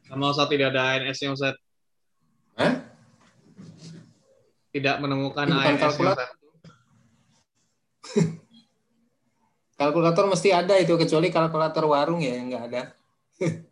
Sama 0.09 0.33
Ustaz 0.33 0.49
tidak 0.49 0.73
ada 0.73 0.97
ANS-nya 0.97 1.37
Ustaz. 1.37 1.70
Hah? 2.61 2.75
Tidak 4.71 4.97
menemukan 5.01 5.49
Bukan 5.49 5.77
kalkulator. 5.81 6.29
Kalkulator 9.81 10.25
mesti 10.29 10.53
ada 10.53 10.77
itu, 10.77 10.93
kecuali 11.01 11.33
kalkulator 11.33 11.89
warung 11.89 12.21
ya, 12.21 12.37
yang 12.37 12.53
nggak 12.53 12.65
ada. 12.69 12.83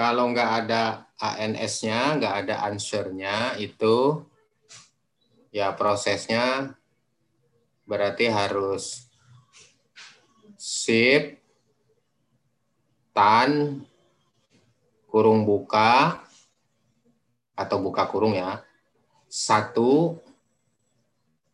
Kalau 0.00 0.32
nggak 0.32 0.50
ada 0.64 1.04
ANS-nya, 1.20 2.16
nggak 2.16 2.34
ada 2.40 2.64
answer-nya, 2.72 3.52
itu 3.60 4.24
ya 5.52 5.76
prosesnya 5.76 6.72
berarti 7.84 8.32
harus 8.32 9.12
sip, 10.56 11.36
tan, 13.12 13.84
kurung 15.04 15.44
buka, 15.44 16.24
atau 17.52 17.76
buka 17.84 18.08
kurung 18.08 18.32
ya, 18.32 18.64
satu 19.28 20.16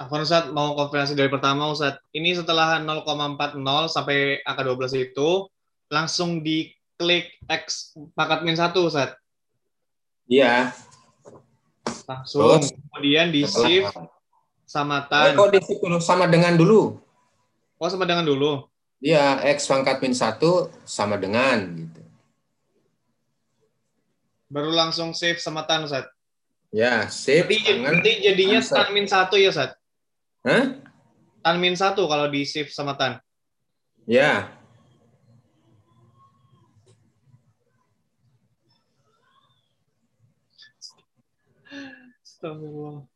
Afwan 0.00 0.24
Ustaz, 0.24 0.48
mau 0.48 0.72
konfirmasi 0.72 1.12
dari 1.12 1.28
pertama 1.28 1.68
Ustaz. 1.68 2.00
Ini 2.16 2.32
setelah 2.32 2.80
0,40 2.80 3.60
sampai 3.92 4.40
angka 4.40 4.64
12 4.64 5.12
itu, 5.12 5.52
langsung 5.92 6.40
diklik 6.40 7.36
X 7.44 7.92
pangkat 8.16 8.40
min 8.40 8.56
1 8.56 8.72
Ustaz. 8.80 9.12
Iya. 10.24 10.72
Langsung. 12.08 12.56
Terus? 12.56 12.72
Kemudian 12.72 13.28
di 13.28 13.44
shift 13.44 13.92
sama 14.64 15.04
tan. 15.12 15.36
Kok 15.36 15.52
di 15.52 15.60
situ 15.60 15.84
dulu 15.84 16.00
sama 16.00 16.24
dengan 16.24 16.56
dulu? 16.56 16.96
Oh, 17.76 17.88
sama 17.92 18.08
dengan 18.08 18.24
dulu. 18.24 18.64
Iya, 19.04 19.44
X 19.44 19.68
pangkat 19.68 20.00
min 20.00 20.16
1 20.16 20.40
sama 20.88 21.20
dengan 21.20 21.68
gitu. 21.76 22.00
Baru 24.48 24.72
langsung 24.72 25.12
save 25.12 25.36
sama 25.36 25.68
tan 25.68 25.84
Ustaz. 25.84 26.08
Ya. 26.72 27.04
Berarti, 27.04 27.56
tangan. 27.60 28.00
berarti 28.00 28.12
jadinya 28.24 28.60
tan 28.64 28.88
min 28.96 29.04
1 29.04 29.36
ya 29.36 29.52
Ustaz. 29.52 29.81
Hah? 30.42 30.74
Tan 31.42 31.56
min 31.62 31.78
1 31.78 31.94
kalau 31.94 32.26
di 32.26 32.42
shift 32.42 32.74
sama 32.74 32.98
tan. 32.98 33.22
Ya. 34.10 34.50
Astagfirullah. 42.26 43.11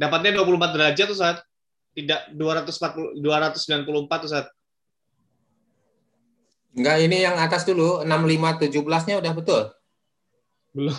Dapatnya 0.00 0.40
24 0.40 0.72
derajat 0.72 1.06
tuh 1.12 1.20
saat 1.20 1.44
tidak 1.92 2.32
240 2.32 3.20
294 3.20 4.24
tuh 4.24 4.32
saat. 4.32 4.48
Enggak, 6.72 6.96
ini 7.04 7.20
yang 7.20 7.36
atas 7.36 7.68
dulu. 7.68 8.00
65 8.00 8.64
17-nya 8.64 9.20
udah 9.20 9.32
betul. 9.36 9.68
Belum. 10.72 10.96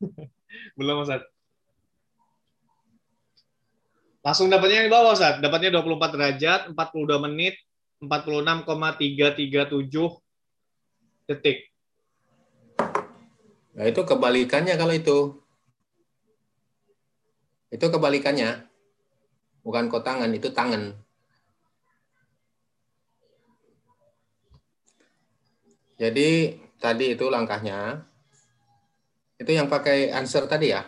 Belum 0.80 1.04
Ustaz. 1.04 1.20
Langsung 4.20 4.50
dapatnya 4.50 4.84
yang 4.84 4.90
di 4.90 4.92
bawah 4.92 5.14
Ustaz. 5.14 5.38
Dapatnya 5.38 5.78
24 5.78 6.14
derajat, 6.16 6.60
42 6.74 7.26
menit, 7.30 7.54
46,337 8.02 10.18
detik. 11.28 11.70
Nah, 13.76 13.84
itu 13.86 14.00
kebalikannya 14.02 14.74
kalau 14.76 14.94
itu. 14.96 15.39
Itu 17.70 17.86
kebalikannya. 17.86 18.66
Bukan 19.62 19.86
kotangan, 19.86 20.30
itu 20.34 20.50
tangan. 20.50 20.92
Jadi 26.00 26.58
tadi 26.80 27.14
itu 27.14 27.28
langkahnya. 27.30 28.02
Itu 29.40 29.52
yang 29.52 29.68
pakai 29.70 30.12
answer 30.12 30.44
tadi 30.44 30.72
ya? 30.72 30.84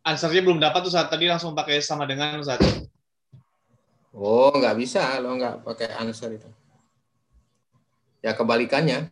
Answernya 0.00 0.40
belum 0.44 0.60
dapat 0.60 0.80
tuh 0.84 0.92
saat 0.92 1.12
tadi 1.12 1.28
langsung 1.28 1.52
pakai 1.52 1.80
sama 1.84 2.08
dengan 2.08 2.40
Ustaz. 2.40 2.60
Oh, 4.16 4.52
nggak 4.52 4.76
bisa 4.76 5.00
kalau 5.20 5.36
nggak 5.36 5.64
pakai 5.64 5.88
answer 6.00 6.32
itu. 6.36 6.48
Ya 8.20 8.36
kebalikannya. 8.36 9.08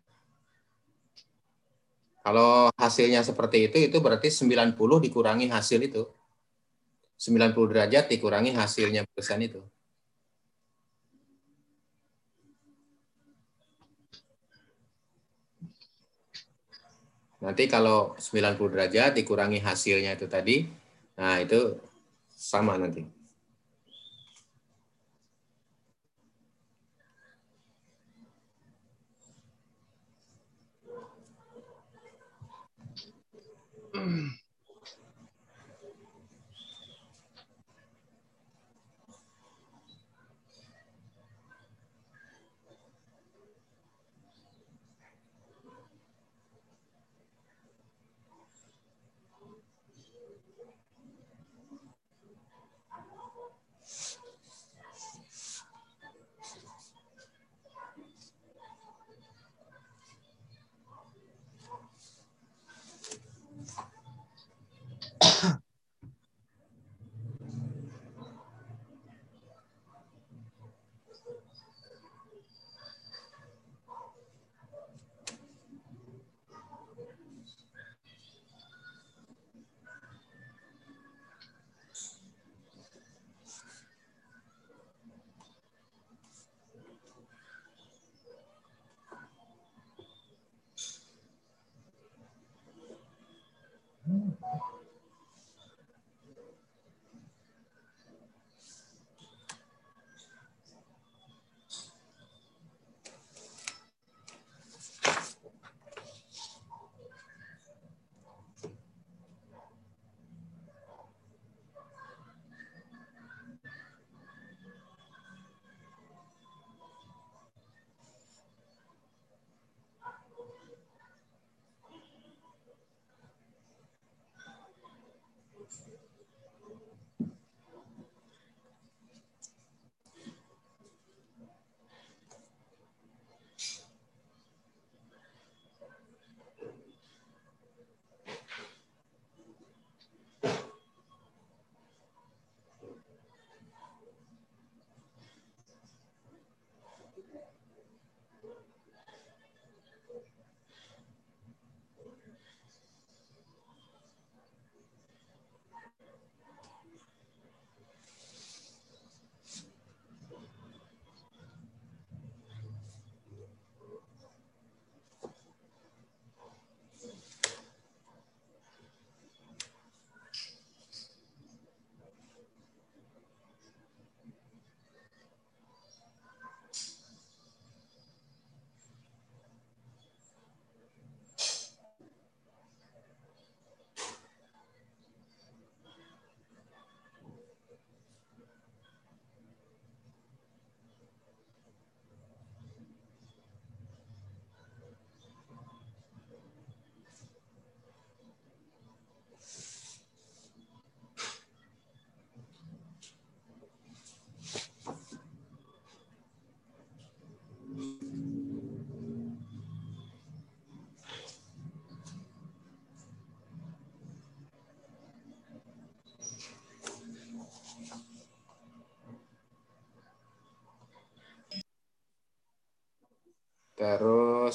Kalau 2.28 2.68
hasilnya 2.76 3.24
seperti 3.24 3.72
itu, 3.72 3.88
itu 3.88 3.96
berarti 4.05 4.28
90 4.28 5.00
dikurangi 5.00 5.48
hasil 5.48 5.80
itu. 5.80 6.05
90 7.16 7.72
derajat 7.72 8.05
dikurangi 8.12 8.52
hasilnya 8.52 9.09
persen 9.16 9.40
itu. 9.48 9.64
Nanti 17.40 17.64
kalau 17.64 18.12
90 18.20 18.76
derajat 18.76 19.16
dikurangi 19.16 19.64
hasilnya 19.64 20.12
itu 20.12 20.28
tadi, 20.28 20.68
nah 21.16 21.40
itu 21.40 21.80
sama 22.28 22.76
nanti. 22.76 23.18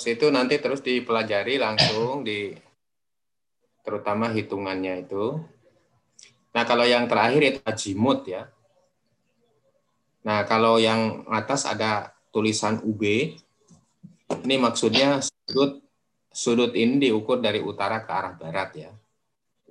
Notes 0.03 0.19
itu 0.19 0.27
nanti 0.35 0.59
terus 0.59 0.83
dipelajari 0.83 1.55
langsung 1.55 2.27
di 2.27 2.51
terutama 3.87 4.35
hitungannya 4.35 5.07
itu. 5.07 5.39
Nah, 6.51 6.63
kalau 6.67 6.83
yang 6.83 7.07
terakhir 7.07 7.39
itu 7.39 7.59
azimut 7.63 8.27
ya. 8.27 8.51
Nah, 10.27 10.43
kalau 10.43 10.75
yang 10.75 11.23
atas 11.31 11.63
ada 11.63 12.11
tulisan 12.35 12.83
UB. 12.83 12.99
Ini 14.43 14.55
maksudnya 14.59 15.23
sudut 15.23 15.79
sudut 16.35 16.75
ini 16.75 17.07
diukur 17.07 17.39
dari 17.39 17.63
utara 17.63 18.03
ke 18.03 18.11
arah 18.11 18.35
barat 18.35 18.69
ya. 18.75 18.91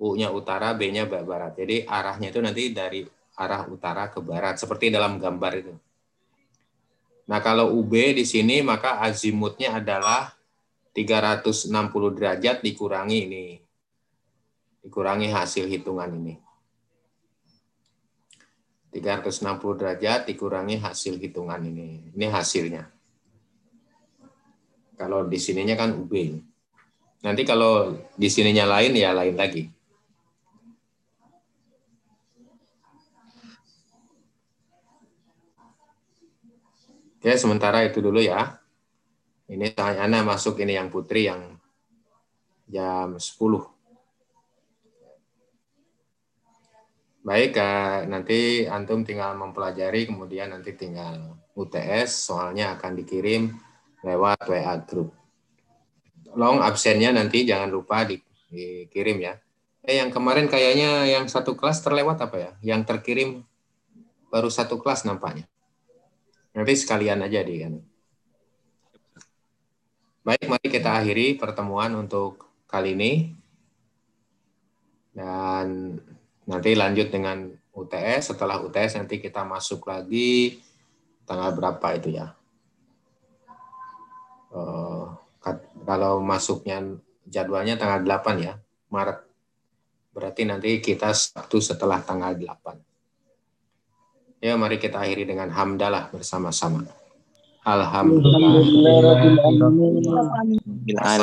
U-nya 0.01 0.33
utara, 0.33 0.73
B-nya 0.73 1.05
barat. 1.05 1.53
Jadi 1.53 1.85
arahnya 1.85 2.33
itu 2.33 2.41
nanti 2.41 2.73
dari 2.73 3.05
arah 3.37 3.69
utara 3.69 4.09
ke 4.09 4.17
barat 4.17 4.57
seperti 4.57 4.89
dalam 4.89 5.21
gambar 5.21 5.53
itu. 5.61 5.77
Nah, 7.23 7.39
kalau 7.39 7.71
UB 7.79 8.19
di 8.19 8.27
sini 8.27 8.59
maka 8.59 8.99
azimutnya 8.99 9.79
adalah 9.79 10.35
360 10.91 11.71
derajat 12.13 12.59
dikurangi 12.59 13.19
ini. 13.25 13.45
Dikurangi 14.83 15.31
hasil 15.31 15.65
hitungan 15.71 16.11
ini. 16.11 16.35
360 18.93 19.79
derajat 19.79 20.29
dikurangi 20.29 20.77
hasil 20.77 21.17
hitungan 21.17 21.63
ini. 21.65 22.13
Ini 22.13 22.27
hasilnya. 22.29 22.85
Kalau 24.93 25.25
di 25.25 25.41
sininya 25.41 25.73
kan 25.73 25.97
UB. 25.97 26.13
Nanti 27.25 27.41
kalau 27.47 27.97
di 28.13 28.29
sininya 28.29 28.67
lain 28.67 28.93
ya 28.93 29.15
lain 29.15 29.33
lagi. 29.33 29.65
Oke, 37.23 37.39
sementara 37.39 37.87
itu 37.87 38.03
dulu 38.03 38.19
ya. 38.19 38.59
Ini 39.47 39.79
Ana 39.79 40.27
masuk 40.27 40.59
ini 40.59 40.75
yang 40.75 40.91
putri 40.91 41.31
yang 41.31 41.55
jam 42.67 43.15
10. 43.15 43.63
Baik, 47.23 47.55
nanti 48.11 48.67
antum 48.67 49.07
tinggal 49.07 49.39
mempelajari, 49.39 50.03
kemudian 50.11 50.51
nanti 50.51 50.75
tinggal 50.75 51.39
UTS, 51.55 52.27
soalnya 52.27 52.75
akan 52.75 52.91
dikirim 52.91 53.55
lewat 54.03 54.43
WA 54.43 54.75
group. 54.83 55.15
Long 56.35 56.59
absennya 56.59 57.15
nanti 57.15 57.47
jangan 57.47 57.71
lupa 57.71 58.03
dikirim 58.03 59.23
ya. 59.23 59.39
Eh, 59.87 59.95
yang 59.95 60.11
kemarin 60.11 60.51
kayaknya 60.51 61.07
yang 61.07 61.31
satu 61.31 61.55
kelas 61.55 61.79
terlewat 61.79 62.19
apa 62.19 62.35
ya? 62.35 62.51
Yang 62.59 62.83
terkirim 62.83 63.47
baru 64.27 64.51
satu 64.51 64.75
kelas 64.83 65.07
nampaknya. 65.07 65.47
Nanti 66.53 66.73
sekalian 66.77 67.25
aja 67.25 67.41
di 67.41 67.55
kan. 67.61 67.73
Baik, 70.23 70.47
mari 70.47 70.67
kita 70.69 71.01
akhiri 71.01 71.35
pertemuan 71.35 71.97
untuk 71.97 72.63
kali 72.69 72.95
ini. 72.95 73.11
Dan 75.13 75.97
nanti 76.45 76.71
lanjut 76.77 77.09
dengan 77.09 77.49
UTS. 77.73 78.31
Setelah 78.31 78.61
UTS 78.61 79.01
nanti 79.01 79.17
kita 79.17 79.43
masuk 79.43 79.89
lagi 79.89 80.61
tanggal 81.25 81.51
berapa 81.57 81.87
itu 81.97 82.15
ya. 82.15 82.31
Uh, 84.53 85.17
kalau 85.83 86.21
masuknya 86.21 87.01
jadwalnya 87.25 87.75
tanggal 87.75 88.05
8 88.05 88.45
ya, 88.45 88.53
Maret. 88.93 89.25
Berarti 90.13 90.45
nanti 90.45 90.77
kita 90.77 91.09
Sabtu 91.11 91.57
setelah 91.57 91.99
tanggal 92.05 92.37
8. 92.37 92.92
Ya, 94.43 94.59
mari 94.59 94.75
kita 94.75 94.99
akhiri 94.99 95.23
dengan 95.23 95.47
hamdalah 95.55 96.11
bersama-sama. 96.11 96.83
Alhamdulillah. 97.63 99.39
Alhamdulillah. 99.39 100.27